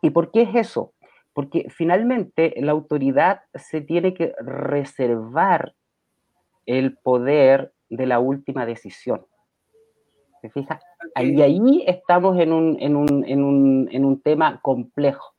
¿Y 0.00 0.10
por 0.10 0.32
qué 0.32 0.42
es 0.42 0.54
eso? 0.54 0.92
Porque 1.32 1.68
finalmente 1.70 2.54
la 2.56 2.72
autoridad 2.72 3.42
se 3.54 3.80
tiene 3.80 4.14
que 4.14 4.34
reservar 4.40 5.74
el 6.66 6.98
poder 6.98 7.72
de 7.88 8.06
la 8.06 8.18
última 8.18 8.66
decisión. 8.66 9.26
¿Se 10.40 10.50
fija? 10.50 10.80
Y 11.16 11.40
ahí 11.42 11.84
estamos 11.86 12.38
en 12.38 12.52
un, 12.52 12.76
en 12.80 12.96
un, 12.96 13.24
en 13.26 13.44
un, 13.44 13.88
en 13.90 14.04
un 14.04 14.20
tema 14.20 14.60
complejo, 14.60 15.34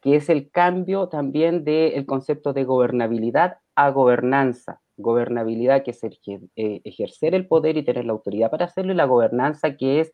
que 0.00 0.16
es 0.16 0.28
el 0.28 0.50
cambio 0.50 1.08
también 1.08 1.64
del 1.64 2.06
concepto 2.06 2.52
de 2.52 2.64
gobernabilidad 2.64 3.58
a 3.74 3.90
gobernanza. 3.90 4.80
Gobernabilidad 4.96 5.82
que 5.82 5.90
es 5.90 6.02
eh, 6.04 6.80
ejercer 6.84 7.34
el 7.34 7.46
poder 7.46 7.76
y 7.76 7.84
tener 7.84 8.06
la 8.06 8.12
autoridad 8.12 8.50
para 8.50 8.64
hacerlo, 8.64 8.92
y 8.92 8.96
la 8.96 9.04
gobernanza 9.04 9.76
que 9.76 10.00
es 10.00 10.10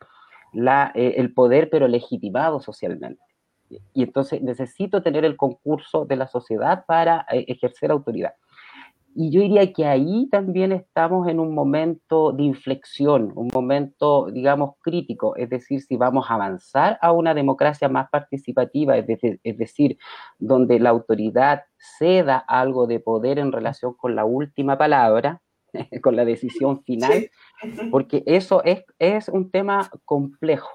la, 0.52 0.90
eh, 0.94 1.14
el 1.16 1.32
poder 1.32 1.70
pero 1.70 1.86
legitimado 1.88 2.60
socialmente. 2.60 3.22
Y 3.94 4.02
entonces 4.02 4.42
necesito 4.42 5.02
tener 5.02 5.24
el 5.24 5.36
concurso 5.36 6.04
de 6.04 6.16
la 6.16 6.26
sociedad 6.26 6.84
para 6.86 7.26
eh, 7.30 7.44
ejercer 7.48 7.90
autoridad. 7.90 8.34
Y 9.14 9.30
yo 9.30 9.42
diría 9.42 9.72
que 9.72 9.84
ahí 9.84 10.28
también 10.30 10.72
estamos 10.72 11.28
en 11.28 11.38
un 11.38 11.54
momento 11.54 12.32
de 12.32 12.44
inflexión, 12.44 13.32
un 13.34 13.48
momento, 13.52 14.30
digamos, 14.30 14.76
crítico, 14.80 15.36
es 15.36 15.50
decir, 15.50 15.82
si 15.82 15.96
vamos 15.96 16.30
a 16.30 16.34
avanzar 16.34 16.98
a 17.02 17.12
una 17.12 17.34
democracia 17.34 17.88
más 17.88 18.08
participativa, 18.10 18.96
es, 18.96 19.06
decir, 19.58 19.98
donde 20.38 20.78
la 20.78 20.90
autoridad 20.90 21.64
ceda 21.98 22.38
algo 22.38 22.86
de 22.86 23.00
poder 23.00 23.38
en 23.38 23.52
relación 23.52 23.94
con 23.94 24.16
la 24.16 24.24
última 24.24 24.78
palabra, 24.78 25.42
con 26.02 26.16
la 26.16 26.24
decisión 26.24 26.82
final, 26.82 27.30
porque 27.90 28.22
eso 28.26 28.62
es, 28.64 28.84
es 28.98 29.28
un 29.28 29.50
tema 29.50 29.90
complejo. 30.06 30.70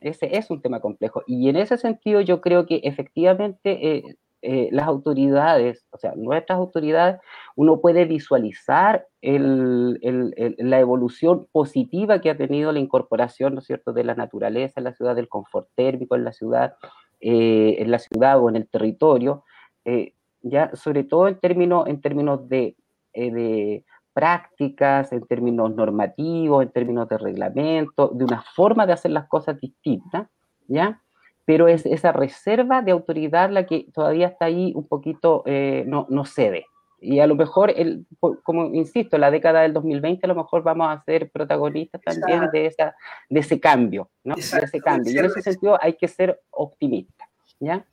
Ese 0.00 0.36
es 0.36 0.50
un 0.50 0.62
tema 0.62 0.80
complejo. 0.80 1.22
Y 1.26 1.48
en 1.50 1.56
ese 1.56 1.76
sentido 1.76 2.20
yo 2.20 2.40
creo 2.40 2.66
que 2.66 2.80
efectivamente 2.84 3.96
eh, 3.96 4.16
eh, 4.42 4.68
las 4.72 4.86
autoridades, 4.86 5.86
o 5.90 5.98
sea, 5.98 6.14
nuestras 6.16 6.58
autoridades, 6.58 7.20
uno 7.56 7.80
puede 7.80 8.06
visualizar 8.06 9.06
la 9.20 10.80
evolución 10.80 11.46
positiva 11.52 12.20
que 12.20 12.30
ha 12.30 12.36
tenido 12.36 12.72
la 12.72 12.78
incorporación, 12.78 13.54
¿no 13.54 13.60
es 13.60 13.66
cierto?, 13.66 13.92
de 13.92 14.04
la 14.04 14.14
naturaleza 14.14 14.80
en 14.80 14.84
la 14.84 14.94
ciudad, 14.94 15.14
del 15.14 15.28
confort 15.28 15.68
térmico 15.74 16.16
en 16.16 16.24
la 16.24 16.32
ciudad, 16.32 16.74
eh, 17.20 17.76
en 17.80 17.90
la 17.90 17.98
ciudad 17.98 18.40
o 18.40 18.48
en 18.48 18.56
el 18.56 18.66
territorio, 18.66 19.44
eh, 19.84 20.14
ya 20.40 20.74
sobre 20.74 21.04
todo 21.04 21.28
en 21.28 21.38
términos, 21.38 21.86
en 21.86 22.00
términos 22.00 22.48
de, 22.48 22.76
de 23.12 23.84
prácticas, 24.14 25.12
en 25.12 25.26
términos 25.26 25.74
normativos, 25.74 26.62
en 26.62 26.70
términos 26.70 27.08
de 27.08 27.18
reglamento, 27.18 28.08
de 28.14 28.24
una 28.24 28.42
forma 28.42 28.86
de 28.86 28.94
hacer 28.94 29.10
las 29.10 29.28
cosas 29.28 29.60
distintas, 29.60 30.28
¿ya? 30.66 31.02
Pero 31.50 31.66
es 31.66 31.84
esa 31.84 32.12
reserva 32.12 32.80
de 32.80 32.92
autoridad 32.92 33.50
la 33.50 33.66
que 33.66 33.88
todavía 33.92 34.28
está 34.28 34.44
ahí 34.44 34.72
un 34.76 34.86
poquito, 34.86 35.42
eh, 35.46 35.82
no, 35.84 36.06
no 36.08 36.24
cede. 36.24 36.66
Y 37.00 37.18
a 37.18 37.26
lo 37.26 37.34
mejor, 37.34 37.72
el, 37.74 38.06
como 38.44 38.66
insisto, 38.66 39.18
la 39.18 39.32
década 39.32 39.62
del 39.62 39.72
2020 39.72 40.26
a 40.26 40.28
lo 40.28 40.36
mejor 40.36 40.62
vamos 40.62 40.86
a 40.88 41.02
ser 41.02 41.28
protagonistas 41.32 42.02
también 42.02 42.48
de, 42.52 42.66
esa, 42.66 42.94
de 43.28 43.40
ese 43.40 43.58
cambio, 43.58 44.08
¿no? 44.22 44.36
de 44.36 44.42
ese 44.42 44.78
cambio. 44.78 45.12
Y 45.12 45.18
en 45.18 45.24
ese 45.24 45.42
sentido 45.42 45.76
hay 45.82 45.94
que 45.94 46.06
ser 46.06 46.40
optimistas, 46.50 47.28
¿ya? 47.58 47.84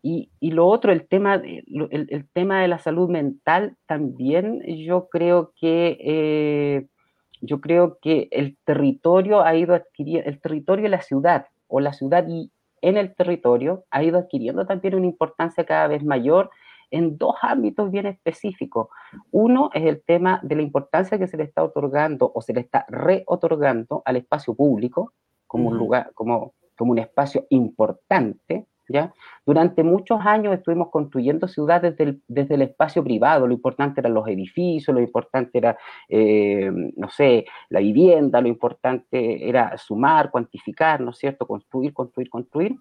Y, 0.00 0.30
y, 0.38 0.52
lo 0.52 0.68
otro, 0.68 0.92
el 0.92 1.08
tema, 1.08 1.36
de, 1.36 1.64
el, 1.66 2.06
el, 2.10 2.28
tema 2.28 2.62
de 2.62 2.68
la 2.68 2.78
salud 2.78 3.10
mental, 3.10 3.76
también 3.86 4.62
yo 4.86 5.08
creo 5.08 5.52
que, 5.60 5.98
eh, 6.00 6.86
yo 7.40 7.60
creo 7.60 7.98
que 8.00 8.28
el 8.30 8.56
territorio 8.64 9.42
ha 9.42 9.56
ido 9.56 9.74
adquiriendo, 9.74 10.30
el 10.30 10.40
territorio 10.40 10.84
de 10.84 10.90
la 10.90 11.02
ciudad, 11.02 11.46
o 11.66 11.80
la 11.80 11.92
ciudad 11.92 12.24
y, 12.28 12.52
en 12.82 12.96
el 12.96 13.14
territorio 13.14 13.84
ha 13.90 14.02
ido 14.02 14.18
adquiriendo 14.18 14.66
también 14.66 14.94
una 14.94 15.06
importancia 15.06 15.64
cada 15.64 15.88
vez 15.88 16.04
mayor 16.04 16.50
en 16.90 17.18
dos 17.18 17.34
ámbitos 17.42 17.90
bien 17.90 18.06
específicos. 18.06 18.88
Uno 19.30 19.70
es 19.74 19.84
el 19.84 20.02
tema 20.02 20.40
de 20.42 20.56
la 20.56 20.62
importancia 20.62 21.18
que 21.18 21.28
se 21.28 21.36
le 21.36 21.44
está 21.44 21.62
otorgando 21.62 22.30
o 22.34 22.40
se 22.40 22.54
le 22.54 22.60
está 22.60 22.86
reotorgando 22.88 24.02
al 24.04 24.16
espacio 24.16 24.54
público 24.54 25.12
como 25.46 25.68
un 25.68 25.78
lugar, 25.78 26.12
como, 26.14 26.54
como 26.76 26.92
un 26.92 26.98
espacio 26.98 27.46
importante 27.50 28.66
durante 29.44 29.82
muchos 29.82 30.20
años 30.24 30.54
estuvimos 30.54 30.90
construyendo 30.90 31.48
ciudades 31.48 31.96
desde 31.96 32.54
el, 32.54 32.62
espacio 32.62 33.02
privado, 33.02 33.46
lo 33.46 33.54
importante 33.54 34.00
eran 34.00 34.14
los 34.14 34.26
edificios, 34.28 34.94
lo 34.94 35.00
importante 35.00 35.58
era, 35.58 35.76
eh, 36.08 36.70
no 36.96 37.08
sé, 37.08 37.46
la 37.68 37.80
vivienda, 37.80 38.40
lo 38.40 38.48
importante 38.48 39.48
era 39.48 39.76
sumar, 39.78 40.30
cuantificar, 40.30 41.00
¿no 41.00 41.10
es 41.10 41.18
cierto?, 41.18 41.46
construir, 41.46 41.92
construir, 41.92 42.30
construir. 42.30 42.76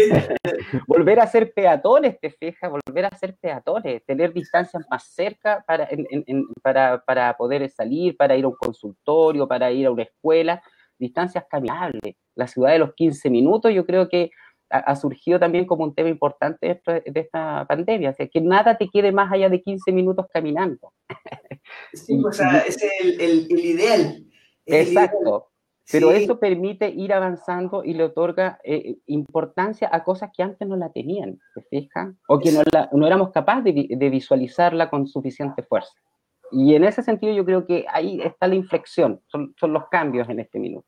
volver 0.87 1.19
a 1.19 1.27
ser 1.27 1.53
peatones, 1.53 2.19
te 2.19 2.31
fijas, 2.31 2.71
volver 2.71 3.05
a 3.05 3.17
ser 3.17 3.35
peatones, 3.37 4.03
tener 4.05 4.33
distancias 4.33 4.85
más 4.89 5.03
cerca 5.03 5.63
para, 5.67 5.89
para, 6.61 7.03
para 7.05 7.37
poder 7.37 7.69
salir, 7.69 8.15
para 8.15 8.35
ir 8.35 8.45
a 8.45 8.49
un 8.49 8.55
consultorio, 8.55 9.47
para 9.47 9.71
ir 9.71 9.87
a 9.87 9.91
una 9.91 10.03
escuela, 10.03 10.61
distancias 10.97 11.45
caminables. 11.49 12.15
La 12.35 12.47
ciudad 12.47 12.71
de 12.71 12.79
los 12.79 12.93
15 12.93 13.29
minutos, 13.29 13.73
yo 13.73 13.85
creo 13.85 14.07
que 14.07 14.31
ha, 14.71 14.95
surgido 14.95 15.39
también 15.39 15.65
como 15.65 15.83
un 15.83 15.93
tema 15.93 16.09
importante 16.09 16.81
de, 16.85 17.19
esta 17.19 17.65
pandemia, 17.67 18.11
o 18.11 18.13
sea, 18.13 18.27
que 18.27 18.41
nada 18.41 18.77
te 18.77 18.89
quede 18.89 19.11
más 19.11 19.31
allá 19.31 19.49
de 19.49 19.61
15 19.61 19.91
minutos 19.91 20.25
caminando. 20.33 20.93
Sí, 21.93 22.21
o 22.25 22.31
sea, 22.33 22.59
es 22.59 22.77
el, 23.01 23.49
ideal. 23.49 24.25
exacto. 24.65 25.51
Pero 25.89 26.11
eso 26.11 26.39
permite 26.39 26.89
ir 26.89 27.13
avanzando 27.13 27.83
y 27.83 27.93
le 27.93 28.03
otorga 28.03 28.59
eh, 28.63 28.97
importancia 29.07 29.89
a 29.91 30.03
cosas 30.03 30.31
que 30.35 30.43
antes 30.43 30.67
no 30.67 30.75
la 30.75 30.89
tenían, 30.89 31.39
¿te 31.53 31.61
fijas? 31.63 32.13
O 32.27 32.39
que 32.39 32.51
no, 32.51 32.61
no 32.93 33.07
éramos 33.07 33.31
capaces 33.31 33.63
de, 33.63 33.87
de, 33.89 34.09
visualizarla 34.09 34.89
con 34.89 35.07
suficiente 35.07 35.63
fuerza. 35.63 35.93
Y 36.51 36.75
en 36.75 36.83
ese 36.83 37.03
sentido 37.03 37.33
yo 37.33 37.45
creo 37.45 37.65
que 37.65 37.85
ahí 37.89 38.21
está 38.21 38.47
la 38.47 38.55
inflexión, 38.55 39.21
son, 39.27 39.53
son 39.57 39.73
los 39.73 39.87
cambios 39.89 40.29
en 40.29 40.39
este 40.39 40.59
minuto. 40.59 40.87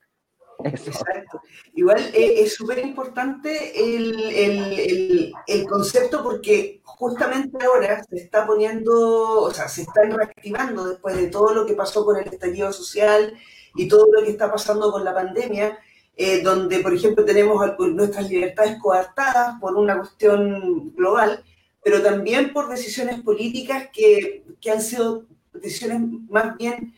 Exacto. 0.63 1.41
Igual 1.73 1.99
eh, 2.13 2.41
es 2.41 2.55
súper 2.55 2.79
importante 2.79 3.73
el, 3.75 5.33
concepto 5.67 6.23
porque 6.23 6.81
justamente 6.83 7.65
ahora 7.65 8.03
se 8.03 8.17
está 8.17 8.45
poniendo, 8.45 9.41
o 9.41 9.51
sea, 9.51 9.67
se 9.67 9.81
está 9.81 10.03
reactivando 10.03 10.85
después 10.85 11.15
de 11.15 11.27
todo 11.27 11.53
lo 11.53 11.65
que 11.65 11.73
pasó 11.73 12.05
con 12.05 12.17
el 12.17 12.27
estallido 12.27 12.71
social 12.71 13.33
y 13.75 13.87
todo 13.87 14.07
lo 14.11 14.23
que 14.23 14.31
está 14.31 14.51
pasando 14.51 14.91
con 14.91 15.03
la 15.03 15.13
pandemia, 15.13 15.79
eh, 16.15 16.41
donde, 16.41 16.79
por 16.79 16.93
ejemplo, 16.93 17.25
tenemos 17.25 17.59
nuestras 17.79 18.29
libertades 18.29 18.77
coartadas 18.79 19.59
por 19.59 19.75
una 19.75 19.97
cuestión 19.97 20.93
global, 20.95 21.43
pero 21.83 22.01
también 22.01 22.53
por 22.53 22.69
decisiones 22.69 23.21
políticas 23.21 23.89
que, 23.91 24.45
que 24.61 24.71
han 24.71 24.81
sido 24.81 25.25
decisiones 25.53 26.01
más 26.29 26.55
bien 26.57 26.93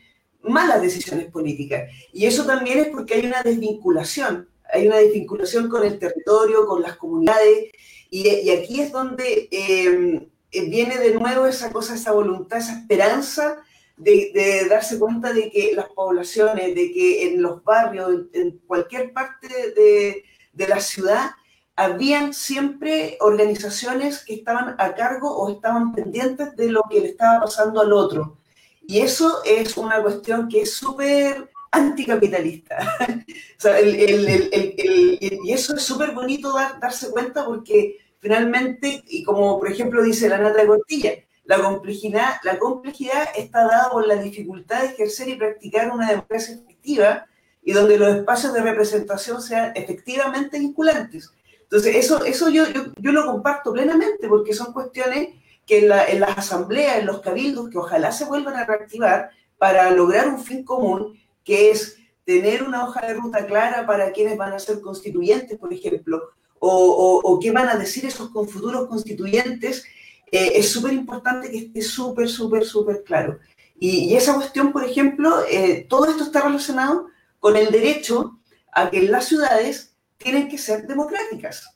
malas 0.48 0.82
decisiones 0.82 1.30
políticas. 1.30 1.90
Y 2.12 2.26
eso 2.26 2.44
también 2.44 2.78
es 2.78 2.88
porque 2.88 3.14
hay 3.14 3.26
una 3.26 3.42
desvinculación, 3.42 4.48
hay 4.72 4.86
una 4.86 4.96
desvinculación 4.96 5.68
con 5.68 5.84
el 5.84 5.98
territorio, 5.98 6.66
con 6.66 6.82
las 6.82 6.96
comunidades, 6.96 7.70
y, 8.10 8.50
aquí 8.50 8.80
es 8.80 8.92
donde 8.92 9.48
eh, 9.50 10.28
viene 10.68 10.98
de 10.98 11.14
nuevo 11.14 11.46
esa 11.46 11.70
cosa, 11.70 11.94
esa 11.94 12.12
voluntad, 12.12 12.58
esa 12.58 12.78
esperanza 12.78 13.58
de, 13.96 14.66
darse 14.68 14.98
cuenta 14.98 15.32
de 15.32 15.50
que 15.50 15.72
las 15.74 15.88
poblaciones, 15.88 16.74
de 16.74 16.92
que 16.92 17.28
en 17.28 17.42
los 17.42 17.62
barrios, 17.64 18.26
en, 18.32 18.58
cualquier 18.66 19.12
parte 19.12 19.48
de, 19.48 20.24
de 20.52 20.68
la 20.68 20.80
ciudad, 20.80 21.30
habían 21.74 22.32
siempre 22.32 23.18
organizaciones 23.20 24.24
que 24.24 24.34
estaban 24.34 24.76
a 24.78 24.94
cargo 24.94 25.36
o 25.36 25.50
estaban 25.50 25.92
pendientes 25.94 26.56
de 26.56 26.70
lo 26.70 26.82
que 26.88 27.00
le 27.00 27.08
estaba 27.08 27.40
pasando 27.40 27.80
al 27.80 27.92
otro. 27.92 28.38
Y 28.86 29.00
eso 29.00 29.42
es 29.44 29.76
una 29.76 30.00
cuestión 30.00 30.48
que 30.48 30.62
es 30.62 30.74
súper 30.74 31.50
anticapitalista. 31.72 32.78
y 33.26 35.52
eso 35.52 35.76
es 35.76 35.82
súper 35.82 36.12
bonito 36.12 36.54
darse 36.80 37.10
cuenta 37.10 37.44
porque 37.44 37.98
finalmente, 38.20 39.02
y 39.08 39.24
como 39.24 39.58
por 39.58 39.70
ejemplo 39.70 40.02
dice 40.02 40.28
la 40.28 40.38
Nata 40.38 40.60
de 40.60 40.66
Cortilla, 40.66 41.12
la 41.44 41.60
complejidad, 41.60 42.34
la 42.42 42.58
complejidad 42.58 43.28
está 43.36 43.66
dada 43.66 43.90
por 43.90 44.06
la 44.06 44.16
dificultad 44.16 44.82
de 44.82 44.88
ejercer 44.88 45.28
y 45.28 45.36
practicar 45.36 45.90
una 45.90 46.10
democracia 46.10 46.56
efectiva 46.56 47.26
y 47.62 47.72
donde 47.72 47.98
los 47.98 48.16
espacios 48.16 48.52
de 48.52 48.62
representación 48.62 49.40
sean 49.40 49.72
efectivamente 49.74 50.58
vinculantes. 50.58 51.32
Entonces, 51.62 51.96
eso, 51.96 52.24
eso 52.24 52.48
yo, 52.48 52.64
yo, 53.00 53.12
lo 53.12 53.26
comparto 53.26 53.72
plenamente 53.72 54.28
porque 54.28 54.54
son 54.54 54.72
cuestiones 54.72 55.30
que 55.66 55.80
en, 55.80 55.88
la, 55.88 56.06
en 56.06 56.20
las 56.20 56.38
asambleas, 56.38 56.98
en 56.98 57.06
los 57.06 57.20
cabildos, 57.20 57.68
que 57.68 57.78
ojalá 57.78 58.12
se 58.12 58.24
vuelvan 58.24 58.54
a 58.54 58.64
reactivar 58.64 59.30
para 59.58 59.90
lograr 59.90 60.28
un 60.28 60.42
fin 60.42 60.64
común, 60.64 61.18
que 61.44 61.70
es 61.70 61.98
tener 62.24 62.62
una 62.62 62.84
hoja 62.84 63.06
de 63.06 63.14
ruta 63.14 63.46
clara 63.46 63.86
para 63.86 64.12
quienes 64.12 64.36
van 64.36 64.52
a 64.52 64.58
ser 64.58 64.80
constituyentes, 64.80 65.58
por 65.58 65.72
ejemplo, 65.72 66.22
o, 66.58 67.20
o, 67.22 67.40
qué 67.40 67.50
van 67.50 67.68
a 67.68 67.76
decir 67.76 68.06
esos 68.06 68.30
futuros 68.30 68.88
constituyentes, 68.88 69.84
eh, 70.32 70.52
es 70.54 70.70
súper 70.70 70.92
importante 70.92 71.50
que 71.50 71.58
esté 71.58 71.82
súper, 71.82 72.28
súper, 72.28 72.64
súper 72.64 73.04
claro. 73.04 73.38
Y, 73.78 74.14
esa 74.14 74.34
cuestión, 74.34 74.72
por 74.72 74.84
ejemplo, 74.84 75.44
eh, 75.48 75.86
todo 75.88 76.06
esto 76.06 76.24
está 76.24 76.42
relacionado 76.42 77.08
con 77.38 77.56
el 77.56 77.70
derecho 77.70 78.38
a 78.72 78.90
que 78.90 79.02
las 79.02 79.26
ciudades 79.26 79.94
tienen 80.16 80.48
que 80.48 80.58
ser 80.58 80.86
democráticas. 80.86 81.75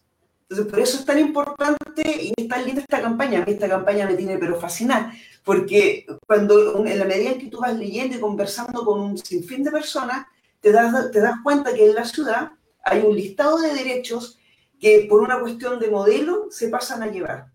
Entonces, 0.50 0.66
por 0.66 0.80
eso 0.80 0.98
es 0.98 1.04
tan 1.04 1.20
importante 1.20 2.02
y 2.04 2.32
es 2.36 2.48
tan 2.48 2.64
linda 2.64 2.80
esta 2.80 3.00
campaña. 3.00 3.40
A 3.40 3.46
mí 3.46 3.52
esta 3.52 3.68
campaña 3.68 4.04
me 4.04 4.14
tiene 4.14 4.36
pero 4.36 4.58
fascinada, 4.58 5.14
porque 5.44 6.04
cuando 6.26 6.84
en 6.84 6.98
la 6.98 7.04
medida 7.04 7.30
en 7.30 7.38
que 7.38 7.46
tú 7.46 7.60
vas 7.60 7.76
leyendo 7.76 8.16
y 8.16 8.20
conversando 8.20 8.84
con 8.84 9.00
un 9.00 9.16
sinfín 9.16 9.62
de 9.62 9.70
personas, 9.70 10.26
te 10.60 10.72
das, 10.72 11.12
te 11.12 11.20
das 11.20 11.36
cuenta 11.44 11.72
que 11.72 11.86
en 11.86 11.94
la 11.94 12.04
ciudad 12.04 12.50
hay 12.82 13.02
un 13.02 13.14
listado 13.14 13.58
de 13.58 13.74
derechos 13.74 14.40
que 14.80 15.06
por 15.08 15.22
una 15.22 15.38
cuestión 15.38 15.78
de 15.78 15.88
modelo 15.88 16.48
se 16.50 16.68
pasan 16.68 17.04
a 17.04 17.06
llevar. 17.06 17.46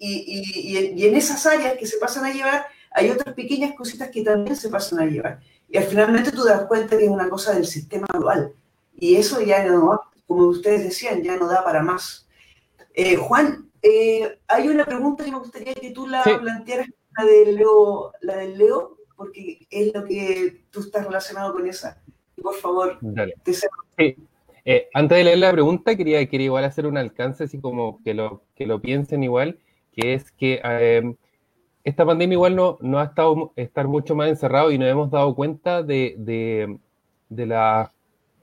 Y, 0.00 0.24
y, 0.26 1.02
y, 1.02 1.06
en 1.06 1.16
esas 1.16 1.44
áreas 1.44 1.76
que 1.76 1.86
se 1.86 1.98
pasan 1.98 2.24
a 2.24 2.32
llevar 2.32 2.66
hay 2.92 3.10
otras 3.10 3.34
pequeñas 3.34 3.74
cositas 3.74 4.08
que 4.08 4.22
también 4.22 4.56
se 4.56 4.70
pasan 4.70 5.00
a 5.00 5.06
llevar. 5.06 5.40
Y 5.68 5.76
al 5.76 5.84
finalmente 5.84 6.32
tú 6.32 6.44
te 6.44 6.50
das 6.50 6.64
cuenta 6.66 6.96
que 6.96 7.04
es 7.04 7.10
una 7.10 7.28
cosa 7.28 7.52
del 7.52 7.66
sistema 7.66 8.06
global. 8.10 8.54
Y 8.96 9.16
eso 9.16 9.42
ya 9.42 9.66
no, 9.66 10.00
como 10.26 10.46
ustedes 10.46 10.82
decían, 10.82 11.22
ya 11.22 11.36
no 11.36 11.46
da 11.46 11.62
para 11.62 11.82
más. 11.82 12.27
Eh, 13.00 13.14
Juan, 13.14 13.70
eh, 13.80 14.40
hay 14.48 14.66
una 14.66 14.84
pregunta 14.84 15.24
que 15.24 15.30
me 15.30 15.38
gustaría 15.38 15.72
que 15.72 15.92
tú 15.92 16.08
la 16.08 16.24
plantearas, 16.24 16.88
la 17.16 17.24
del, 17.24 17.54
Leo, 17.54 18.12
la 18.22 18.38
del 18.38 18.58
Leo, 18.58 18.96
porque 19.14 19.68
es 19.70 19.94
lo 19.94 20.04
que 20.04 20.64
tú 20.72 20.80
estás 20.80 21.06
relacionado 21.06 21.52
con 21.52 21.64
esa. 21.68 22.02
Y 22.36 22.42
por 22.42 22.56
favor, 22.56 22.98
te 23.44 23.54
sí. 23.54 24.16
Eh, 24.64 24.88
antes 24.92 25.16
de 25.16 25.22
leer 25.22 25.38
la 25.38 25.52
pregunta, 25.52 25.94
quería, 25.94 26.26
quería 26.28 26.46
igual 26.46 26.64
hacer 26.64 26.86
un 26.86 26.98
alcance, 26.98 27.44
así 27.44 27.60
como 27.60 28.02
que 28.02 28.14
lo, 28.14 28.42
que 28.56 28.66
lo 28.66 28.80
piensen 28.80 29.22
igual, 29.22 29.60
que 29.92 30.14
es 30.14 30.32
que 30.32 30.60
eh, 30.64 31.14
esta 31.84 32.04
pandemia 32.04 32.34
igual 32.34 32.56
no, 32.56 32.78
no 32.80 32.98
ha 32.98 33.04
estado 33.04 33.52
estar 33.54 33.86
mucho 33.86 34.16
más 34.16 34.28
encerrado 34.28 34.72
y 34.72 34.78
nos 34.78 34.88
hemos 34.88 35.08
dado 35.08 35.36
cuenta 35.36 35.84
de, 35.84 36.16
de, 36.18 36.76
de 37.28 37.46
las 37.46 37.90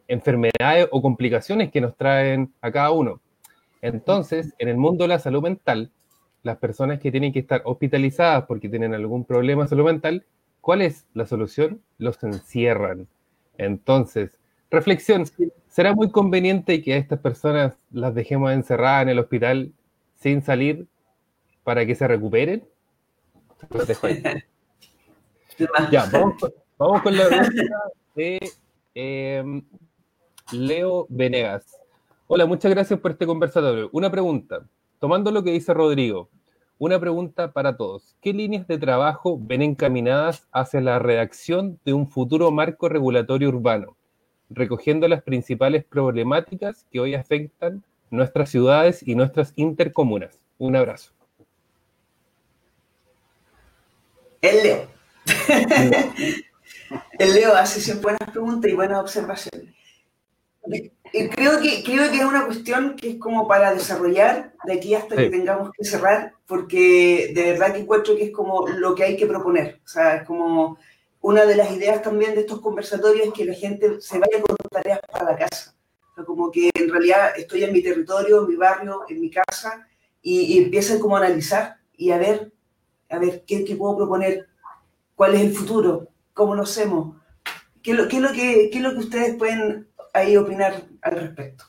enfermedades 0.08 0.88
o 0.92 1.02
complicaciones 1.02 1.74
que 1.74 1.82
nos 1.82 1.98
traen 1.98 2.54
a 2.62 2.72
cada 2.72 2.92
uno. 2.92 3.20
Entonces, 3.86 4.54
en 4.58 4.68
el 4.68 4.78
mundo 4.78 5.04
de 5.04 5.10
la 5.10 5.20
salud 5.20 5.44
mental, 5.44 5.92
las 6.42 6.58
personas 6.58 7.00
que 7.00 7.12
tienen 7.12 7.32
que 7.32 7.40
estar 7.40 7.62
hospitalizadas 7.66 8.46
porque 8.48 8.68
tienen 8.68 8.96
algún 8.96 9.26
problema 9.26 9.64
de 9.64 9.70
salud 9.70 9.86
mental, 9.86 10.26
¿cuál 10.60 10.82
es 10.82 11.06
la 11.14 11.28
solución? 11.28 11.82
Los 12.00 12.22
encierran. 12.24 13.08
Entonces, 13.60 14.40
reflexión, 14.72 15.26
¿será 15.68 15.94
muy 15.94 16.10
conveniente 16.10 16.82
que 16.82 16.96
a 16.96 16.98
estas 16.98 17.20
personas 17.20 17.78
las 17.92 18.16
dejemos 18.16 18.52
encerradas 18.52 19.04
en 19.04 19.10
el 19.10 19.20
hospital 19.20 19.72
sin 20.16 20.42
salir 20.42 20.88
para 21.64 21.86
que 21.86 21.94
se 21.94 22.08
recuperen? 22.08 22.68
ya, 25.92 26.10
vamos, 26.12 27.02
con 27.04 27.16
la 27.16 27.28
pregunta 27.28 27.64
de 28.16 28.40
em, 28.96 29.64
Leo 30.52 31.06
Venegas. 31.08 31.85
Hola, 32.28 32.48
muchas 32.48 32.72
gracias 32.72 33.00
por 33.00 33.12
este 33.12 33.28
conversatorio. 33.28 33.88
Una 33.92 34.10
pregunta, 34.10 34.68
tomando 34.98 35.30
lo 35.30 35.44
que 35.44 35.52
dice 35.52 35.76
Rodrigo, 35.76 36.28
una 36.80 37.00
pregunta 37.00 37.52
para 37.52 37.78
todos. 37.78 38.16
¿Qué 38.20 38.34
líneas 38.34 38.66
de 38.66 38.80
trabajo 38.80 39.38
ven 39.40 39.62
encaminadas 39.62 40.48
hacia 40.52 40.82
la 40.82 40.98
redacción 40.98 41.80
de 41.86 41.94
un 41.94 42.08
futuro 42.08 42.50
marco 42.50 42.90
regulatorio 42.90 43.50
urbano, 43.50 43.96
recogiendo 44.50 45.08
las 45.08 45.22
principales 45.22 45.86
problemáticas 45.86 46.88
que 46.92 47.00
hoy 47.00 47.14
afectan 47.14 47.84
nuestras 48.10 48.50
ciudades 48.50 49.08
y 49.08 49.14
nuestras 49.14 49.54
intercomunas? 49.56 50.40
Un 50.58 50.78
abrazo. 50.78 51.12
El 54.42 54.64
Leo. 54.64 54.88
el 57.20 57.34
Leo 57.36 57.54
hace 57.54 57.80
siempre 57.80 58.14
buenas 58.14 58.32
preguntas 58.32 58.72
y 58.72 58.74
buenas 58.74 59.00
observaciones. 59.00 59.76
Y 61.18 61.30
creo 61.30 61.60
que, 61.60 61.84
creo 61.84 62.12
que 62.12 62.18
es 62.18 62.26
una 62.26 62.46
cuestión 62.46 62.96
que 62.96 63.12
es 63.12 63.16
como 63.18 63.48
para 63.48 63.74
desarrollar 63.74 64.54
de 64.66 64.74
aquí 64.74 64.96
hasta 64.96 65.16
que 65.16 65.30
tengamos 65.30 65.72
que 65.72 65.86
cerrar, 65.86 66.34
porque 66.46 67.32
de 67.34 67.52
verdad 67.52 67.74
que 67.74 67.80
encuentro 67.80 68.16
que 68.16 68.26
es 68.26 68.32
como 68.32 68.68
lo 68.68 68.96
que 68.96 69.04
hay 69.04 69.18
que 69.18 69.26
proponer. 69.26 69.80
O 69.86 69.88
sea, 69.88 70.18
es 70.18 70.24
como 70.24 70.78
una 71.22 71.46
de 71.46 71.56
las 71.56 71.72
ideas 71.72 72.02
también 72.02 72.36
de 72.36 72.42
estos 72.42 72.60
conversatorios 72.60 73.28
es 73.28 73.34
que 73.34 73.46
la 73.46 73.54
gente 73.54 74.02
se 74.02 74.20
vaya 74.20 74.42
con 74.42 74.58
tareas 74.70 75.00
para 75.12 75.32
la 75.32 75.38
casa. 75.38 75.74
O 76.12 76.16
sea, 76.16 76.26
como 76.26 76.52
que 76.52 76.70
en 76.74 76.90
realidad 76.90 77.32
estoy 77.38 77.64
en 77.64 77.74
mi 77.74 77.82
territorio, 77.82 78.42
en 78.42 78.50
mi 78.50 78.56
barrio, 78.56 79.02
en 79.08 79.22
mi 79.22 79.32
casa, 79.32 79.88
y, 80.22 80.42
y 80.54 80.58
empiecen 80.58 81.00
como 81.00 81.16
a 81.16 81.20
analizar 81.20 81.78
y 81.96 82.12
a 82.12 82.18
ver 82.18 82.52
a 83.10 83.20
ver, 83.20 83.44
¿qué, 83.46 83.76
puedo 83.78 83.98
proponer? 83.98 84.48
¿Cuál 85.16 85.36
es 85.36 85.42
el 85.42 85.54
futuro? 85.54 86.10
¿Cómo 86.34 86.56
lo 86.56 86.64
hacemos? 86.64 87.16
¿Qué, 87.82 87.92
es 87.92 87.98
lo 87.98 88.08
que, 88.08 88.70
lo 88.80 88.92
que 88.92 89.00
ustedes 89.00 89.36
pueden 89.38 89.88
ahí 90.16 90.38
opinar 90.38 90.84
al 91.02 91.16
respecto? 91.20 91.66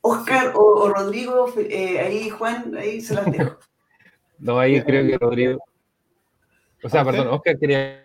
Oscar 0.00 0.52
o, 0.54 0.88
Rodrigo, 0.88 1.52
eh, 1.58 1.98
ahí 1.98 2.30
Juan, 2.30 2.76
ahí 2.76 3.00
se 3.00 3.14
las 3.14 3.30
dejo. 3.30 3.58
no, 4.38 4.58
ahí 4.58 4.80
creo 4.82 5.06
que 5.06 5.18
Rodrigo. 5.18 5.58
O 6.82 6.88
sea, 6.88 7.04
perdón, 7.04 7.28
Oscar 7.28 7.58
quería 7.58 8.04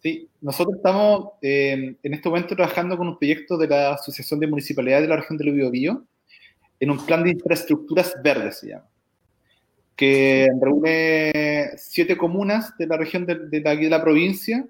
Sí, 0.00 0.30
nosotros 0.40 0.76
estamos 0.76 1.32
eh, 1.42 1.96
en 2.00 2.14
este 2.14 2.28
momento 2.28 2.54
trabajando 2.54 2.96
con 2.96 3.08
un 3.08 3.18
proyecto 3.18 3.58
de 3.58 3.66
la 3.66 3.94
Asociación 3.94 4.38
de 4.38 4.46
Municipalidades 4.46 5.02
de 5.02 5.08
la 5.08 5.16
región 5.16 5.36
del 5.36 5.52
Biobío 5.52 6.04
en 6.78 6.90
un 6.90 7.04
plan 7.04 7.24
de 7.24 7.30
infraestructuras 7.30 8.14
verdes, 8.22 8.58
se 8.60 8.68
llama 8.68 8.88
que 9.96 10.46
reúne 10.60 11.70
siete 11.78 12.16
comunas 12.16 12.76
de 12.76 12.86
la 12.86 12.98
región 12.98 13.24
de, 13.24 13.48
de, 13.48 13.68
aquí 13.68 13.84
de 13.84 13.90
la 13.90 14.02
provincia. 14.02 14.64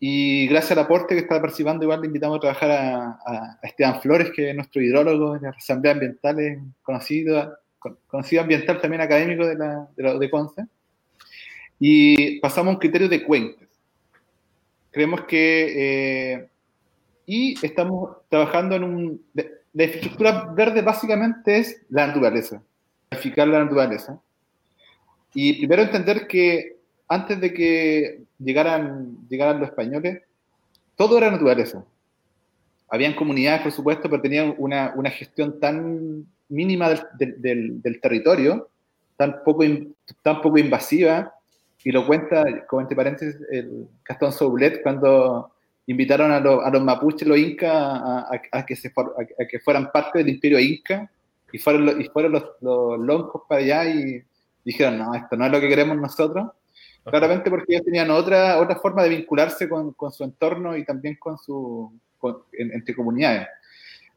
Y 0.00 0.48
gracias 0.48 0.72
al 0.72 0.84
aporte 0.84 1.14
que 1.14 1.20
está 1.20 1.40
participando, 1.40 1.84
igual 1.84 2.00
le 2.00 2.06
invitamos 2.06 2.38
a 2.38 2.40
trabajar 2.40 2.70
a, 2.70 3.58
Esteban 3.62 4.00
Flores, 4.00 4.30
que 4.34 4.50
es 4.50 4.56
nuestro 4.56 4.80
hidrólogo 4.80 5.34
de 5.34 5.42
la 5.42 5.50
Asamblea 5.50 5.92
Ambiental, 5.92 6.36
conocido, 6.82 7.58
conocido 8.06 8.42
ambiental 8.42 8.80
también 8.80 9.02
académico 9.02 9.46
de, 9.46 9.56
la, 9.56 9.88
de, 9.94 10.18
de 10.18 10.30
Conce. 10.30 10.66
Y 11.78 12.40
pasamos 12.40 12.72
a 12.72 12.74
un 12.74 12.80
criterio 12.80 13.08
de 13.08 13.22
cuencas. 13.22 13.68
Creemos 14.90 15.24
que. 15.24 16.32
Eh, 16.32 16.48
y 17.26 17.54
estamos 17.64 18.16
trabajando 18.28 18.74
en 18.76 18.84
un. 18.84 19.22
la 19.34 19.84
infraestructura 19.84 20.52
verde 20.54 20.82
básicamente 20.82 21.58
es 21.58 21.82
la 21.90 22.06
naturaleza 22.06 22.62
planificar 23.10 23.48
la 23.48 23.64
naturaleza. 23.64 24.20
Y 25.34 25.54
primero 25.54 25.82
entender 25.82 26.26
que 26.26 26.79
antes 27.10 27.40
de 27.40 27.52
que 27.52 28.22
llegaran, 28.38 29.18
llegaran 29.28 29.58
los 29.58 29.68
españoles, 29.68 30.22
todo 30.94 31.18
era 31.18 31.28
naturaleza. 31.28 31.84
Habían 32.88 33.14
comunidades, 33.14 33.62
por 33.62 33.72
supuesto, 33.72 34.08
pero 34.08 34.22
tenían 34.22 34.54
una, 34.58 34.92
una 34.94 35.10
gestión 35.10 35.58
tan 35.58 36.24
mínima 36.48 36.94
del, 37.18 37.82
del, 37.82 38.00
territorio, 38.00 38.68
tan 39.16 39.42
poco, 39.44 39.64
tan 40.22 40.40
poco 40.40 40.58
invasiva, 40.58 41.34
y 41.82 41.90
lo 41.90 42.06
cuenta, 42.06 42.44
como 42.68 42.82
entre 42.82 42.96
paréntesis, 42.96 43.40
el 43.50 43.88
Gastón 44.04 44.32
Soulet, 44.32 44.80
cuando 44.80 45.50
invitaron 45.88 46.30
a, 46.30 46.36
a 46.36 46.70
los 46.70 46.82
mapuches, 46.82 47.26
los 47.26 47.38
incas, 47.38 47.72
a, 47.72 48.40
a, 48.52 48.64
que 48.64 48.76
se, 48.76 48.88
a, 48.88 49.44
que 49.46 49.58
fueran 49.58 49.90
parte 49.90 50.20
del 50.20 50.28
imperio 50.28 50.60
inca, 50.60 51.10
y 51.52 51.58
fueron, 51.58 52.00
y 52.00 52.04
fueron 52.04 52.32
los, 52.32 52.44
los 52.60 53.00
loncos 53.00 53.42
para 53.48 53.62
allá 53.62 53.84
y 53.86 54.22
dijeron, 54.64 54.98
no, 54.98 55.12
esto 55.12 55.36
no 55.36 55.46
es 55.46 55.50
lo 55.50 55.60
que 55.60 55.68
queremos 55.68 55.96
nosotros. 55.96 56.50
Claramente 57.20 57.50
porque 57.50 57.74
ellos 57.74 57.84
tenían 57.84 58.10
otra, 58.10 58.58
otra 58.58 58.76
forma 58.76 59.02
de 59.02 59.10
vincularse 59.10 59.68
con, 59.68 59.92
con 59.92 60.12
su 60.12 60.24
entorno 60.24 60.76
y 60.76 60.84
también 60.84 61.16
con 61.16 61.38
su, 61.38 61.92
entre 62.52 62.94
comunidades. 62.94 63.48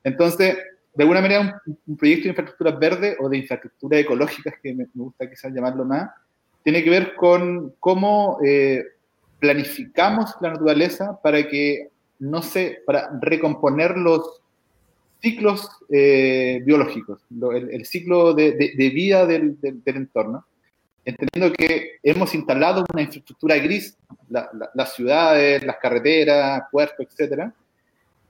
Entonces, 0.03 0.57
de 0.93 1.03
alguna 1.03 1.21
manera, 1.21 1.61
un, 1.87 1.97
proyecto 1.97 2.23
de 2.23 2.29
infraestructura 2.29 2.71
verde 2.71 3.17
o 3.19 3.29
de 3.29 3.37
infraestructura 3.37 3.99
ecológicas, 3.99 4.55
que 4.61 4.73
me, 4.73 4.87
gusta 4.93 5.29
quizás 5.29 5.53
llamarlo 5.53 5.85
más, 5.85 6.09
tiene 6.63 6.83
que 6.83 6.89
ver 6.89 7.15
con 7.15 7.73
cómo 7.79 8.37
eh, 8.45 8.83
planificamos 9.39 10.35
la 10.39 10.51
naturaleza 10.51 11.19
para 11.21 11.47
que 11.47 11.89
no 12.19 12.41
se, 12.41 12.81
para 12.85 13.09
recomponer 13.21 13.97
los, 13.97 14.43
ciclos 15.23 15.69
eh, 15.89 16.61
biológicos, 16.65 17.21
el, 17.53 17.85
ciclo 17.85 18.33
de, 18.33 18.51
vida 18.93 19.25
del, 19.25 19.57
entorno, 19.85 20.45
entendiendo 21.05 21.55
que 21.55 21.97
hemos 22.01 22.33
instalado 22.33 22.83
una 22.93 23.01
infraestructura 23.01 23.57
gris, 23.57 23.97
las 24.29 24.93
ciudades, 24.93 25.63
las 25.63 25.77
carreteras, 25.77 26.63
puertos, 26.71 27.07
etc., 27.17 27.51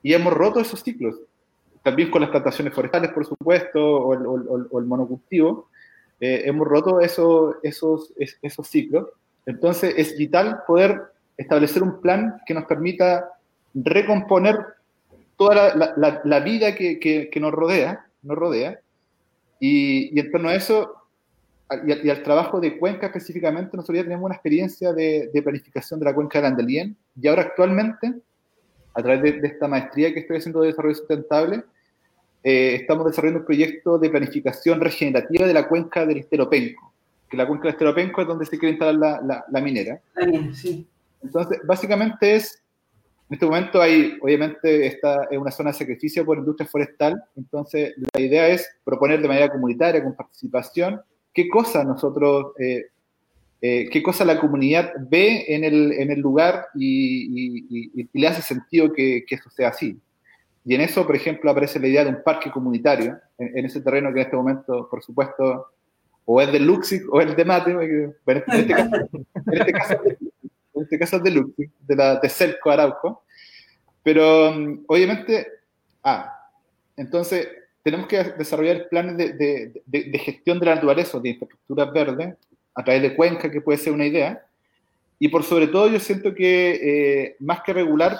y 0.01 0.13
hemos 0.13 0.34
roto 0.34 0.59
esos 0.59 0.82
ciclos. 0.82 1.15
también 1.82 2.09
con 2.09 2.21
las 2.21 2.30
plantaciones 2.30 2.74
forestales, 2.74 3.11
por 3.11 3.26
supuesto, 3.26 3.80
o 3.82 4.80
el, 4.80 4.86
monocultivo, 4.86 5.67
eh, 6.19 6.43
hemos 6.45 6.65
roto 6.65 7.01
esos, 7.01 7.55
esos, 7.61 8.13
esos 8.41 8.67
ciclos. 8.67 9.09
Entonces 9.45 9.93
es 9.97 10.17
vital 10.17 10.61
poder 10.65 11.01
establecer 11.36 11.84
un 11.84 11.99
plan 11.99 12.41
que 12.45 12.53
nos 12.53 12.65
permita 12.65 13.30
recomponer 13.74 14.57
toda 15.38 15.76
la, 15.76 16.39
vida 16.39 16.76
que, 16.76 17.30
nos 17.36 17.51
rodea, 17.51 18.05
nos 18.21 18.38
rodea 18.38 18.80
y, 19.59 20.17
en 20.17 20.32
torno 20.32 20.49
a 20.49 20.55
eso 20.55 20.95
y, 21.86 22.09
al 22.09 22.24
trabajo 22.24 22.59
de 22.59 22.78
Cuenca 22.78 23.07
específicamente, 23.07 23.76
nosotros 23.76 23.97
ya 23.97 24.03
tenemos 24.03 24.26
una 24.26 24.36
experiencia 24.36 24.93
de, 24.93 25.30
planificación 25.43 25.99
de 25.99 26.05
la 26.05 26.13
cuenca 26.13 26.41
de 26.41 26.47
Andalien 26.47 26.97
y 27.19 27.28
ahora 27.28 27.43
actualmente, 27.43 28.13
a 28.93 29.01
través 29.01 29.41
de, 29.41 29.47
esta 29.47 29.67
maestría 29.67 30.13
que 30.13 30.21
estoy 30.21 30.38
haciendo 30.38 30.61
de 30.61 30.67
desarrollo 30.67 30.95
sustentable, 30.95 31.63
eh, 32.43 32.76
estamos 32.76 33.05
desarrollando 33.05 33.39
un 33.39 33.45
proyecto 33.45 33.97
de 33.97 34.09
planificación 34.09 34.82
regenerativa 34.82 35.47
de 35.47 35.53
la 35.53 35.67
cuenca 35.67 36.05
del 36.05 36.17
Esteropenco, 36.17 36.93
que 37.30 37.38
la 37.38 37.47
cuenca 37.47 37.63
del 37.63 37.74
Esteropenco 37.74 38.21
es 38.21 38.28
donde 38.28 38.45
se 38.45 38.57
quiere 38.57 38.74
instalar 38.74 39.43
la, 39.49 39.61
minera. 39.61 40.01
Sí. 40.53 40.86
Entonces, 41.21 41.59
básicamente 41.63 42.36
es, 42.36 42.61
en 43.30 43.36
este 43.36 43.45
momento 43.45 43.82
hay, 43.82 44.17
obviamente, 44.21 44.86
esta 44.86 45.24
es 45.32 45.38
una 45.38 45.51
zona 45.51 45.71
de 45.71 45.78
sacrificio 45.78 46.26
por 46.26 46.38
industria 46.38 46.67
forestal, 46.67 47.24
entonces 47.38 47.93
la 48.13 48.21
idea 48.21 48.49
es 48.49 48.69
proponer 48.84 49.21
de 49.21 49.28
manera 49.30 49.49
comunitaria, 49.49 50.03
con 50.03 50.15
participación, 50.15 51.01
qué 51.34 51.50
cosa 51.50 51.84
nosotros, 51.84 52.54
eh, 52.60 52.88
eh, 53.62 53.90
qué 53.90 54.04
cosa 54.04 54.26
la 54.26 54.40
comunidad 54.40 54.94
ve 55.00 55.46
en 55.48 55.64
el, 55.64 55.92
en 55.94 56.12
el 56.12 56.20
lugar 56.20 56.68
y, 56.76 58.08
le 58.14 58.28
hace 58.28 58.42
sentido 58.42 58.92
que, 58.94 59.24
que, 59.28 59.36
eso 59.36 59.50
sea 59.50 59.70
así. 59.70 60.00
Y 60.66 60.76
en 60.76 60.82
eso, 60.82 61.06
por 61.06 61.16
ejemplo, 61.16 61.52
aparece 61.52 61.80
la 61.80 61.88
idea 61.88 62.04
de 62.04 62.12
un 62.12 62.24
parque 62.24 62.52
comunitario, 62.52 63.20
en, 63.38 63.66
ese 63.66 63.82
terreno 63.82 64.14
que 64.14 64.22
en 64.22 64.26
este 64.26 64.38
momento, 64.38 64.88
por 64.90 65.04
supuesto, 65.04 65.68
o 66.26 66.42
es 66.42 66.52
de 66.52 66.60
Luxic 66.60 67.04
o 67.12 67.20
es 67.20 67.36
de 67.36 67.46
Mate, 67.46 67.72
en 67.72 68.38
este 68.48 68.74
caso, 68.74 68.96
en 69.46 69.60
este 69.60 69.74
caso, 69.74 70.02
en 70.76 70.84
este 70.84 71.00
caso 71.00 71.18
es 71.18 71.24
de 71.24 71.32
Luxic, 71.32 71.72
de 71.80 71.96
la 71.96 72.16
de 72.20 72.30
Celco 72.30 72.72
Arauco, 72.72 73.24
pero 74.04 74.52
mm, 74.52 74.86
obviamente, 74.88 75.48
ah, 76.04 76.50
entonces 76.96 77.48
tenemos 77.84 78.08
que 78.08 78.24
desarrollar 78.24 78.88
planes 78.88 79.18
de, 79.18 79.74
de, 79.86 80.20
gestión 80.20 80.58
de 80.58 80.66
la 80.66 80.76
naturaleza, 80.76 81.20
de 81.20 81.30
infraestructuras 81.30 81.92
verdes, 81.92 82.36
a 82.74 82.84
través 82.84 83.02
de 83.02 83.16
Cuenca, 83.16 83.52
que 83.52 83.62
puede 83.62 83.78
ser 83.78 83.92
una 83.92 84.06
idea. 84.06 84.42
Y 85.20 85.28
por 85.28 85.44
sobre 85.44 85.68
todo 85.68 85.90
yo 85.90 86.00
siento 86.00 86.34
que 86.34 86.80
eh, 86.82 87.36
más 87.40 87.62
que 87.62 87.74
regular, 87.74 88.18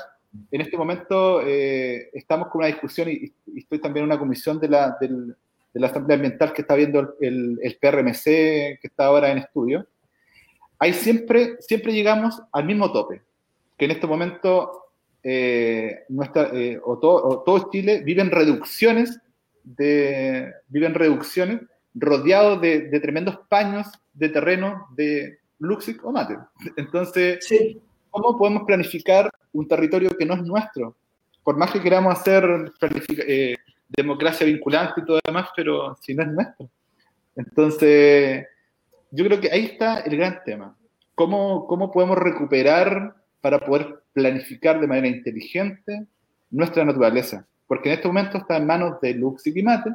en 0.52 0.62
este 0.62 0.76
momento 0.76 1.42
eh, 1.42 2.10
estamos 2.14 2.50
con 2.50 2.60
una 2.60 2.68
discusión 2.68 3.10
y, 3.10 3.32
estoy 3.58 3.80
también 3.80 4.04
en 4.04 4.12
una 4.12 4.20
comisión 4.20 4.60
de 4.60 4.68
la, 4.68 4.98
de 5.00 5.80
la 5.80 5.88
Asamblea 5.88 6.16
Ambiental 6.16 6.52
que 6.52 6.62
está 6.62 6.76
viendo 6.76 7.16
el, 7.22 7.60
el, 7.62 7.78
PRMC, 7.78 8.24
que 8.24 8.80
está 8.84 9.06
ahora 9.06 9.32
en 9.32 9.38
estudio. 9.38 9.88
Ahí 10.78 10.92
siempre, 10.92 11.56
siempre 11.62 11.94
llegamos 11.94 12.42
al 12.52 12.66
mismo 12.66 12.92
tope, 12.92 13.22
que 13.78 13.86
en 13.86 13.92
este 13.92 14.08
momento 14.08 14.88
eh, 15.24 16.04
nuestra, 16.10 16.52
o, 16.84 17.00
todo, 17.00 17.28
o 17.28 17.44
todo 17.44 17.70
Chile 17.72 18.02
vive 18.04 18.22
en 18.22 18.32
reducciones 18.32 19.22
de, 19.64 20.52
viven 20.68 20.94
reducciones 20.94 21.62
rodeados 21.96 22.60
de, 22.62 23.00
tremendos 23.00 23.40
paños 23.50 23.88
de 24.14 24.30
terreno 24.30 24.88
de 24.96 25.40
Luxic 25.60 26.04
o 26.04 26.12
Mate. 26.12 26.38
Entonces, 26.76 27.48
¿cómo 28.10 28.38
podemos 28.38 28.64
planificar 28.64 29.30
un 29.52 29.68
territorio 29.68 30.12
que 30.12 30.26
no 30.26 30.36
es 30.36 30.44
nuestro? 30.44 30.96
Por 31.44 31.58
más 31.58 31.72
que 31.72 31.82
queramos 31.82 32.20
hacer 32.20 32.72
eh, 33.28 33.56
democracia 33.90 34.46
vinculante 34.46 35.02
y 35.02 35.06
todo 35.06 35.18
lo 35.18 35.22
demás, 35.26 35.50
pero 35.56 35.96
si 36.02 36.14
no 36.14 36.24
es 36.24 36.30
nuestro. 36.30 36.70
Entonces, 37.36 38.46
yo 39.12 39.26
creo 39.26 39.40
que 39.40 39.52
ahí 39.52 39.66
está 39.66 40.00
el 40.00 40.18
gran 40.18 40.40
tema. 40.46 40.76
¿Cómo, 41.16 41.68
cómo 41.68 41.92
podemos 41.92 42.18
recuperar 42.18 43.16
para 43.42 43.60
poder 43.60 44.02
planificar 44.14 44.80
de 44.80 44.88
manera 44.88 45.08
inteligente 45.08 46.08
nuestra 46.50 46.84
naturaleza? 46.86 47.46
Porque 47.68 47.90
en 47.90 47.96
este 47.96 48.08
momento 48.08 48.38
está 48.38 48.58
en 48.58 48.66
manos 48.66 49.00
de 49.02 49.14
Lux 49.14 49.46
y 49.48 49.64
Mate, 49.64 49.92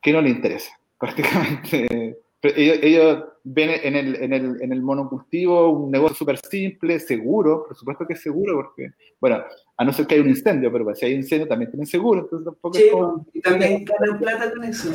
que 0.00 0.12
no 0.12 0.20
le 0.20 0.30
interesa, 0.30 0.70
prácticamente. 0.98 2.18
Ellos, 2.40 3.24
ven 3.42 3.70
en 3.82 3.96
el, 3.96 4.14
en, 4.22 4.32
el, 4.32 4.62
en 4.62 4.72
el 4.72 4.82
monocultivo 4.82 5.70
un 5.70 5.90
negocio 5.90 6.16
súper 6.18 6.38
simple, 6.38 7.00
seguro, 7.00 7.64
por 7.66 7.76
supuesto 7.76 8.06
que 8.06 8.12
es 8.12 8.22
seguro, 8.22 8.56
porque, 8.56 8.92
bueno, 9.20 9.42
a 9.76 9.84
no 9.84 9.92
ser 9.92 10.06
que 10.06 10.14
haya 10.14 10.22
un 10.22 10.30
incendio, 10.30 10.70
pero 10.70 10.94
si 10.94 11.06
hay 11.06 11.14
incendio 11.14 11.48
también 11.48 11.70
tienen 11.70 11.86
seguro, 11.86 12.20
entonces 12.20 12.44
tampoco 12.44 12.78
sí, 12.78 13.38
y 13.38 13.40
también 13.40 13.84
ganan 13.84 14.18
plata 14.18 14.52
con 14.52 14.64
eso. 14.64 14.90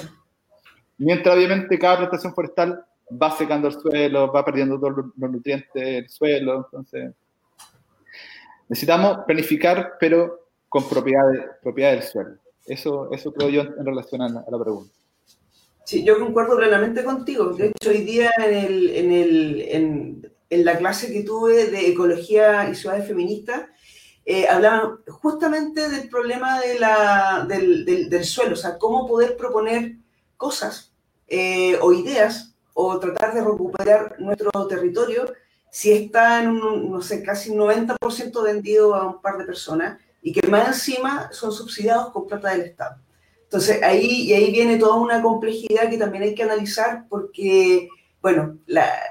Mientras 0.98 1.36
obviamente 1.36 1.78
cada 1.78 1.98
plantación 1.98 2.34
forestal 2.34 2.86
va 3.22 3.32
secando 3.32 3.68
el 3.68 3.74
suelo, 3.74 4.32
va 4.32 4.46
perdiendo 4.46 4.80
todos 4.80 4.98
los 5.18 5.32
nutrientes 5.32 5.74
del 5.74 6.10
suelo, 6.10 6.66
entonces 6.66 7.14
necesitamos 8.70 9.20
planificar, 9.26 9.94
pero 10.00 10.43
con 10.74 10.90
propiedad, 10.90 11.30
del 11.92 12.02
suelo. 12.02 12.38
Eso, 12.66 13.14
eso 13.14 13.32
creo 13.32 13.50
yo 13.50 13.62
en 13.62 13.86
relación 13.86 14.24
a 14.24 14.28
la, 14.28 14.60
pregunta. 14.60 14.92
Sí, 15.86 16.04
yo 16.04 16.20
concuerdo 16.20 16.58
plenamente 16.58 17.04
contigo. 17.04 17.54
De 17.54 17.68
hecho, 17.68 17.92
hoy 17.92 18.02
día 18.02 18.32
en, 18.38 18.56
el, 18.56 18.90
en, 18.90 19.12
el, 19.12 20.32
en, 20.50 20.66
la 20.66 20.76
clase 20.80 21.14
que 21.14 21.22
tuve 21.22 21.68
de 21.68 21.90
ecología 21.90 22.68
y 22.68 22.74
ciudades 22.74 23.08
feministas, 23.08 23.66
eh, 24.26 24.48
hablaban 24.48 24.98
justamente 25.08 25.90
del 25.90 26.10
problema 26.10 26.60
de 26.60 26.80
la, 26.80 27.46
del, 27.48 27.86
del, 27.86 28.24
suelo, 28.24 28.54
o 28.54 28.56
sea, 28.56 28.80
cómo 28.80 29.08
poder 29.08 29.38
proponer 29.38 29.98
cosas 30.38 30.92
eh, 31.28 31.78
o 31.82 31.94
ideas 31.94 32.56
o 32.74 32.98
tratar 32.98 33.36
de 33.36 33.44
recuperar 33.44 34.16
nuestro 34.18 34.50
territorio 34.68 35.32
si 35.70 35.92
está 35.92 36.42
en 36.42 36.58
no 36.90 37.02
sé, 37.04 37.22
casi 37.22 37.52
un 37.52 37.60
90% 37.60 38.44
vendido 38.44 38.96
a 38.96 39.06
un 39.06 39.22
par 39.22 39.38
de 39.38 39.46
personas 39.46 40.00
y 40.24 40.32
que 40.32 40.48
más 40.48 40.68
encima 40.70 41.30
son 41.32 41.52
subsidiados 41.52 42.12
con 42.12 42.26
plata 42.26 42.52
del 42.52 42.62
Estado. 42.62 42.96
Entonces 43.44 43.84
ahí, 43.84 44.24
y 44.24 44.34
ahí 44.34 44.52
viene 44.52 44.78
toda 44.78 44.96
una 44.96 45.22
complejidad 45.22 45.90
que 45.90 45.98
también 45.98 46.24
hay 46.24 46.34
que 46.34 46.44
analizar 46.44 47.06
porque, 47.10 47.90
bueno, 48.22 48.58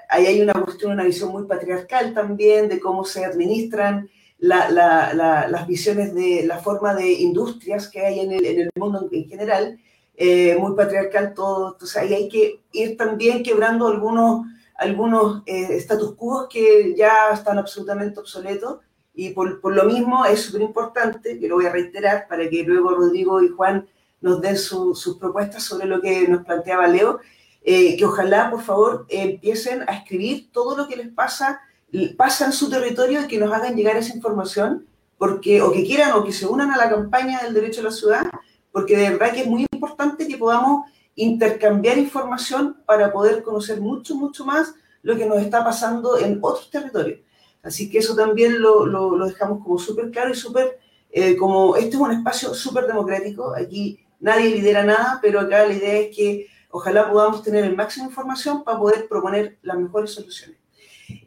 ahí 0.09 0.27
hay 0.27 0.41
una 0.41 0.55
cuestión, 0.55 0.93
una 0.93 1.05
visión 1.05 1.31
muy 1.31 1.45
patriarcal 1.45 2.15
también 2.15 2.69
de 2.69 2.81
cómo 2.81 3.05
se 3.05 3.25
administran 3.25 4.09
las 4.39 5.67
visiones 5.69 6.15
de 6.15 6.45
la 6.47 6.59
forma 6.59 6.95
de 6.95 7.13
industrias 7.13 7.89
que 7.89 8.01
hay 8.01 8.21
en 8.21 8.33
el, 8.33 8.45
en 8.45 8.61
el 8.63 8.71
mundo 8.75 9.09
en 9.13 9.29
general, 9.29 9.79
eh, 10.17 10.57
muy 10.59 10.75
patriarcal 10.75 11.35
todo. 11.35 11.75
Entonces 11.75 11.97
ahí 11.99 12.15
hay 12.15 12.29
que 12.29 12.63
ir 12.73 12.97
también 12.97 13.45
quebrando 13.45 13.87
algunos, 13.87 14.47
algunos 14.75 15.43
eh, 15.47 15.77
status 15.77 16.17
quo 16.17 16.49
que 16.51 16.95
ya 16.97 17.31
están 17.33 17.59
absolutamente 17.59 18.19
obsoletos 18.19 18.79
y 19.15 19.31
por, 19.31 19.61
por 19.61 19.75
lo 19.75 19.85
mismo 19.85 20.25
es 20.25 20.43
súper 20.43 20.63
importante, 20.63 21.39
que 21.39 21.49
lo 21.49 21.57
voy 21.57 21.67
a 21.67 21.73
reiterar 21.73 22.27
para 22.29 22.49
que 22.49 22.63
luego 22.63 22.95
Rodrigo 22.95 23.43
y 23.43 23.49
Juan 23.49 23.87
nos 24.21 24.41
den 24.41 24.57
sus 24.57 25.17
propuestas 25.19 25.63
sobre 25.65 25.87
lo 25.87 26.01
que 26.01 26.27
nos 26.29 26.45
planteaba 26.45 26.87
Leo, 26.87 27.21
eh, 27.65 27.97
que 27.97 28.05
ojalá, 28.05 28.51
por 28.51 28.63
favor, 28.63 29.07
empiecen 29.09 29.83
a 29.83 29.97
escribir 29.97 30.51
todo 30.53 30.77
lo 30.77 30.89
que 30.89 30.97
les 30.97 31.09
pasa, 31.09 31.61
pasa 32.17 32.47
en 32.47 32.53
su 32.53 32.71
territorio 32.71 33.23
y 33.23 33.27
que 33.27 33.39
nos 33.39 33.53
hagan 33.53 33.77
llegar 33.77 33.97
esa 33.97 34.15
información, 34.15 34.87
porque, 35.19 35.61
o 35.61 35.71
que 35.73 35.85
quieran 35.85 36.13
o 36.13 36.25
que 36.25 36.33
se 36.33 36.47
unan 36.47 36.71
a 36.71 36.77
la 36.77 36.89
campaña 36.89 37.41
del 37.43 37.55
derecho 37.55 37.81
a 37.81 37.85
la 37.85 37.91
ciudad, 37.91 38.25
porque 38.73 38.97
de 38.97 39.11
verdad 39.11 39.33
que 39.33 39.43
es 39.43 39.47
muy 39.47 39.67
importante 39.73 40.27
que 40.27 40.39
podamos 40.39 40.87
intercambiar 41.15 41.99
información 41.99 42.79
para 42.87 43.13
poder 43.13 43.43
conocer 43.43 43.81
mucho, 43.81 44.15
mucho 44.17 44.45
más 44.45 44.75
lo 45.03 45.17
que 45.17 45.27
nos 45.27 45.39
está 45.39 45.63
pasando 45.63 46.19
en 46.19 46.39
otros 46.41 46.71
territorios. 46.71 47.21
Así 47.63 47.89
que 47.89 47.99
eso 47.99 48.17
también 48.17 48.61
lo, 48.61 48.87
lo, 48.87 49.27
dejamos 49.27 49.63
como 49.63 49.79
súper 49.79 50.11
claro 50.11 50.31
y 50.31 50.35
súper, 50.35 50.79
eh, 51.11 51.37
como 51.37 51.77
este 51.77 51.91
es 51.91 51.97
un 51.97 52.11
espacio 52.11 52.55
súper 52.55 52.87
democrático, 52.87 53.55
aquí 53.55 54.01
nadie 54.19 54.51
lidera 54.51 54.83
nada, 54.83 55.21
pero 55.23 55.41
acá 55.41 55.67
la 55.67 55.75
idea 55.75 56.01
es 56.01 56.17
que 56.17 56.47
ojalá 56.71 57.09
podamos 57.11 57.43
tener 57.43 57.65
el 57.65 57.77
máximo 57.77 58.07
de 58.07 58.11
información 58.11 58.65
para 58.65 58.79
poder 58.79 59.07
proponer 59.09 59.59
las 59.63 59.79
mejores 59.79 60.13
soluciones. 60.13 60.59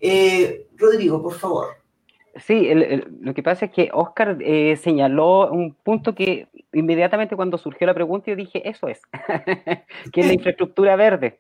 Eh, 0.02 0.68
Rodrigo, 0.76 1.22
por 1.22 1.34
favor. 1.34 1.68
Sí, 2.36 2.68
lo 3.22 3.34
que 3.34 3.44
pasa 3.44 3.66
es 3.66 3.72
que 3.72 3.90
Oscar 3.94 4.38
eh, 4.42 4.76
señaló 4.76 5.50
un 5.52 5.74
punto 5.74 6.14
que 6.14 6.50
inmediatamente 6.74 7.38
cuando 7.38 7.58
surgió 7.58 7.88
la 7.88 7.94
pregunta 7.94 8.30
yo 8.30 8.36
dije, 8.36 8.68
eso 8.68 8.90
es, 8.90 9.02
que 10.12 10.20
es 10.20 10.28
la 10.28 10.34
infraestructura 10.40 10.98
verde. 10.98 11.40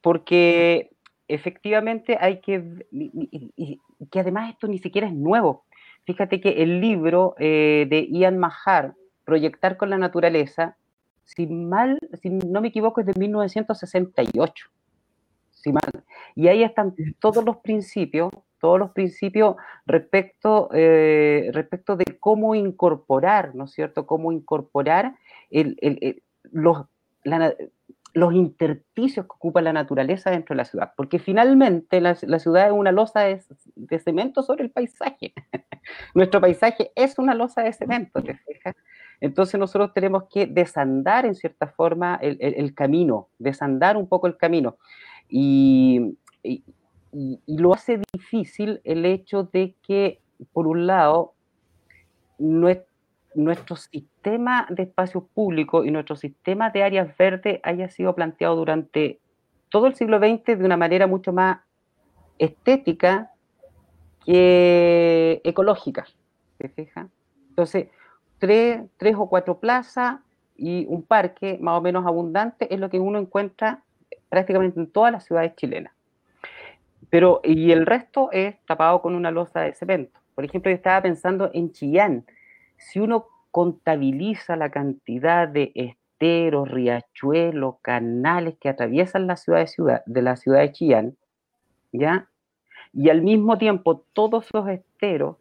porque 0.00 0.95
efectivamente 1.28 2.16
hay 2.20 2.40
que, 2.40 2.86
que 4.10 4.20
además 4.20 4.50
esto 4.50 4.68
ni 4.68 4.78
siquiera 4.78 5.06
es 5.06 5.14
nuevo. 5.14 5.64
Fíjate 6.04 6.40
que 6.40 6.62
el 6.62 6.80
libro 6.80 7.34
eh, 7.38 7.86
de 7.88 8.06
Ian 8.10 8.38
Mahar, 8.38 8.94
Proyectar 9.24 9.76
con 9.76 9.90
la 9.90 9.98
Naturaleza, 9.98 10.76
si 11.24 11.48
mal, 11.48 11.98
si 12.22 12.30
no 12.30 12.60
me 12.60 12.68
equivoco, 12.68 13.00
es 13.00 13.06
de 13.06 13.14
1968. 13.18 14.68
Si 15.50 15.72
mal. 15.72 15.82
Y 16.36 16.46
ahí 16.46 16.62
están 16.62 16.94
todos 17.18 17.44
los 17.44 17.56
principios 17.56 18.30
todos 18.58 18.78
los 18.78 18.90
principios 18.90 19.56
respecto, 19.86 20.70
eh, 20.72 21.50
respecto 21.52 21.96
de 21.96 22.04
cómo 22.18 22.54
incorporar, 22.54 23.54
¿no 23.54 23.64
es 23.64 23.72
cierto?, 23.72 24.06
cómo 24.06 24.32
incorporar 24.32 25.14
los, 26.50 26.86
los 28.16 28.32
intersticios 28.32 29.26
que 29.26 29.32
ocupa 29.32 29.60
la 29.60 29.74
naturaleza 29.74 30.30
dentro 30.30 30.54
de 30.54 30.56
la 30.56 30.64
ciudad, 30.64 30.92
porque 30.96 31.18
finalmente 31.18 32.00
la, 32.00 32.14
ciudad 32.14 32.68
es 32.68 32.72
una 32.72 32.90
losa 32.90 33.20
de, 33.20 33.98
cemento 33.98 34.42
sobre 34.42 34.64
el 34.64 34.70
paisaje. 34.70 35.34
Nuestro 36.14 36.40
paisaje 36.40 36.92
es 36.94 37.18
una 37.18 37.34
losa 37.34 37.62
de 37.62 37.74
cemento, 37.74 38.22
¿te 38.22 38.34
fijas? 38.34 38.74
Entonces 39.20 39.60
nosotros 39.60 39.92
tenemos 39.92 40.24
que 40.32 40.46
desandar 40.46 41.26
en 41.26 41.34
cierta 41.34 41.66
forma 41.66 42.18
el, 42.22 42.74
camino, 42.74 43.28
desandar 43.38 43.98
un 43.98 44.08
poco 44.08 44.26
el 44.28 44.38
camino. 44.38 44.78
Y, 45.28 46.16
lo 47.46 47.74
hace 47.74 48.00
difícil 48.14 48.80
el 48.84 49.04
hecho 49.04 49.42
de 49.42 49.74
que, 49.82 50.20
por 50.52 50.66
un 50.66 50.86
lado, 50.86 51.34
nuestro 52.38 52.95
sistema 53.76 54.66
de 54.70 54.84
espacios 54.84 55.24
públicos 55.34 55.86
y 55.86 55.90
nuestro 55.90 56.16
sistema 56.16 56.70
de 56.70 56.82
áreas 56.82 57.16
verdes 57.16 57.60
haya 57.62 57.88
sido 57.88 58.14
planteado 58.14 58.56
durante 58.56 59.20
todo 59.68 59.86
el 59.86 59.94
siglo 59.94 60.18
XX 60.18 60.58
de 60.58 60.64
una 60.64 60.76
manera 60.76 61.06
mucho 61.06 61.32
más 61.32 61.58
estética 62.38 63.30
que 64.24 65.40
ecológica. 65.44 66.06
¿Se 66.58 66.68
fija? 66.68 67.08
Entonces, 67.50 67.88
tres, 68.38 68.80
tres 68.96 69.16
o 69.18 69.28
cuatro 69.28 69.58
plazas 69.58 70.20
y 70.56 70.86
un 70.88 71.02
parque 71.02 71.58
más 71.60 71.78
o 71.78 71.82
menos 71.82 72.06
abundante 72.06 72.72
es 72.72 72.80
lo 72.80 72.88
que 72.88 72.98
uno 72.98 73.18
encuentra 73.18 73.82
prácticamente 74.28 74.80
en 74.80 74.90
todas 74.90 75.12
las 75.12 75.24
ciudades 75.24 75.54
chilenas. 75.56 75.92
Pero, 77.10 77.40
y 77.44 77.70
el 77.72 77.86
resto 77.86 78.30
es 78.32 78.56
tapado 78.66 79.00
con 79.00 79.14
una 79.14 79.30
losa 79.30 79.60
de 79.60 79.74
cemento. 79.74 80.18
Por 80.34 80.44
ejemplo, 80.44 80.70
yo 80.70 80.76
estaba 80.76 81.00
pensando 81.02 81.50
en 81.54 81.72
Chillán, 81.72 82.24
si 82.78 83.00
uno 83.00 83.26
contabiliza 83.50 84.56
la 84.56 84.70
cantidad 84.70 85.48
de 85.48 85.72
esteros, 85.74 86.70
riachuelos, 86.70 87.76
canales 87.82 88.56
que 88.60 88.68
atraviesan 88.68 89.26
la 89.26 89.36
ciudad 89.36 89.60
de, 89.60 89.66
ciudad, 89.66 90.02
de 90.06 90.22
la 90.22 90.36
ciudad 90.36 90.60
de 90.60 90.72
Chillán, 90.72 91.16
¿ya? 91.92 92.28
Y 92.92 93.10
al 93.10 93.22
mismo 93.22 93.58
tiempo 93.58 94.04
todos 94.12 94.46
esos 94.46 94.68
esteros, 94.68 95.36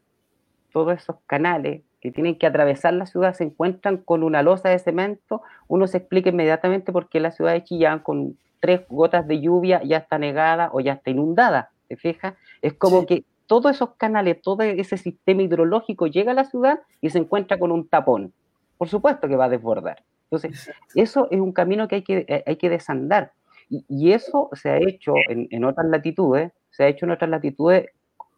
todos 0.71 0.93
esos 0.93 1.17
canales 1.27 1.83
que 2.01 2.11
tienen 2.11 2.37
que 2.37 2.45
atravesar 2.45 2.93
la 2.93 3.05
ciudad 3.05 3.33
se 3.33 3.45
encuentran 3.45 3.97
con 3.97 4.23
una 4.23 4.43
losa 4.43 4.69
de 4.69 4.79
cemento, 4.79 5.41
uno 5.67 5.87
se 5.87 5.97
explica 5.97 6.29
inmediatamente 6.29 6.91
por 6.91 7.09
qué 7.09 7.19
la 7.19 7.31
ciudad 7.31 7.53
de 7.53 7.63
Chillán 7.63 7.99
con 7.99 8.37
tres 8.59 8.81
gotas 8.89 9.27
de 9.27 9.41
lluvia 9.41 9.81
ya 9.83 9.97
está 9.97 10.17
negada 10.17 10.69
o 10.73 10.79
ya 10.79 10.93
está 10.93 11.11
inundada, 11.11 11.71
¿te 11.87 11.97
fijas? 11.97 12.35
Es 12.61 12.73
como 12.73 13.05
que 13.05 13.23
todos 13.47 13.75
esos 13.75 13.91
canales, 13.95 14.41
todo 14.41 14.63
ese 14.63 14.97
sistema 14.97 15.43
hidrológico 15.43 16.07
llega 16.07 16.31
a 16.31 16.35
la 16.35 16.45
ciudad 16.45 16.79
y 17.01 17.09
se 17.09 17.19
encuentra 17.19 17.57
con 17.57 17.71
un 17.71 17.87
tapón. 17.87 18.33
Por 18.77 18.89
supuesto 18.89 19.27
que 19.27 19.35
va 19.35 19.45
a 19.45 19.49
desbordar. 19.49 20.03
Entonces, 20.29 20.71
eso 20.95 21.27
es 21.31 21.39
un 21.39 21.53
camino 21.53 21.87
que 21.87 21.95
hay 21.95 22.01
que, 22.01 22.25
eh, 22.27 22.43
hay 22.45 22.55
que 22.57 22.69
desandar. 22.69 23.31
Y, 23.69 24.11
eso 24.11 24.49
se 24.53 24.69
ha 24.69 24.77
hecho 24.77 25.13
en, 25.27 25.65
otras 25.65 25.87
latitudes, 25.87 26.51
se 26.69 26.83
ha 26.83 26.87
hecho 26.87 27.05
en 27.05 27.11
otras 27.11 27.29
latitudes 27.29 27.87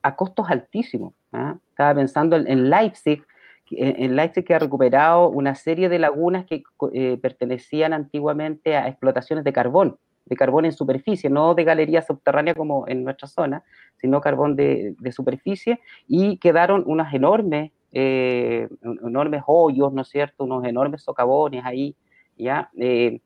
a 0.01 0.15
costos 0.15 0.49
altísimos. 0.49 1.13
¿ah? 1.33 1.57
Estaba 1.69 1.95
pensando 1.95 2.37
en, 2.37 2.69
Leipzig, 2.69 3.25
en 3.71 4.15
Leipzig 4.15 4.45
que 4.45 4.55
ha 4.55 4.59
recuperado 4.59 5.27
una 5.29 5.53
serie 5.55 5.89
de 5.89 5.99
lagunas 5.99 6.45
que 6.45 6.63
eh, 6.93 7.17
pertenecían 7.21 7.91
antiguamente 7.91 8.77
a 8.77 8.87
explotaciones 8.87 9.43
de 9.43 9.51
carbón 9.51 9.97
de 10.27 10.35
carbón 10.35 10.65
en 10.65 10.73
superficie, 10.73 11.29
no 11.29 11.55
de 11.55 11.63
galería 11.63 12.01
subterránea 12.01 12.53
como 12.53 12.87
en 12.87 13.03
nuestra 13.03 13.27
zona, 13.27 13.63
sino 13.97 14.21
carbón 14.21 14.55
de, 14.55 14.95
superficie, 15.11 15.79
y 16.07 16.37
quedaron 16.37 16.83
unas 16.85 17.13
enormes, 17.13 17.71
eh, 17.91 18.67
enormes 18.81 19.43
hoyos, 19.47 19.93
¿no 19.93 20.01
es 20.01 20.09
cierto?, 20.09 20.43
unos 20.43 20.65
enormes 20.65 21.03
socavones 21.03 21.65
ahí, 21.65 21.95
¿ya? 22.37 22.69
Eh, 22.77 23.19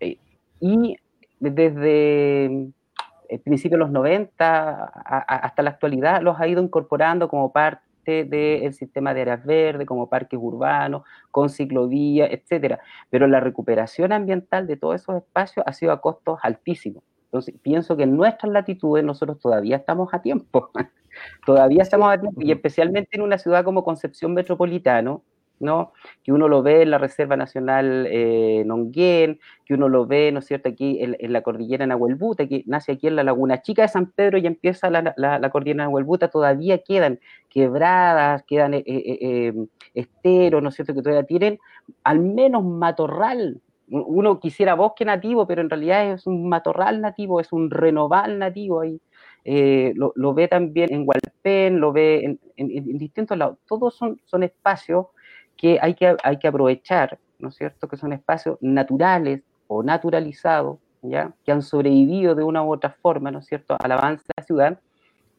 eh, 0.00 0.18
y 0.60 0.96
desde 1.40 2.46
el 3.28 3.40
principio 3.42 3.76
de 3.78 3.84
los 3.84 3.90
90 3.90 4.84
hasta 4.84 5.62
la 5.62 5.70
actualidad 5.70 6.20
los 6.22 6.38
ha 6.38 6.46
ido 6.46 6.62
incorporando 6.62 7.28
como 7.28 7.50
parte 7.50 8.24
del 8.24 8.74
sistema 8.74 9.14
de 9.14 9.22
áreas 9.22 9.44
verdes, 9.44 9.86
como 9.86 10.08
parques 10.08 10.38
urbanos, 10.40 11.02
con 11.30 11.48
ciclovías, 11.48 12.30
etcétera. 12.30 12.80
Pero 13.10 13.26
la 13.26 13.40
recuperación 13.40 14.12
ambiental 14.12 14.66
de 14.66 14.76
todos 14.76 14.96
esos 14.96 15.16
espacios 15.16 15.64
ha 15.66 15.72
sido 15.72 15.92
a 15.92 16.00
costos 16.00 16.38
altísimos. 16.42 17.02
Entonces, 17.32 17.54
pienso 17.62 17.96
que 17.96 18.02
en 18.02 18.14
nuestras 18.14 18.52
latitudes 18.52 19.02
nosotros 19.02 19.38
todavía 19.38 19.76
estamos 19.76 20.12
a 20.12 20.20
tiempo. 20.20 20.70
todavía 21.46 21.80
estamos 21.82 22.12
a 22.12 22.20
tiempo, 22.20 22.42
y 22.42 22.52
especialmente 22.52 23.08
en 23.12 23.22
una 23.22 23.38
ciudad 23.38 23.64
como 23.64 23.84
Concepción 23.84 24.34
Metropolitano, 24.34 25.24
¿no? 25.58 25.94
Que 26.22 26.30
uno 26.32 26.46
lo 26.46 26.62
ve 26.62 26.82
en 26.82 26.90
la 26.90 26.98
Reserva 26.98 27.38
Nacional 27.38 28.06
eh, 28.10 28.64
Nonguén, 28.66 29.40
que 29.64 29.72
uno 29.72 29.88
lo 29.88 30.06
ve, 30.06 30.30
¿no 30.30 30.40
es 30.40 30.46
cierto?, 30.46 30.68
aquí 30.68 30.98
en, 31.00 31.32
la 31.32 31.40
cordillera 31.40 31.86
Nahuelbuta, 31.86 32.46
que 32.46 32.64
nace 32.66 32.92
aquí 32.92 33.06
en 33.06 33.16
la 33.16 33.24
Laguna 33.24 33.62
Chica 33.62 33.80
de 33.80 33.88
San 33.88 34.12
Pedro 34.12 34.36
y 34.36 34.46
empieza 34.46 34.90
la, 34.90 35.14
la, 35.16 35.50
cordillera 35.50 35.84
Nahuelbuta, 35.84 36.28
todavía 36.28 36.82
quedan 36.82 37.18
quebradas, 37.48 38.42
quedan 38.42 38.74
eh, 38.74 38.84
eh, 38.86 39.54
esteros, 39.94 40.62
¿no 40.62 40.68
es 40.68 40.74
cierto?, 40.74 40.92
que 40.92 41.00
todavía 41.00 41.24
tienen 41.24 41.58
al 42.04 42.20
menos 42.20 42.62
matorral. 42.62 43.62
Uno 43.94 44.40
quisiera 44.40 44.74
bosque 44.74 45.04
nativo, 45.04 45.46
pero 45.46 45.60
en 45.60 45.68
realidad 45.68 46.12
es 46.12 46.26
un 46.26 46.48
matorral 46.48 47.02
nativo, 47.02 47.40
es 47.40 47.52
un 47.52 47.70
renoval 47.70 48.38
nativo 48.38 48.80
ahí. 48.80 48.98
lo, 49.44 50.34
ve 50.34 50.48
también 50.48 50.92
en 50.92 51.04
Hualpén, 51.06 51.78
lo 51.78 51.92
ve 51.92 52.38
en, 52.56 52.98
distintos 52.98 53.36
lados. 53.36 53.58
Todos 53.66 53.94
son, 53.94 54.18
son 54.24 54.42
espacios 54.44 55.06
que 55.56 55.78
hay 55.80 55.94
que, 55.94 56.16
hay 56.22 56.38
que 56.38 56.48
aprovechar, 56.48 57.18
¿no 57.38 57.50
es 57.50 57.56
cierto?, 57.56 57.86
que 57.86 57.96
son 57.96 58.12
espacios 58.12 58.56
naturales 58.62 59.42
o 59.66 59.82
naturalizados, 59.82 60.78
¿ya?, 61.02 61.32
que 61.44 61.52
han 61.52 61.62
sobrevivido 61.62 62.34
de 62.34 62.44
una 62.44 62.64
u 62.64 62.72
otra 62.72 62.96
forma, 63.02 63.30
¿no 63.30 63.40
es 63.40 63.46
cierto?, 63.46 63.76
al 63.78 63.92
avance 63.92 64.24
de 64.26 64.40
la 64.40 64.44
ciudad, 64.44 64.80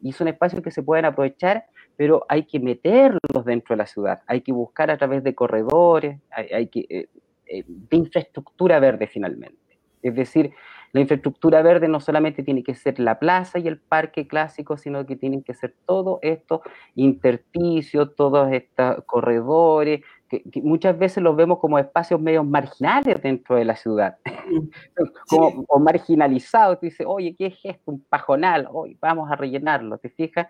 y 0.00 0.12
son 0.12 0.28
espacios 0.28 0.62
que 0.62 0.70
se 0.70 0.82
pueden 0.82 1.06
aprovechar, 1.06 1.66
pero 1.96 2.24
hay 2.28 2.44
que 2.44 2.60
meterlos 2.60 3.44
dentro 3.44 3.74
de 3.74 3.78
la 3.78 3.86
ciudad, 3.86 4.20
hay 4.26 4.42
que 4.42 4.52
buscar 4.52 4.90
a 4.90 4.98
través 4.98 5.22
de 5.24 5.34
corredores, 5.34 6.20
hay, 6.30 6.66
que, 6.68 6.80
eh, 6.80 6.86
eh, 6.90 7.08
de 7.46 7.96
infraestructura 7.96 8.80
verde 8.80 9.06
finalmente. 9.06 9.78
Es 10.02 10.14
decir, 10.14 10.52
la 10.94 11.00
infraestructura 11.00 11.60
verde 11.60 11.88
no 11.88 11.98
solamente 11.98 12.44
tiene 12.44 12.62
que 12.62 12.76
ser 12.76 13.00
la 13.00 13.18
plaza 13.18 13.58
y 13.58 13.66
el 13.66 13.78
parque 13.78 14.28
clásico, 14.28 14.76
sino 14.76 15.04
que 15.06 15.16
tienen 15.16 15.42
que 15.42 15.52
ser 15.52 15.74
todos 15.86 16.20
estos 16.22 16.60
intersticios, 16.94 18.14
todos 18.14 18.52
estos 18.52 19.02
corredores, 19.04 20.02
que, 20.28 20.42
muchas 20.62 20.96
veces 20.96 21.20
los 21.20 21.34
vemos 21.34 21.58
como 21.58 21.80
espacios 21.80 22.20
medio 22.20 22.44
marginales 22.44 23.20
dentro 23.20 23.56
de 23.56 23.64
la 23.64 23.74
ciudad, 23.74 24.18
como, 25.28 25.64
o 25.66 25.80
marginalizados. 25.80 26.78
Tú 26.78 26.86
dices, 26.86 27.06
oye, 27.08 27.34
¿qué 27.36 27.46
es 27.46 27.58
esto? 27.64 27.90
Un 27.90 28.04
pajonal, 28.04 28.68
hoy 28.70 28.96
vamos 29.00 29.28
a 29.32 29.34
rellenarlo, 29.34 29.98
¿te 29.98 30.10
fijas? 30.10 30.46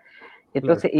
Entonces, 0.53 0.91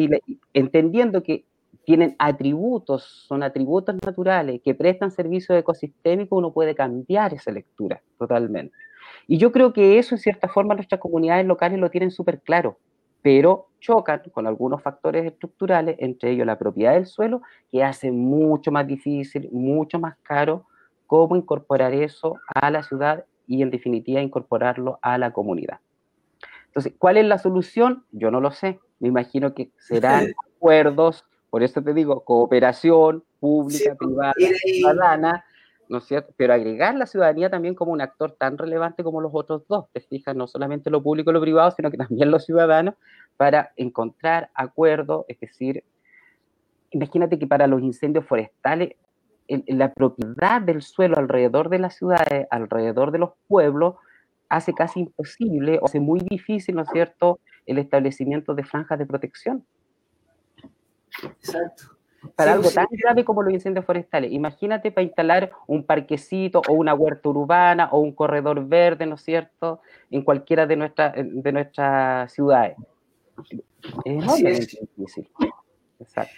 entendiendo 0.54 1.22
que 1.22 1.46
tienen 1.86 2.16
atributos, 2.20 3.04
son 3.28 3.44
atributos 3.44 3.96
naturales 4.04 4.62
que 4.64 4.74
prestan 4.74 5.12
servicio 5.12 5.56
ecosistémico, 5.56 6.36
uno 6.36 6.52
puede 6.52 6.76
cambiar 6.76 7.34
esa 7.34 7.52
lectura 7.52 8.02
totalmente. 8.18 8.76
Y 9.28 9.38
yo 9.38 9.52
creo 9.52 9.74
que 9.74 9.98
eso, 9.98 10.16
en 10.16 10.20
cierta 10.20 10.48
forma, 10.48 10.76
nuestras 10.76 11.00
comunidades 11.00 11.46
locales 11.46 11.80
lo 11.80 11.90
tienen 11.90 12.12
súper 12.12 12.42
claro, 12.42 12.78
pero 13.22 13.68
chocan 13.80 14.22
con 14.32 14.48
algunos 14.48 14.82
factores 14.82 15.26
estructurales, 15.26 15.96
entre 16.00 16.32
ellos 16.32 16.46
la 16.46 16.58
propiedad 16.58 16.94
del 16.94 17.06
suelo, 17.06 17.42
que 17.72 17.84
hace 17.84 18.12
mucho 18.12 18.72
más 18.72 18.88
difícil, 18.88 19.50
mucho 19.52 20.00
más 20.00 20.16
caro 20.24 20.66
cómo 21.08 21.36
incorporar 21.36 21.94
eso 21.94 22.36
a 22.54 22.72
la 22.72 22.84
ciudad 22.84 23.26
y, 23.48 23.62
en 23.62 23.70
definitiva, 23.70 24.22
incorporarlo 24.22 25.00
a 25.02 25.18
la 25.18 25.32
comunidad. 25.32 25.80
Entonces, 26.68 26.94
¿cuál 26.98 27.18
es 27.18 27.26
la 27.26 27.38
solución? 27.38 28.04
Yo 28.12 28.32
no 28.32 28.42
lo 28.42 28.52
sé. 28.52 28.80
Me 29.00 29.08
imagino 29.08 29.54
que 29.54 29.72
serán 29.78 30.28
acuerdos, 30.58 31.26
por 31.56 31.64
eso 31.64 31.82
te 31.82 31.94
digo, 31.94 32.20
cooperación 32.26 33.24
pública, 33.40 33.96
privada, 33.96 34.34
ciudadana, 34.66 35.46
¿no 35.88 36.00
es 36.00 36.04
cierto? 36.04 36.34
Pero 36.36 36.54
agregar 36.54 36.96
la 36.96 37.06
ciudadanía 37.06 37.50
también 37.50 37.76
como 37.76 37.94
un 37.94 38.02
actor 38.02 38.36
tan 38.38 38.58
relevante 38.58 39.06
como 39.06 39.22
los 39.22 39.32
otros 39.34 39.66
dos, 39.70 39.86
te 39.94 40.02
fijas, 40.02 40.36
no 40.36 40.48
solamente 40.48 40.90
lo 40.90 41.02
público 41.02 41.30
y 41.30 41.34
lo 41.34 41.40
privado, 41.40 41.72
sino 41.72 41.90
que 41.90 41.96
también 41.96 42.30
los 42.30 42.44
ciudadanos, 42.44 42.96
para 43.38 43.72
encontrar 43.78 44.50
acuerdos, 44.54 45.24
es 45.30 45.40
decir, 45.40 45.86
imagínate 46.90 47.40
que 47.40 47.48
para 47.48 47.68
los 47.68 47.82
incendios 47.82 48.26
forestales, 48.26 48.90
la 49.48 49.94
propiedad 49.94 50.62
del 50.62 50.82
suelo 50.82 51.16
alrededor 51.18 51.70
de 51.70 51.80
las 51.80 51.96
ciudades, 51.96 52.48
alrededor 52.52 53.12
de 53.12 53.20
los 53.20 53.30
pueblos, 53.48 53.96
hace 54.50 54.74
casi 54.74 55.00
imposible 55.00 55.80
o 55.82 55.86
hace 55.86 56.02
muy 56.02 56.20
difícil, 56.20 56.76
¿no 56.76 56.82
es 56.82 56.90
cierto?, 56.90 57.40
el 57.66 57.78
establecimiento 57.78 58.56
de 58.56 58.66
franjas 58.66 59.00
de 59.00 59.06
protección. 59.06 59.66
Exacto 61.24 61.96
para 62.36 62.54
algo 62.54 62.70
tan 62.72 62.88
grave 62.92 63.24
como 63.24 63.44
los 63.44 63.54
incendios 63.54 63.86
forestales. 63.86 64.32
Imagínate 64.32 64.92
para 64.92 65.04
instalar 65.04 65.52
un 65.68 65.84
parquecito 65.84 66.62
o 66.68 66.74
una 66.74 66.94
huerta 66.94 67.30
urbana 67.30 67.90
o 67.92 68.00
un 68.00 68.14
corredor 68.14 68.66
verde, 68.66 69.06
¿no 69.06 69.16
es 69.16 69.22
cierto?, 69.22 69.82
en 70.10 70.24
cualquiera 70.24 70.66
de, 70.66 70.76
nuestras 70.76 71.14
de 71.16 71.52
nuestras 71.52 72.32
ciudades. 72.32 72.78
Es 74.04 74.78
difícil. 74.96 75.30
Exacto. 76.00 76.34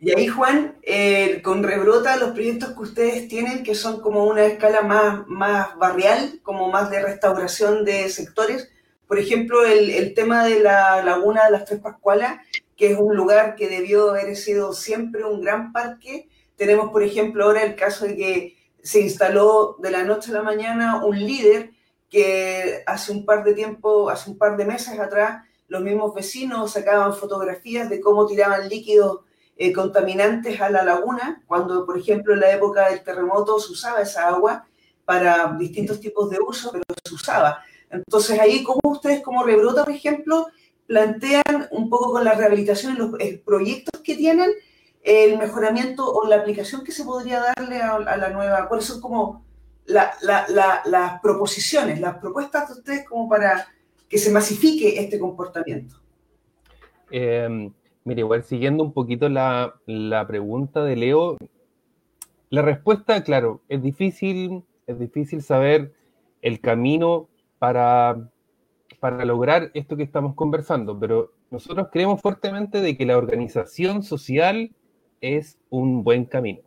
Y 0.00 0.16
ahí, 0.16 0.28
Juan, 0.28 0.76
eh, 0.82 1.42
con 1.42 1.62
Rebrota, 1.62 2.16
los 2.16 2.30
proyectos 2.30 2.70
que 2.70 2.80
ustedes 2.80 3.28
tienen, 3.28 3.62
que 3.62 3.74
son 3.74 4.00
como 4.00 4.24
una 4.24 4.44
escala 4.46 4.80
más, 4.80 5.26
más 5.26 5.76
barrial, 5.76 6.40
como 6.42 6.70
más 6.70 6.90
de 6.90 7.02
restauración 7.02 7.84
de 7.84 8.08
sectores, 8.08 8.72
por 9.06 9.18
ejemplo, 9.18 9.64
el, 9.66 9.90
el 9.90 10.14
tema 10.14 10.44
de 10.44 10.60
la 10.60 11.02
laguna 11.04 11.44
de 11.44 11.50
las 11.50 11.66
Tres 11.66 11.80
Pascualas, 11.80 12.38
que 12.76 12.92
es 12.92 12.98
un 12.98 13.16
lugar 13.16 13.54
que 13.54 13.68
debió 13.68 14.10
haber 14.10 14.36
sido 14.36 14.72
siempre 14.72 15.24
un 15.24 15.40
gran 15.40 15.72
parque. 15.72 16.28
Tenemos, 16.56 16.90
por 16.90 17.02
ejemplo, 17.02 17.44
ahora 17.44 17.62
el 17.62 17.76
caso 17.76 18.06
de 18.06 18.16
que 18.16 18.56
se 18.82 19.00
instaló 19.00 19.76
de 19.78 19.90
la 19.90 20.04
noche 20.04 20.30
a 20.30 20.34
la 20.34 20.42
mañana 20.42 21.04
un 21.04 21.18
líder 21.18 21.70
que 22.10 22.82
hace 22.86 23.12
un 23.12 23.24
par 23.24 23.42
de 23.42 23.54
tiempo, 23.54 24.10
hace 24.10 24.30
un 24.30 24.38
par 24.38 24.56
de 24.56 24.64
meses 24.64 24.98
atrás, 24.98 25.44
los 25.68 25.82
mismos 25.82 26.14
vecinos 26.14 26.72
sacaban 26.72 27.14
fotografías 27.14 27.88
de 27.88 28.00
cómo 28.00 28.26
tiraban 28.26 28.68
líquidos 28.68 29.20
eh, 29.56 29.72
contaminantes 29.72 30.60
a 30.60 30.68
la 30.68 30.84
laguna, 30.84 31.42
cuando, 31.46 31.86
por 31.86 31.98
ejemplo, 31.98 32.34
en 32.34 32.40
la 32.40 32.52
época 32.52 32.90
del 32.90 33.02
terremoto 33.02 33.58
se 33.58 33.72
usaba 33.72 34.02
esa 34.02 34.28
agua 34.28 34.66
para 35.04 35.54
distintos 35.58 36.00
tipos 36.00 36.30
de 36.30 36.38
uso, 36.40 36.70
pero 36.72 36.84
se 37.04 37.14
usaba. 37.14 37.62
Entonces 37.90 38.38
ahí, 38.40 38.64
¿cómo 38.64 38.80
ustedes 38.84 39.22
como 39.22 39.44
Rebrota, 39.44 39.84
por 39.84 39.92
ejemplo, 39.92 40.48
plantean 40.86 41.68
un 41.70 41.88
poco 41.88 42.12
con 42.12 42.24
la 42.24 42.34
rehabilitación, 42.34 42.98
los 42.98 43.10
proyectos 43.44 44.00
que 44.02 44.16
tienen, 44.16 44.50
el 45.02 45.38
mejoramiento 45.38 46.10
o 46.10 46.26
la 46.26 46.36
aplicación 46.36 46.82
que 46.84 46.92
se 46.92 47.04
podría 47.04 47.40
darle 47.56 47.80
a, 47.80 47.98
la 47.98 48.30
nueva, 48.30 48.68
cuáles 48.68 48.86
son 48.86 49.00
como 49.00 49.44
las 49.86 51.20
proposiciones, 51.22 52.00
las 52.00 52.18
propuestas 52.18 52.68
de 52.68 52.74
ustedes 52.74 53.08
como 53.08 53.28
para 53.28 53.66
que 54.08 54.18
se 54.18 54.30
masifique 54.30 54.98
este 54.98 55.18
comportamiento. 55.18 55.96
Eh, 57.10 57.70
mire, 58.04 58.20
igual 58.20 58.44
siguiendo 58.44 58.82
un 58.82 58.92
poquito 58.92 59.28
la, 59.28 59.74
la, 59.86 60.26
pregunta 60.26 60.82
de 60.82 60.96
Leo, 60.96 61.36
la 62.48 62.62
respuesta, 62.62 63.22
claro, 63.24 63.60
es 63.68 63.82
difícil, 63.82 64.64
es 64.86 64.98
difícil 64.98 65.42
saber 65.42 65.92
el 66.40 66.60
camino 66.60 67.28
para 67.58 68.30
para 69.04 69.22
lograr 69.26 69.70
esto 69.74 69.98
que 69.98 70.02
estamos 70.02 70.34
conversando, 70.34 70.98
pero 70.98 71.30
nosotros 71.50 71.88
creemos 71.92 72.22
fuertemente 72.22 72.80
de 72.80 72.96
que 72.96 73.04
la 73.04 73.18
organización 73.18 74.02
social 74.02 74.70
es 75.20 75.58
un 75.68 76.04
buen 76.04 76.24
camino. 76.24 76.62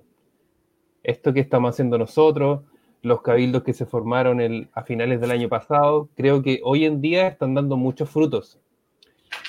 Esto 1.01 1.33
que 1.33 1.39
estamos 1.39 1.71
haciendo 1.71 1.97
nosotros, 1.97 2.61
los 3.01 3.23
cabildos 3.23 3.63
que 3.63 3.73
se 3.73 3.87
formaron 3.87 4.69
a 4.71 4.83
finales 4.83 5.19
del 5.19 5.31
año 5.31 5.49
pasado, 5.49 6.09
creo 6.15 6.43
que 6.43 6.61
hoy 6.63 6.85
en 6.85 7.01
día 7.01 7.27
están 7.27 7.55
dando 7.55 7.75
muchos 7.75 8.07
frutos. 8.07 8.59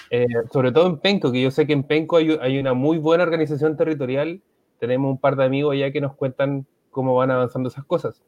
Eh, 0.09 0.25
sobre 0.51 0.73
todo 0.73 0.87
en 0.87 0.97
Penco, 0.97 1.31
que 1.31 1.43
yo 1.43 1.51
sé 1.51 1.67
que 1.67 1.75
en 1.75 1.83
Penco 1.83 2.17
hay, 2.17 2.59
una 2.59 2.73
muy 2.73 2.97
buena 2.97 3.23
organización 3.23 3.77
territorial. 3.77 4.41
Tenemos 4.79 5.11
un 5.11 5.19
par 5.19 5.37
de 5.37 5.45
amigos 5.45 5.75
allá 5.75 5.93
que 5.93 6.01
nos 6.01 6.15
cuentan 6.15 6.65
cómo 6.91 7.15
van 7.15 7.33
avanzando 7.33 7.69
esas 7.69 7.85
cosas. 7.85 8.23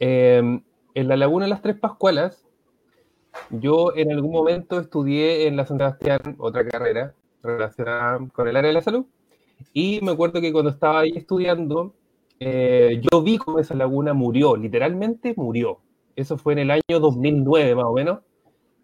Eh, 0.00 0.60
en 0.92 1.08
la 1.08 1.16
Laguna 1.16 1.46
de 1.46 1.50
las 1.50 1.62
Tres 1.62 1.78
Pascualas 1.78 2.44
yo 3.50 3.94
en 3.96 4.12
algún 4.12 4.32
momento 4.32 4.78
estudié 4.78 5.46
en 5.46 5.56
la 5.56 5.66
San 5.66 5.78
Sebastián 5.78 6.36
otra 6.38 6.66
carrera 6.66 7.14
relacionada 7.42 8.18
con 8.32 8.48
el 8.48 8.56
área 8.56 8.68
de 8.68 8.74
la 8.74 8.82
salud 8.82 9.06
y 9.72 10.00
me 10.02 10.12
acuerdo 10.12 10.40
que 10.40 10.52
cuando 10.52 10.70
estaba 10.70 11.00
ahí 11.00 11.12
estudiando, 11.14 11.94
eh, 12.40 13.00
yo 13.10 13.22
vi 13.22 13.38
cómo 13.38 13.58
esa 13.58 13.74
laguna 13.74 14.14
murió, 14.14 14.56
literalmente 14.56 15.34
murió. 15.36 15.80
Eso 16.16 16.36
fue 16.36 16.54
en 16.54 16.60
el 16.60 16.70
año 16.70 17.00
2009 17.00 17.74
más 17.74 17.84
o 17.84 17.92
menos, 17.92 18.20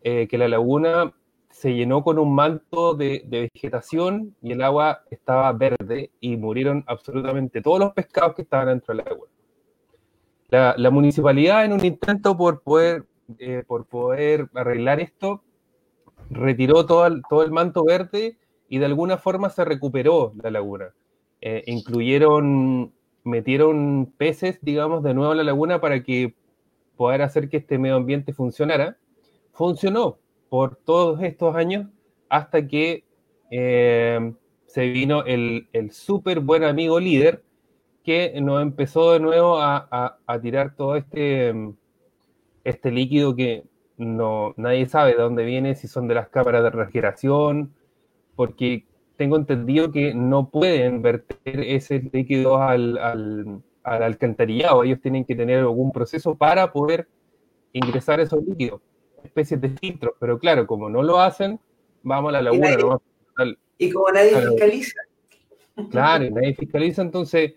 eh, 0.02 0.26
que 0.28 0.38
la 0.38 0.48
laguna 0.48 1.12
se 1.50 1.74
llenó 1.74 2.02
con 2.02 2.18
un 2.18 2.34
manto 2.34 2.94
de, 2.94 3.24
vegetación 3.26 4.34
y 4.42 4.52
el 4.52 4.62
agua 4.62 5.02
estaba 5.10 5.52
verde 5.52 6.10
y 6.20 6.36
murieron 6.36 6.84
absolutamente 6.86 7.62
todos 7.62 7.78
los 7.78 7.92
pescados 7.92 8.34
que 8.34 8.42
estaban 8.42 8.68
dentro 8.68 8.94
del 8.94 9.06
agua. 9.06 9.28
La, 10.48 10.74
la 10.76 10.90
municipalidad 10.90 11.64
en 11.64 11.72
un 11.72 11.84
intento 11.84 12.36
por 12.36 12.62
poder 12.62 13.04
eh, 13.38 13.64
por 13.66 13.86
poder 13.86 14.48
arreglar 14.54 15.00
esto, 15.00 15.42
retiró 16.30 16.86
todo 16.86 17.06
el, 17.06 17.22
todo 17.28 17.42
el 17.42 17.50
manto 17.50 17.84
verde 17.84 18.38
y 18.68 18.78
de 18.78 18.86
alguna 18.86 19.18
forma 19.18 19.50
se 19.50 19.64
recuperó 19.64 20.32
la 20.42 20.50
laguna. 20.50 20.94
Eh, 21.40 21.62
incluyeron, 21.66 22.92
metieron 23.22 24.12
peces, 24.16 24.58
digamos, 24.62 25.02
de 25.02 25.14
nuevo 25.14 25.32
a 25.32 25.36
la 25.36 25.44
laguna 25.44 25.80
para 25.80 26.02
que 26.02 26.34
poder 26.96 27.22
hacer 27.22 27.48
que 27.48 27.58
este 27.58 27.78
medio 27.78 27.96
ambiente 27.96 28.32
funcionara. 28.32 28.96
Funcionó 29.52 30.18
por 30.48 30.76
todos 30.76 31.22
estos 31.22 31.54
años 31.56 31.86
hasta 32.28 32.66
que 32.66 33.04
eh, 33.50 34.32
se 34.66 34.88
vino 34.88 35.24
el, 35.24 35.68
el 35.72 35.92
súper 35.92 36.40
buen 36.40 36.64
amigo 36.64 36.98
líder 36.98 37.42
que 38.02 38.38
nos 38.40 38.60
empezó 38.60 39.12
de 39.12 39.20
nuevo 39.20 39.58
a, 39.58 40.18
a 40.26 40.40
tirar 40.40 40.74
todo 40.74 40.96
este 40.96 41.54
este 42.64 42.90
líquido 42.90 43.36
que 43.36 43.64
no, 43.96 44.54
nadie 44.56 44.86
sabe 44.86 45.12
de 45.12 45.22
dónde 45.22 45.44
viene, 45.44 45.74
si 45.74 45.86
son 45.86 46.08
de 46.08 46.14
las 46.14 46.28
cámaras 46.28 46.62
de 46.62 46.70
refrigeración, 46.70 47.74
porque 48.34 48.86
tengo 49.16 49.36
entendido 49.36 49.92
que 49.92 50.14
no 50.14 50.50
pueden 50.50 51.02
verter 51.02 51.60
ese 51.60 52.10
líquido 52.12 52.60
al, 52.60 52.98
al, 52.98 53.62
alcantarillado, 53.82 54.82
ellos 54.82 55.00
tienen 55.00 55.24
que 55.24 55.36
tener 55.36 55.60
algún 55.60 55.92
proceso 55.92 56.34
para 56.34 56.72
poder 56.72 57.06
ingresar 57.72 58.18
esos 58.20 58.42
líquidos, 58.44 58.80
especies 59.22 59.60
de 59.60 59.70
filtros, 59.70 60.14
pero 60.18 60.38
claro, 60.38 60.66
como 60.66 60.88
no 60.88 61.02
lo 61.02 61.20
hacen, 61.20 61.60
vamos 62.02 62.30
a 62.30 62.32
la 62.32 62.42
laguna. 62.42 62.76
Y, 63.78 63.90
como 63.90 64.10
nadie 64.10 64.36
fiscaliza. 64.36 65.00
Claro, 65.90 66.30
nadie 66.30 66.54
fiscaliza, 66.54 67.02
entonces 67.02 67.54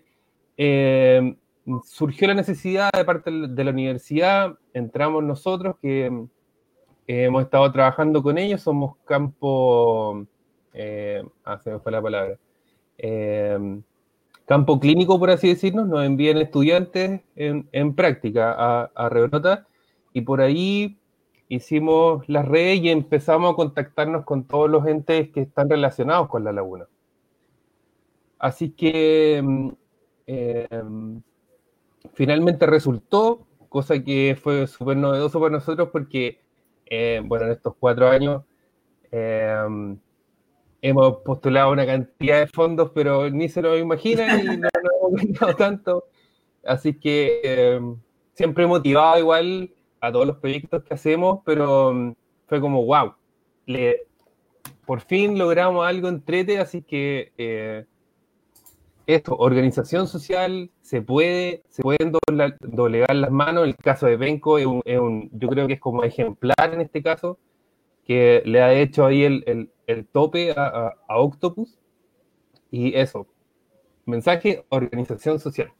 eh, 0.56 1.36
surgió 1.84 2.28
la 2.28 2.34
necesidad 2.34 2.90
de 2.92 3.04
parte 3.04 3.30
de 3.30 3.64
la 3.64 3.70
universidad, 3.70 4.58
entramos 4.72 5.22
nosotros 5.24 5.76
que 5.80 6.06
eh, 6.06 7.24
hemos 7.24 7.42
estado 7.42 7.70
trabajando 7.72 8.22
con 8.22 8.38
ellos, 8.38 8.62
somos 8.62 8.96
campo, 9.04 10.26
eh, 10.72 11.22
ah, 11.44 11.58
se 11.58 11.70
me 11.70 11.78
fue 11.78 11.92
la 11.92 12.02
palabra, 12.02 12.38
eh, 12.98 13.80
campo 14.46 14.80
clínico, 14.80 15.18
por 15.18 15.30
así 15.30 15.48
decirnos, 15.48 15.86
nos 15.88 16.04
envían 16.04 16.38
estudiantes 16.38 17.20
en, 17.36 17.94
práctica 17.94 18.52
a, 18.52 18.90
a 18.94 19.66
y 20.12 20.22
por 20.22 20.40
ahí 20.40 20.98
hicimos 21.48 22.28
las 22.28 22.46
redes 22.46 22.80
y 22.80 22.90
empezamos 22.90 23.52
a 23.52 23.56
contactarnos 23.56 24.24
con 24.24 24.44
todos 24.44 24.70
los 24.70 24.86
entes 24.86 25.30
que 25.30 25.40
están 25.40 25.68
relacionados 25.68 26.28
con 26.28 26.44
la 26.44 26.52
laguna. 26.52 26.86
Así 28.38 28.70
que 28.70 29.42
mm, 29.42 29.68
finalmente 32.14 32.66
resultó, 32.66 33.46
cosa 33.68 34.02
que 34.02 34.36
fue 34.40 34.66
súper 34.66 34.96
novedoso 34.96 35.40
para 35.40 35.52
nosotros 35.52 35.90
porque, 35.92 36.40
eh, 36.86 37.20
bueno, 37.24 37.46
en 37.46 37.52
estos 37.52 37.74
cuatro 37.78 38.08
años 38.08 38.42
eh, 39.10 39.96
hemos 40.82 41.16
postulado 41.18 41.72
una 41.72 41.86
cantidad 41.86 42.40
de 42.40 42.46
fondos, 42.46 42.90
pero 42.94 43.28
ni 43.30 43.48
se 43.48 43.62
lo 43.62 43.76
imaginan 43.76 44.40
y 44.40 44.56
no, 44.56 44.68
hemos 45.08 45.22
ganado 45.22 45.56
tanto. 45.56 46.04
Así 46.64 46.94
que 46.94 47.40
eh, 47.42 47.80
siempre 48.34 48.66
motivado 48.66 49.18
igual 49.18 49.70
a 50.00 50.12
todos 50.12 50.26
los 50.26 50.36
proyectos 50.36 50.84
que 50.84 50.94
hacemos, 50.94 51.40
pero 51.44 51.92
mm, 51.92 52.14
fue 52.46 52.60
como, 52.60 52.84
wow, 52.84 53.14
le, 53.66 54.06
por 54.86 55.00
fin 55.00 55.38
logramos 55.38 55.86
algo 55.86 56.08
entrete, 56.08 56.58
así 56.58 56.82
que 56.82 57.86
esto, 59.08 59.34
organización 59.38 60.06
social, 60.06 60.70
se 60.82 61.00
puede, 61.00 61.62
se 61.70 61.82
pueden 61.82 62.12
doblegar 62.60 63.16
las 63.16 63.30
manos. 63.30 63.64
El 63.64 63.74
caso 63.74 64.04
de 64.04 64.16
Benco 64.16 64.58
es 64.58 64.66
un, 64.66 65.30
yo 65.32 65.48
creo 65.48 65.66
que 65.66 65.72
es 65.72 65.80
como 65.80 66.04
ejemplar 66.04 66.74
en 66.74 66.82
este 66.82 67.02
caso, 67.02 67.38
que 68.06 68.42
le 68.44 68.62
ha 68.62 68.74
hecho 68.74 69.06
ahí 69.06 69.24
el, 69.24 69.70
tope 70.12 70.52
a, 70.54 70.94
Octopus. 71.08 71.78
Y 72.70 72.94
eso, 72.94 73.26
mensaje, 74.04 74.66
organización 74.68 75.40
social. 75.40 75.72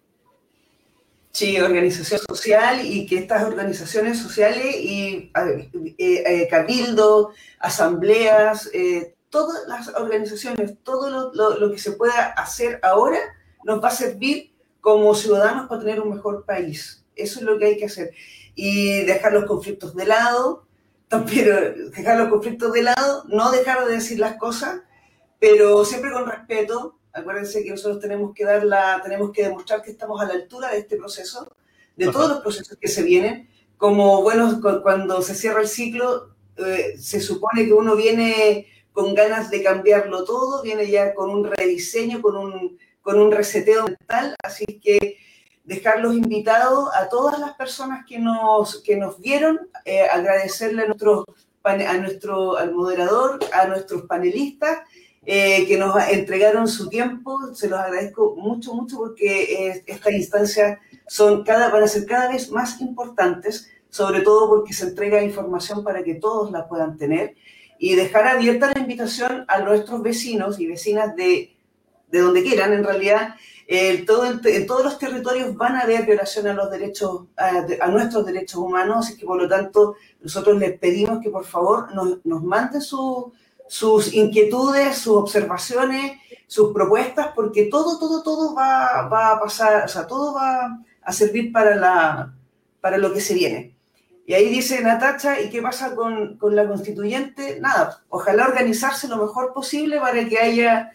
Sí, 1.32 1.60
organización 1.60 2.20
social 2.26 2.80
y 2.82 3.04
que 3.04 3.18
estas 3.18 3.44
organizaciones 3.44 4.18
sociales 4.18 4.74
y 4.74 5.30
eh, 5.36 5.94
eh, 5.98 6.48
cabildo, 6.48 7.32
asambleas, 7.58 8.70
eh, 8.72 9.14
todas 9.38 9.68
las 9.68 9.88
organizaciones, 9.94 10.74
todo 10.82 11.32
lo, 11.32 11.70
que 11.70 11.78
se 11.78 11.92
pueda 11.92 12.26
hacer 12.32 12.80
ahora 12.82 13.20
nos 13.62 13.82
va 13.82 13.88
a 13.88 13.92
servir 13.92 14.52
como 14.80 15.14
ciudadanos 15.14 15.68
para 15.68 15.80
tener 15.80 16.00
un 16.00 16.10
mejor 16.10 16.44
país. 16.44 17.04
Eso 17.14 17.38
es 17.38 17.44
lo 17.44 17.56
que 17.56 17.66
hay 17.66 17.76
que 17.76 17.84
hacer. 17.84 18.12
Y 18.56 19.04
dejar 19.04 19.32
los 19.32 19.44
conflictos 19.44 19.94
de 19.94 20.06
lado, 20.06 20.66
también 21.08 21.90
dejar 21.90 22.18
los 22.18 22.30
conflictos 22.30 22.72
de 22.72 22.82
lado, 22.82 23.24
no 23.28 23.52
dejar 23.52 23.86
de 23.86 23.94
decir 23.94 24.18
las 24.18 24.36
cosas, 24.38 24.80
pero 25.38 25.84
siempre 25.84 26.10
con 26.10 26.26
respeto. 26.26 26.98
Acuérdense 27.12 27.62
que 27.62 27.70
nosotros 27.70 28.00
tenemos 28.00 28.34
que 28.34 28.44
dar 28.44 28.64
la, 28.64 29.00
tenemos 29.04 29.30
que 29.30 29.44
demostrar 29.44 29.82
que 29.82 29.92
estamos 29.92 30.20
a 30.20 30.26
la 30.26 30.34
altura 30.34 30.70
de 30.70 30.78
este 30.78 30.96
proceso, 30.96 31.48
de 31.96 32.10
todos 32.10 32.28
los 32.28 32.40
procesos 32.40 32.76
que 32.76 32.88
se 32.88 33.04
vienen. 33.04 33.48
Como 33.76 34.20
bueno, 34.22 34.60
cuando 34.82 35.22
se 35.22 35.36
cierra 35.36 35.60
el 35.60 35.68
ciclo, 35.68 36.34
eh, 36.56 36.96
se 36.98 37.20
supone 37.20 37.66
que 37.66 37.72
uno 37.72 37.94
viene 37.94 38.66
con 38.92 39.14
ganas 39.14 39.50
de 39.50 39.62
cambiarlo 39.62 40.24
todo, 40.24 40.62
viene 40.62 40.90
ya 40.90 41.14
con 41.14 41.30
un 41.30 41.44
rediseño, 41.44 42.20
con 42.20 42.36
un, 42.36 42.78
con 43.02 43.20
un 43.20 43.30
reseteo 43.32 43.84
mental, 43.84 44.34
así 44.42 44.64
que 44.82 45.18
dejarlos 45.64 46.14
invitados 46.14 46.88
a 46.94 47.08
todas 47.08 47.38
las 47.38 47.54
personas 47.54 48.04
que 48.06 48.18
nos, 48.18 48.82
que 48.82 48.96
nos 48.96 49.20
vieron, 49.20 49.68
eh, 49.84 50.02
agradecerle 50.10 50.82
a, 50.82 50.86
nuestro, 50.86 51.26
a 51.62 51.94
nuestro 51.98 52.56
al 52.56 52.74
moderador, 52.74 53.38
a 53.52 53.66
nuestros 53.66 54.02
panelistas, 54.02 54.78
eh, 55.26 55.66
que 55.66 55.76
nos 55.76 55.94
entregaron 56.08 56.66
su 56.66 56.88
tiempo, 56.88 57.54
se 57.54 57.68
los 57.68 57.78
agradezco 57.78 58.34
mucho, 58.36 58.72
mucho 58.72 58.96
porque 58.96 59.68
eh, 59.68 59.84
estas 59.86 60.14
instancias 60.14 60.78
son 61.06 61.44
van 61.44 61.82
a 61.82 61.86
ser 61.86 62.06
cada 62.06 62.30
vez 62.30 62.50
más 62.50 62.80
importantes, 62.80 63.70
sobre 63.90 64.22
todo 64.22 64.48
porque 64.48 64.72
se 64.72 64.86
entrega 64.86 65.22
información 65.22 65.84
para 65.84 66.02
que 66.02 66.14
todos 66.14 66.50
la 66.50 66.66
puedan 66.66 66.96
tener 66.96 67.34
y 67.78 67.94
dejar 67.94 68.26
abierta 68.26 68.72
la 68.74 68.80
invitación 68.80 69.44
a 69.48 69.60
nuestros 69.60 70.02
vecinos 70.02 70.58
y 70.58 70.66
vecinas 70.66 71.14
de, 71.16 71.56
de 72.10 72.18
donde 72.20 72.42
quieran, 72.42 72.72
en 72.72 72.84
realidad, 72.84 73.34
todo 74.06 74.24
en 74.26 74.66
todos 74.66 74.84
los 74.84 74.98
territorios 74.98 75.54
van 75.54 75.76
a 75.76 75.80
haber 75.80 76.06
violación 76.06 76.46
a 76.46 76.54
los 76.54 76.70
derechos, 76.70 77.26
a, 77.36 77.88
nuestros 77.88 78.24
derechos 78.24 78.56
humanos, 78.60 79.10
y 79.10 79.16
que 79.16 79.26
por 79.26 79.40
lo 79.40 79.48
tanto 79.48 79.96
nosotros 80.22 80.58
les 80.58 80.78
pedimos 80.78 81.20
que 81.22 81.30
por 81.30 81.44
favor 81.44 81.94
nos, 81.94 82.24
nos 82.24 82.42
manden 82.42 82.80
sus 82.80 84.14
inquietudes, 84.14 84.96
sus 84.96 85.16
observaciones, 85.16 86.12
sus 86.46 86.72
propuestas, 86.72 87.28
porque 87.34 87.66
todo, 87.66 87.98
todo, 87.98 88.22
todo 88.22 88.54
va, 88.54 89.06
va, 89.08 89.32
a 89.32 89.40
pasar, 89.40 89.84
o 89.84 89.88
sea, 89.88 90.06
todo 90.06 90.32
va 90.34 90.82
a 91.02 91.12
servir 91.12 91.52
para, 91.52 91.76
la, 91.76 92.34
para 92.80 92.96
lo 92.96 93.12
que 93.12 93.20
se 93.20 93.34
viene. 93.34 93.77
Y 94.28 94.34
ahí 94.34 94.48
dice 94.50 94.80
Natacha, 94.82 95.40
¿y 95.40 95.48
qué 95.48 95.62
pasa 95.62 95.96
con, 95.96 96.36
con 96.36 96.54
la 96.54 96.68
constituyente? 96.68 97.58
Nada, 97.60 98.04
ojalá 98.10 98.46
organizarse 98.46 99.08
lo 99.08 99.16
mejor 99.16 99.54
posible 99.54 99.98
para 99.98 100.28
que 100.28 100.38
haya 100.38 100.92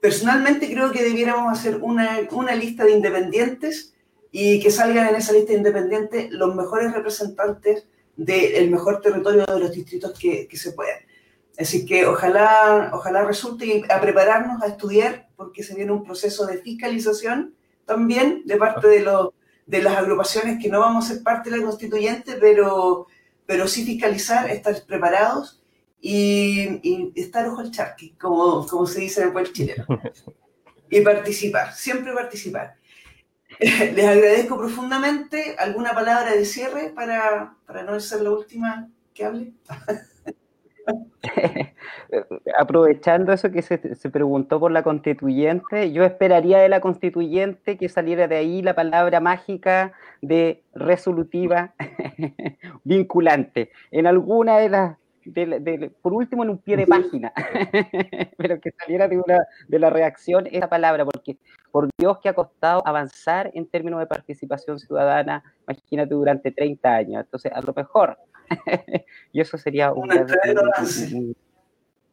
Personalmente 0.00 0.70
creo 0.70 0.92
que 0.92 1.02
debiéramos 1.02 1.52
hacer 1.52 1.78
una, 1.82 2.20
una 2.30 2.54
lista 2.54 2.84
de 2.84 2.92
independientes 2.92 3.94
y 4.30 4.60
que 4.60 4.70
salgan 4.70 5.08
en 5.08 5.16
esa 5.16 5.32
lista 5.32 5.52
de 5.52 5.58
independientes 5.58 6.30
los 6.30 6.54
mejores 6.54 6.92
representantes 6.92 7.86
del 8.16 8.70
mejor 8.70 9.00
territorio 9.00 9.44
de 9.46 9.58
los 9.58 9.72
distritos 9.72 10.16
que, 10.18 10.46
que, 10.46 10.56
se 10.56 10.72
puedan. 10.72 11.00
Así 11.58 11.84
que 11.86 12.06
ojalá, 12.06 12.90
ojalá 12.92 13.24
resulte 13.24 13.82
a 13.88 14.00
prepararnos 14.00 14.62
a 14.62 14.68
estudiar 14.68 15.28
porque 15.34 15.62
se 15.62 15.74
viene 15.74 15.92
un 15.92 16.04
proceso 16.04 16.46
de 16.46 16.58
fiscalización 16.58 17.54
también 17.84 18.42
de 18.44 18.56
parte 18.58 18.86
de, 18.86 19.00
los, 19.00 19.30
de 19.66 19.82
las 19.82 19.96
agrupaciones 19.96 20.62
que 20.62 20.68
no 20.68 20.80
vamos 20.80 21.04
a 21.04 21.14
ser 21.14 21.22
parte 21.22 21.50
de 21.50 21.58
la 21.58 21.64
constituyente, 21.64 22.36
pero, 22.40 23.06
pero 23.44 23.66
sí 23.66 23.84
fiscalizar, 23.84 24.48
estar 24.50 24.74
preparados 24.86 25.62
y, 26.00 27.12
estar 27.16 27.46
ojo 27.48 27.60
al 27.60 27.70
charqui, 27.70 28.10
como, 28.12 28.66
como 28.66 28.86
se 28.86 29.00
dice 29.00 29.20
en 29.20 29.26
el 29.28 29.32
pueblo 29.32 29.52
chileno. 29.52 29.86
Y 30.88 31.00
participar, 31.00 31.74
siempre 31.74 32.12
participar. 32.12 32.76
Les 33.58 34.04
agradezco 34.04 34.56
profundamente. 34.56 35.56
¿Alguna 35.58 35.92
palabra 35.92 36.32
de 36.32 36.44
cierre 36.44 36.90
para, 36.90 37.56
para 37.66 37.82
no 37.82 37.98
ser 37.98 38.20
la 38.20 38.30
última 38.30 38.88
que 39.12 39.24
hable? 39.24 39.52
Aprovechando 42.58 43.32
eso 43.32 43.50
que 43.50 43.62
se, 43.62 43.94
se, 43.94 44.10
preguntó 44.10 44.60
por 44.60 44.70
la 44.70 44.82
constituyente, 44.82 45.92
yo 45.92 46.04
esperaría 46.04 46.58
de 46.58 46.68
la 46.68 46.80
constituyente 46.80 47.76
que 47.76 47.88
saliera 47.88 48.28
de 48.28 48.36
ahí 48.36 48.62
la 48.62 48.74
palabra 48.74 49.20
mágica 49.20 49.92
de 50.22 50.62
resolutiva 50.74 51.74
vinculante. 52.84 53.70
En 53.90 54.06
alguna 54.06 54.58
de 54.58 54.68
las 54.68 54.96
por 56.02 56.12
último 56.12 56.44
en 56.44 56.50
un 56.50 56.58
pie 56.58 56.76
de 56.76 56.86
página, 56.86 57.32
pero 58.38 58.60
que 58.60 58.70
saliera 58.72 59.08
de, 59.08 59.18
una, 59.18 59.44
de 59.68 59.78
la 59.78 59.90
reacción 59.90 60.46
esa 60.50 60.68
palabra, 60.68 61.04
porque 61.04 61.36
por 61.70 61.88
Dios 61.98 62.18
que 62.22 62.28
ha 62.28 62.34
costado 62.34 62.86
avanzar 62.86 63.50
en 63.54 63.66
términos 63.66 64.00
de 64.00 64.06
participación 64.06 64.78
ciudadana, 64.78 65.42
imagínate 65.68 66.14
durante 66.14 66.52
30 66.52 66.94
años, 66.94 67.24
entonces 67.24 67.52
a 67.52 67.60
lo 67.60 67.72
mejor, 67.74 68.18
y 69.32 69.40
eso 69.40 69.58
sería 69.58 69.92
un, 69.92 70.10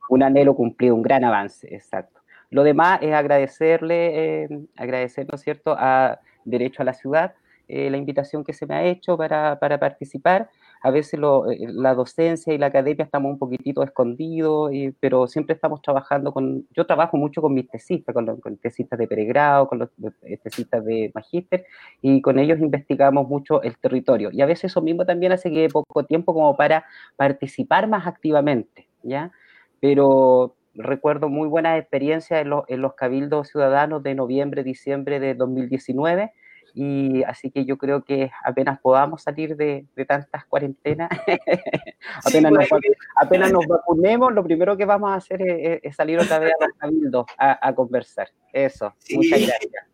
un, 0.09 0.23
anhelo 0.23 0.55
cumplido, 0.55 0.95
un 0.95 1.01
gran 1.01 1.23
avance, 1.23 1.73
exacto. 1.73 2.21
Lo 2.49 2.63
demás 2.63 2.99
es 3.01 3.13
agradecerle, 3.13 4.43
eh, 4.43 4.49
agradecer, 4.77 5.27
¿no 5.29 5.35
es 5.35 5.41
cierto?, 5.41 5.75
a 5.77 6.19
Derecho 6.45 6.81
a 6.81 6.85
la 6.85 6.93
Ciudad, 6.93 7.33
eh, 7.67 7.89
la 7.89 7.97
invitación 7.97 8.43
que 8.43 8.53
se 8.53 8.65
me 8.65 8.75
ha 8.75 8.83
hecho 8.83 9.17
para, 9.17 9.57
para 9.59 9.79
participar 9.79 10.49
a 10.83 10.91
veces 10.91 11.13
eh, 11.13 11.65
la 11.69 11.95
docencia 11.95 12.53
y 12.53 12.57
la 12.57 12.65
academia 12.67 13.05
estamos 13.05 13.31
un 13.31 13.39
poquitito 13.39 13.83
escondidos, 13.83 14.69
pero 14.99 15.27
siempre 15.27 15.55
estamos 15.55 15.81
trabajando 15.81 16.33
con, 16.33 16.67
yo 16.75 16.85
trabajo 16.85 17.15
mucho 17.15 17.41
con 17.41 17.53
mis 17.53 17.69
tesistas, 17.69 18.13
con 18.13 18.25
los 18.25 18.37
tesistas 18.61 18.99
de 18.99 19.07
pregrado, 19.07 19.69
con 19.69 19.79
los 19.79 19.89
eh, 20.23 20.37
tesistas 20.43 20.83
de 20.83 21.09
magíster, 21.15 21.65
y 22.01 22.21
con 22.21 22.37
ellos 22.37 22.59
investigamos 22.59 23.29
mucho 23.29 23.61
el 23.63 23.77
territorio. 23.77 24.29
Y 24.33 24.41
a 24.41 24.45
veces 24.45 24.71
eso 24.71 24.81
mismo 24.81 25.05
también 25.05 25.31
hace 25.31 25.49
que 25.51 25.69
poco 25.69 26.03
tiempo 26.03 26.33
como 26.33 26.57
para 26.57 26.83
participar 27.15 27.87
más 27.87 28.05
activamente, 28.05 28.89
¿ya? 29.03 29.31
Pero 29.79 30.57
recuerdo 30.75 31.29
muy 31.29 31.47
buenas 31.47 31.79
experiencias 31.79 32.45
en, 32.45 32.51
en 32.67 32.81
los 32.81 32.95
cabildos 32.95 33.47
ciudadanos 33.47 34.03
de 34.03 34.15
noviembre, 34.15 34.65
diciembre 34.65 35.21
de 35.21 35.33
2019, 35.33 36.33
y 36.73 37.23
así 37.23 37.51
que 37.51 37.65
yo 37.65 37.77
creo 37.77 38.03
que 38.03 38.31
apenas 38.43 38.79
podamos 38.79 39.21
salir 39.21 39.55
de, 39.55 39.85
de 39.95 40.05
tantas 40.05 40.45
cuarentenas, 40.45 41.09
apenas, 42.25 42.51
nos, 42.51 42.67
apenas, 43.15 43.51
nos, 43.51 43.67
vacunemos, 43.67 44.33
lo 44.33 44.43
primero 44.43 44.75
que 44.75 44.85
vamos 44.85 45.11
a 45.11 45.15
hacer 45.15 45.41
es, 45.83 45.95
salir 45.95 46.19
otra 46.19 46.39
vez 46.39 46.51
a 46.59 46.65
los 46.65 46.77
cabildos 46.77 47.25
a, 47.37 47.67
a 47.67 47.75
conversar. 47.75 48.29
Eso, 48.51 48.93
muchas 49.13 49.41
gracias. 49.41 49.85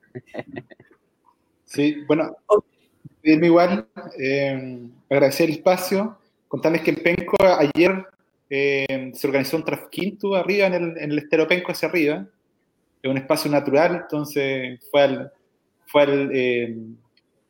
sí, 1.65 2.03
bueno, 2.07 2.37
igual, 3.23 3.87
eh, 4.17 4.87
agradecer 5.09 5.49
el 5.49 5.55
espacio, 5.57 6.17
contarles 6.47 6.81
que 6.81 6.91
en 6.91 7.03
Penco 7.03 7.37
ayer 7.41 8.05
eh, 8.49 9.11
se 9.13 9.27
organizó 9.27 9.57
un 9.57 9.65
Trafquinto 9.65 10.35
arriba, 10.35 10.67
en 10.67 10.73
el, 10.73 10.97
en 10.97 11.11
el 11.11 11.19
estero 11.19 11.47
Penco 11.47 11.73
hacia 11.73 11.89
arriba, 11.89 12.25
es 13.01 13.11
un 13.11 13.17
espacio 13.17 13.51
natural, 13.51 13.95
entonces 14.03 14.79
fue 14.89 15.01
al 15.01 15.31
fue 15.89 16.29
eh, 16.33 16.77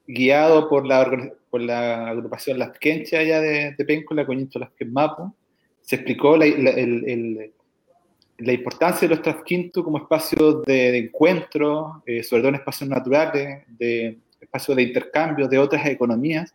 guiado 0.08 0.70
por 0.70 0.88
la, 0.88 1.32
por 1.50 1.62
la 1.62 2.08
agrupación 2.08 2.58
Las 2.58 2.78
Quenchas 2.80 3.20
allá 3.20 3.42
de, 3.42 3.76
de 3.78 3.86
Péncula, 3.86 4.26
Coñito 4.26 4.60
Las 4.60 4.72
Mapo. 4.88 5.36
Se 5.82 5.98
explicó 5.98 6.38
la, 6.38 6.46
la, 6.46 8.54
importancia 8.54 9.08
de 9.08 9.16
los 9.16 9.24
trasquintos 9.24 9.84
como 9.84 9.98
espacios 9.98 10.64
de, 10.64 10.98
encuentro, 10.98 12.02
eh, 12.06 12.24
sobre 12.24 12.44
todo 12.44 12.50
en 12.50 12.56
espacios 12.56 12.90
naturales, 12.90 13.64
de 13.78 14.18
espacios 14.40 14.78
de 14.78 14.84
intercambio 14.84 15.48
de 15.48 15.58
otras 15.58 15.86
economías. 15.88 16.54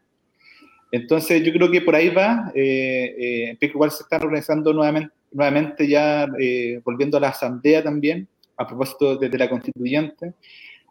Entonces 0.91 1.43
yo 1.43 1.53
creo 1.53 1.71
que 1.71 1.83
por 1.83 1.95
ahí 1.95 2.09
va, 2.09 2.51
eh, 2.55 3.15
eh 3.19 3.57
en 3.61 3.69
igual 3.69 3.91
se 3.91 4.05
están 4.05 4.23
organizando 4.23 4.73
nuevamente, 4.73 5.13
nuevamente 5.33 5.87
ya, 5.87 6.27
volviendo 6.85 7.19
a 7.19 7.21
la 7.21 7.29
asamblea 7.29 7.83
también, 7.83 8.27
a 8.57 8.67
propósito 8.67 9.17
de, 9.17 9.29
de 9.29 9.39
la 9.39 9.51
constituyente, 9.51 10.33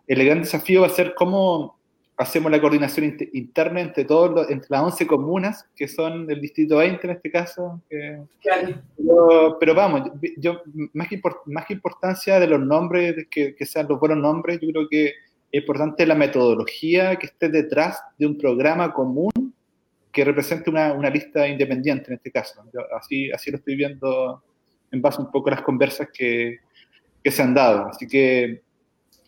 el 0.07 0.25
gran 0.25 0.41
desafío 0.41 0.81
va 0.81 0.87
a 0.87 0.91
ser 0.91 1.13
cómo 1.15 1.77
hacemos 2.15 2.51
la 2.51 2.61
coordinación 2.61 3.17
interna 3.33 3.81
entre 3.81 4.05
todos 4.05 4.49
entre 4.49 4.67
las 4.69 4.83
11 4.83 5.07
comunas 5.07 5.65
que 5.75 5.87
son 5.87 6.27
del 6.27 6.41
distrito 6.41 6.77
20 6.77 7.07
en 7.07 7.13
este 7.13 7.31
caso 7.31 7.81
pero, 9.59 9.73
vamos 9.73 10.11
yo 10.37 10.61
más 10.93 11.07
que, 11.07 11.19
más 11.47 11.65
que 11.65 11.73
importancia 11.73 12.39
de 12.39 12.47
los 12.47 12.59
nombres 12.59 13.27
que, 13.31 13.55
que, 13.55 13.65
sean 13.65 13.87
los 13.89 13.99
buenos 13.99 14.19
nombres 14.19 14.59
yo 14.61 14.69
creo 14.69 14.87
que 14.87 15.13
es 15.53 15.61
importante 15.61 16.05
la 16.07 16.15
metodología 16.15 17.15
que 17.15 17.27
esté 17.27 17.47
detrás 17.47 18.01
de 18.17 18.25
un 18.25 18.39
programa 18.39 18.91
común 18.91 19.53
que 20.11 20.25
represente 20.25 20.71
una, 20.71 20.93
una 20.93 21.11
lista 21.11 21.47
independiente 21.47 22.07
en 22.07 22.15
este 22.15 22.31
caso. 22.31 22.63
Así 22.99 23.31
así 23.31 23.51
lo 23.51 23.57
estoy 23.57 23.75
viendo 23.75 24.41
en 24.91 24.99
base 24.99 25.21
un 25.21 25.29
poco 25.29 25.49
a 25.49 25.53
las 25.53 25.61
conversas 25.61 26.07
que, 26.11 26.57
que 27.23 27.31
se 27.31 27.43
han 27.43 27.53
dado. 27.53 27.85
Así 27.85 28.07
que 28.07 28.62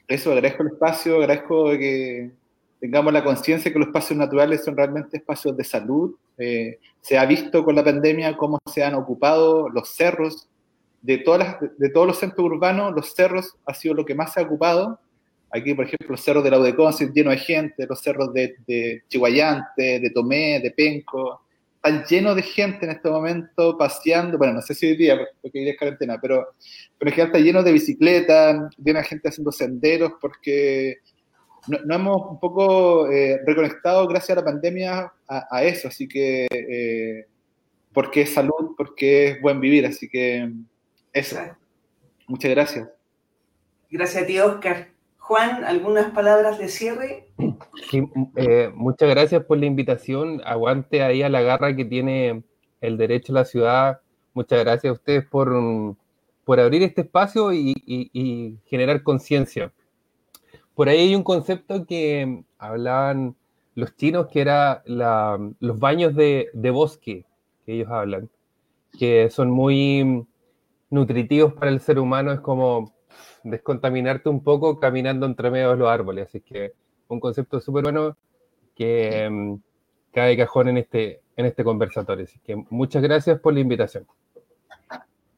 eso, 0.07 0.31
agradezco 0.31 0.63
el 0.63 0.69
espacio, 0.69 1.17
agradezco 1.17 1.69
que 1.71 2.31
tengamos 2.79 3.13
la 3.13 3.23
conciencia 3.23 3.71
que 3.71 3.79
los 3.79 3.87
espacios 3.87 4.17
naturales 4.17 4.63
son 4.63 4.77
realmente 4.77 5.17
espacios 5.17 5.55
de 5.57 5.63
salud. 5.63 6.15
Eh, 6.37 6.79
se 7.01 7.17
ha 7.17 7.25
visto 7.25 7.63
con 7.63 7.75
la 7.75 7.83
pandemia 7.83 8.37
cómo 8.37 8.59
se 8.71 8.83
han 8.83 8.95
ocupado 8.95 9.69
los 9.69 9.89
cerros 9.89 10.47
de, 11.01 11.19
todas 11.19 11.57
de, 11.77 11.89
todos 11.89 12.07
los 12.07 12.17
centros 12.17 12.45
urbanos, 12.45 12.93
los 12.93 13.13
cerros 13.13 13.55
ha 13.65 13.73
sido 13.73 13.93
lo 13.93 14.05
que 14.05 14.15
más 14.15 14.33
se 14.33 14.39
ha 14.39 14.43
ocupado. 14.43 14.99
Aquí, 15.51 15.73
por 15.73 15.85
ejemplo, 15.85 16.09
los 16.09 16.21
cerros 16.21 16.43
de 16.43 16.51
la 16.51 16.59
Udecon 16.59 16.91
llenos 17.13 17.33
de 17.33 17.39
gente, 17.39 17.85
los 17.87 18.01
cerros 18.01 18.33
de, 18.33 18.55
de 18.67 19.03
de 19.07 20.11
Tomé, 20.13 20.59
de 20.59 20.71
Penco, 20.71 21.44
están 21.85 22.05
llenos 22.05 22.35
de 22.35 22.41
gente 22.41 22.85
en 22.85 22.91
este 22.91 23.09
momento 23.09 23.77
paseando, 23.77 24.37
bueno, 24.37 24.53
no 24.53 24.61
sé 24.61 24.73
si 24.73 24.87
hoy 24.87 24.95
día, 24.95 25.17
porque 25.41 25.59
hoy 25.59 25.65
día 25.65 25.73
es 25.73 25.77
cuarentena, 25.77 26.17
pero, 26.19 26.55
pero 26.97 27.09
en 27.09 27.15
general 27.15 27.27
está 27.27 27.39
lleno 27.39 27.63
de 27.63 27.71
bicicletas, 27.71 28.75
llena 28.83 28.99
de 28.99 29.05
gente 29.05 29.29
haciendo 29.29 29.51
senderos, 29.51 30.13
porque 30.19 30.97
no, 31.67 31.95
hemos 31.95 32.31
un 32.31 32.39
poco 32.39 33.09
eh, 33.11 33.39
reconectado 33.45 34.07
gracias 34.07 34.37
a 34.37 34.41
la 34.41 34.45
pandemia 34.45 35.13
a, 35.27 35.63
eso, 35.63 35.87
así 35.87 36.07
que 36.07 36.47
eh, 36.51 37.25
porque 37.93 38.21
es 38.21 38.33
salud, 38.33 38.75
porque 38.77 39.27
es 39.27 39.41
buen 39.41 39.59
vivir. 39.59 39.85
Así 39.85 40.07
que 40.07 40.51
eso. 41.13 41.37
Muchas 42.27 42.51
gracias. 42.51 42.89
Gracias 43.89 44.23
a 44.23 44.27
ti, 44.27 44.39
Oscar. 44.39 44.94
Juan, 45.27 45.63
¿algunas 45.63 46.11
palabras 46.11 46.59
de 46.59 46.67
cierre? 46.67 47.25
Sí, 47.89 48.07
eh, 48.35 48.71
muchas 48.75 49.09
gracias 49.09 49.43
por 49.43 49.57
la 49.57 49.65
invitación. 49.65 50.39
Aguante 50.45 51.01
ahí 51.01 51.23
a 51.23 51.29
la 51.29 51.41
garra 51.41 51.75
que 51.75 51.83
tiene 51.83 52.43
el 52.79 52.95
derecho 52.95 53.33
a 53.33 53.41
la 53.41 53.45
ciudad. 53.45 54.01
Muchas 54.35 54.59
gracias 54.59 54.91
a 54.91 54.93
ustedes 54.93 55.25
por, 55.25 55.51
por 56.43 56.59
abrir 56.59 56.83
este 56.83 57.01
espacio 57.01 57.51
y, 57.51 58.59
generar 58.67 59.01
conciencia. 59.01 59.73
Por 60.75 60.89
ahí 60.89 60.99
hay 60.99 61.15
un 61.15 61.23
concepto 61.23 61.87
que 61.87 62.43
hablaban 62.59 63.35
los 63.73 63.95
chinos, 63.95 64.27
que 64.27 64.41
era 64.41 64.83
los 64.85 65.79
baños 65.79 66.13
de, 66.13 66.49
de 66.53 66.69
bosque, 66.69 67.25
que 67.65 67.73
ellos 67.73 67.89
hablan, 67.89 68.29
que 68.99 69.31
son 69.31 69.49
muy 69.49 70.23
nutritivos 70.91 71.53
para 71.53 71.71
el 71.71 71.79
ser 71.79 71.97
humano. 71.97 72.31
Es 72.31 72.41
como 72.41 72.94
descontaminarte 73.43 74.29
un 74.29 74.43
poco 74.43 74.79
caminando 74.79 75.25
entre 75.25 75.51
medio 75.51 75.71
de 75.71 75.77
los 75.77 75.89
árboles. 75.89 76.27
Así 76.27 76.41
que 76.41 76.73
un 77.07 77.19
concepto 77.19 77.59
súper 77.59 77.83
bueno 77.83 78.17
que 78.75 79.27
um, 79.29 79.61
cae 80.13 80.37
cajón 80.37 80.69
en 80.69 80.77
este, 80.77 81.21
en 81.35 81.45
este 81.45 81.63
conversatorio. 81.63 82.25
Así 82.25 82.39
que 82.39 82.55
muchas 82.69 83.03
gracias 83.03 83.39
por 83.39 83.53
la 83.53 83.59
invitación. 83.59 84.05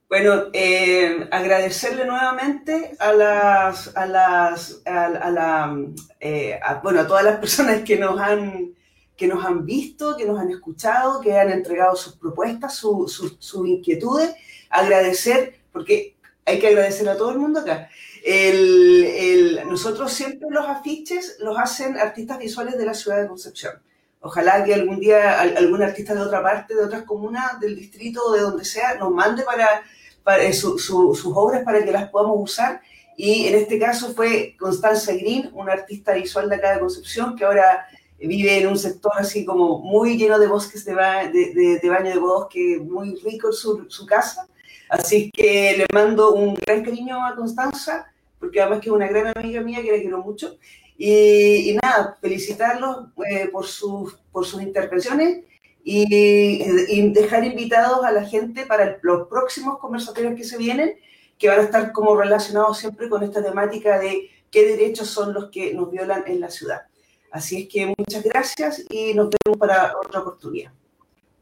Bueno, 0.09 0.45
eh, 0.53 1.27
agradecerle 1.31 2.05
nuevamente 2.05 2.95
a 2.97 3.11
las, 3.11 3.95
a 3.97 4.05
las, 4.05 4.81
a, 4.85 5.29
la, 5.29 5.77
eh, 6.21 6.57
bueno, 6.81 7.01
a 7.01 7.07
todas 7.07 7.25
las 7.25 7.39
personas 7.39 7.81
que 7.81 7.97
nos 7.97 8.17
han, 8.17 8.73
que 9.17 9.27
nos 9.27 9.43
han 9.43 9.65
visto, 9.65 10.15
que 10.15 10.25
nos 10.25 10.39
han 10.39 10.49
escuchado, 10.49 11.19
que 11.19 11.37
han 11.37 11.51
entregado 11.51 11.97
sus 11.97 12.15
propuestas, 12.15 12.75
sus 12.75 13.67
inquietudes. 13.67 14.33
Agradecer, 14.69 15.55
porque 15.73 16.15
hay 16.47 16.59
que 16.59 16.67
agradecer 16.67 17.07
a 17.09 17.17
todo 17.17 17.31
el 17.31 17.39
mundo 17.39 17.59
acá. 17.59 17.89
El, 18.23 19.61
nosotros 19.67 20.13
siempre 20.13 20.47
los 20.49 20.65
afiches 20.65 21.37
los 21.39 21.57
hacen 21.57 21.97
artistas 21.97 22.39
visuales 22.39 22.77
de 22.77 22.85
la 22.85 22.93
ciudad 22.93 23.21
de 23.21 23.27
Concepción. 23.27 23.73
Ojalá 24.21 24.63
que 24.63 24.73
algún 24.73 24.99
día 24.99 25.41
algún 25.41 25.83
artista 25.83 26.15
de 26.15 26.21
otra 26.21 26.41
parte, 26.41 26.73
de 26.73 26.83
otras 26.83 27.03
comunas, 27.03 27.59
del 27.59 27.75
distrito 27.75 28.23
o 28.25 28.33
de 28.33 28.41
donde 28.41 28.65
sea, 28.65 28.95
nos 28.95 29.11
mande 29.11 29.43
para, 29.43 29.83
para 30.23 30.43
eh, 30.43 30.53
sus 30.53 30.89
obras 31.25 31.63
para 31.63 31.83
que 31.83 31.91
las 31.91 32.09
podamos 32.09 32.37
usar. 32.39 32.81
Y 33.17 33.47
en 33.47 33.55
este 33.55 33.77
caso 33.77 34.13
fue 34.13 34.55
Constanza 34.57 35.13
Green, 35.13 35.49
una 35.53 35.73
artista 35.73 36.13
visual 36.13 36.49
de 36.49 36.55
acá 36.55 36.73
de 36.73 36.79
Concepción, 36.79 37.35
que 37.35 37.43
ahora 37.43 37.87
vive 38.19 38.57
en 38.57 38.67
un 38.67 38.79
sector 38.79 39.11
así 39.15 39.45
como 39.45 39.79
muy 39.79 40.17
lleno 40.17 40.39
de 40.39 40.47
bosques 40.47 40.85
de, 40.85 40.95
de, 40.95 41.79
de 41.81 41.89
baño 41.89 42.09
de 42.09 42.19
bosque, 42.19 42.79
muy 42.79 43.15
rico 43.17 43.51
su, 43.51 43.85
su 43.89 44.05
casa. 44.05 44.47
Así 44.89 45.31
que 45.31 45.75
le 45.77 45.85
mando 45.93 46.33
un 46.33 46.55
gran 46.55 46.83
cariño 46.83 47.25
a 47.25 47.35
Constanza, 47.35 48.11
porque 48.39 48.61
además 48.61 48.79
que 48.79 48.89
es 48.89 48.95
una 48.95 49.07
gran 49.07 49.33
amiga 49.35 49.61
mía 49.61 49.81
que 49.81 49.91
la 49.91 49.99
quiero 49.99 50.19
mucho. 50.19 50.57
Y, 50.97 51.77
nada, 51.83 52.17
felicitarlos 52.19 53.09
eh, 53.29 53.49
por, 53.51 53.65
sus, 53.65 54.15
por 54.31 54.45
sus 54.45 54.61
intervenciones 54.61 55.43
y, 55.83 57.09
dejar 57.11 57.45
invitados 57.45 58.03
a 58.03 58.11
la 58.11 58.25
gente 58.25 58.65
para 58.65 58.97
los 59.01 59.27
próximos 59.27 59.79
conversatorios 59.79 60.35
que 60.35 60.43
se 60.43 60.57
vienen, 60.57 60.95
que 61.37 61.47
van 61.47 61.59
a 61.59 61.63
estar 61.63 61.91
como 61.91 62.15
relacionados 62.17 62.79
siempre 62.79 63.07
con 63.09 63.23
esta 63.23 63.43
temática 63.43 63.99
de 63.99 64.29
qué 64.51 64.65
derechos 64.65 65.07
son 65.07 65.33
los 65.33 65.49
que 65.49 65.73
nos 65.73 65.91
violan 65.91 66.23
en 66.27 66.41
la 66.41 66.49
ciudad. 66.49 66.87
Así 67.31 67.63
es 67.63 67.69
que 67.69 67.93
muchas 67.97 68.23
gracias 68.23 68.83
y 68.89 69.13
nos 69.13 69.29
vemos 69.29 69.57
para 69.59 69.93
otra 69.97 70.21
oportunidad. 70.21 70.71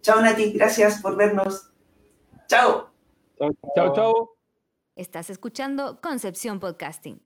Chao 0.02 0.22
Nati, 0.22 0.52
gracias 0.52 1.02
por 1.02 1.16
vernos. 1.16 1.70
Chao. 2.48 2.95
Chao, 3.38 3.94
chao. 3.94 4.38
Estás 4.96 5.30
escuchando 5.30 6.00
Concepción 6.02 6.60
Podcasting. 6.60 7.26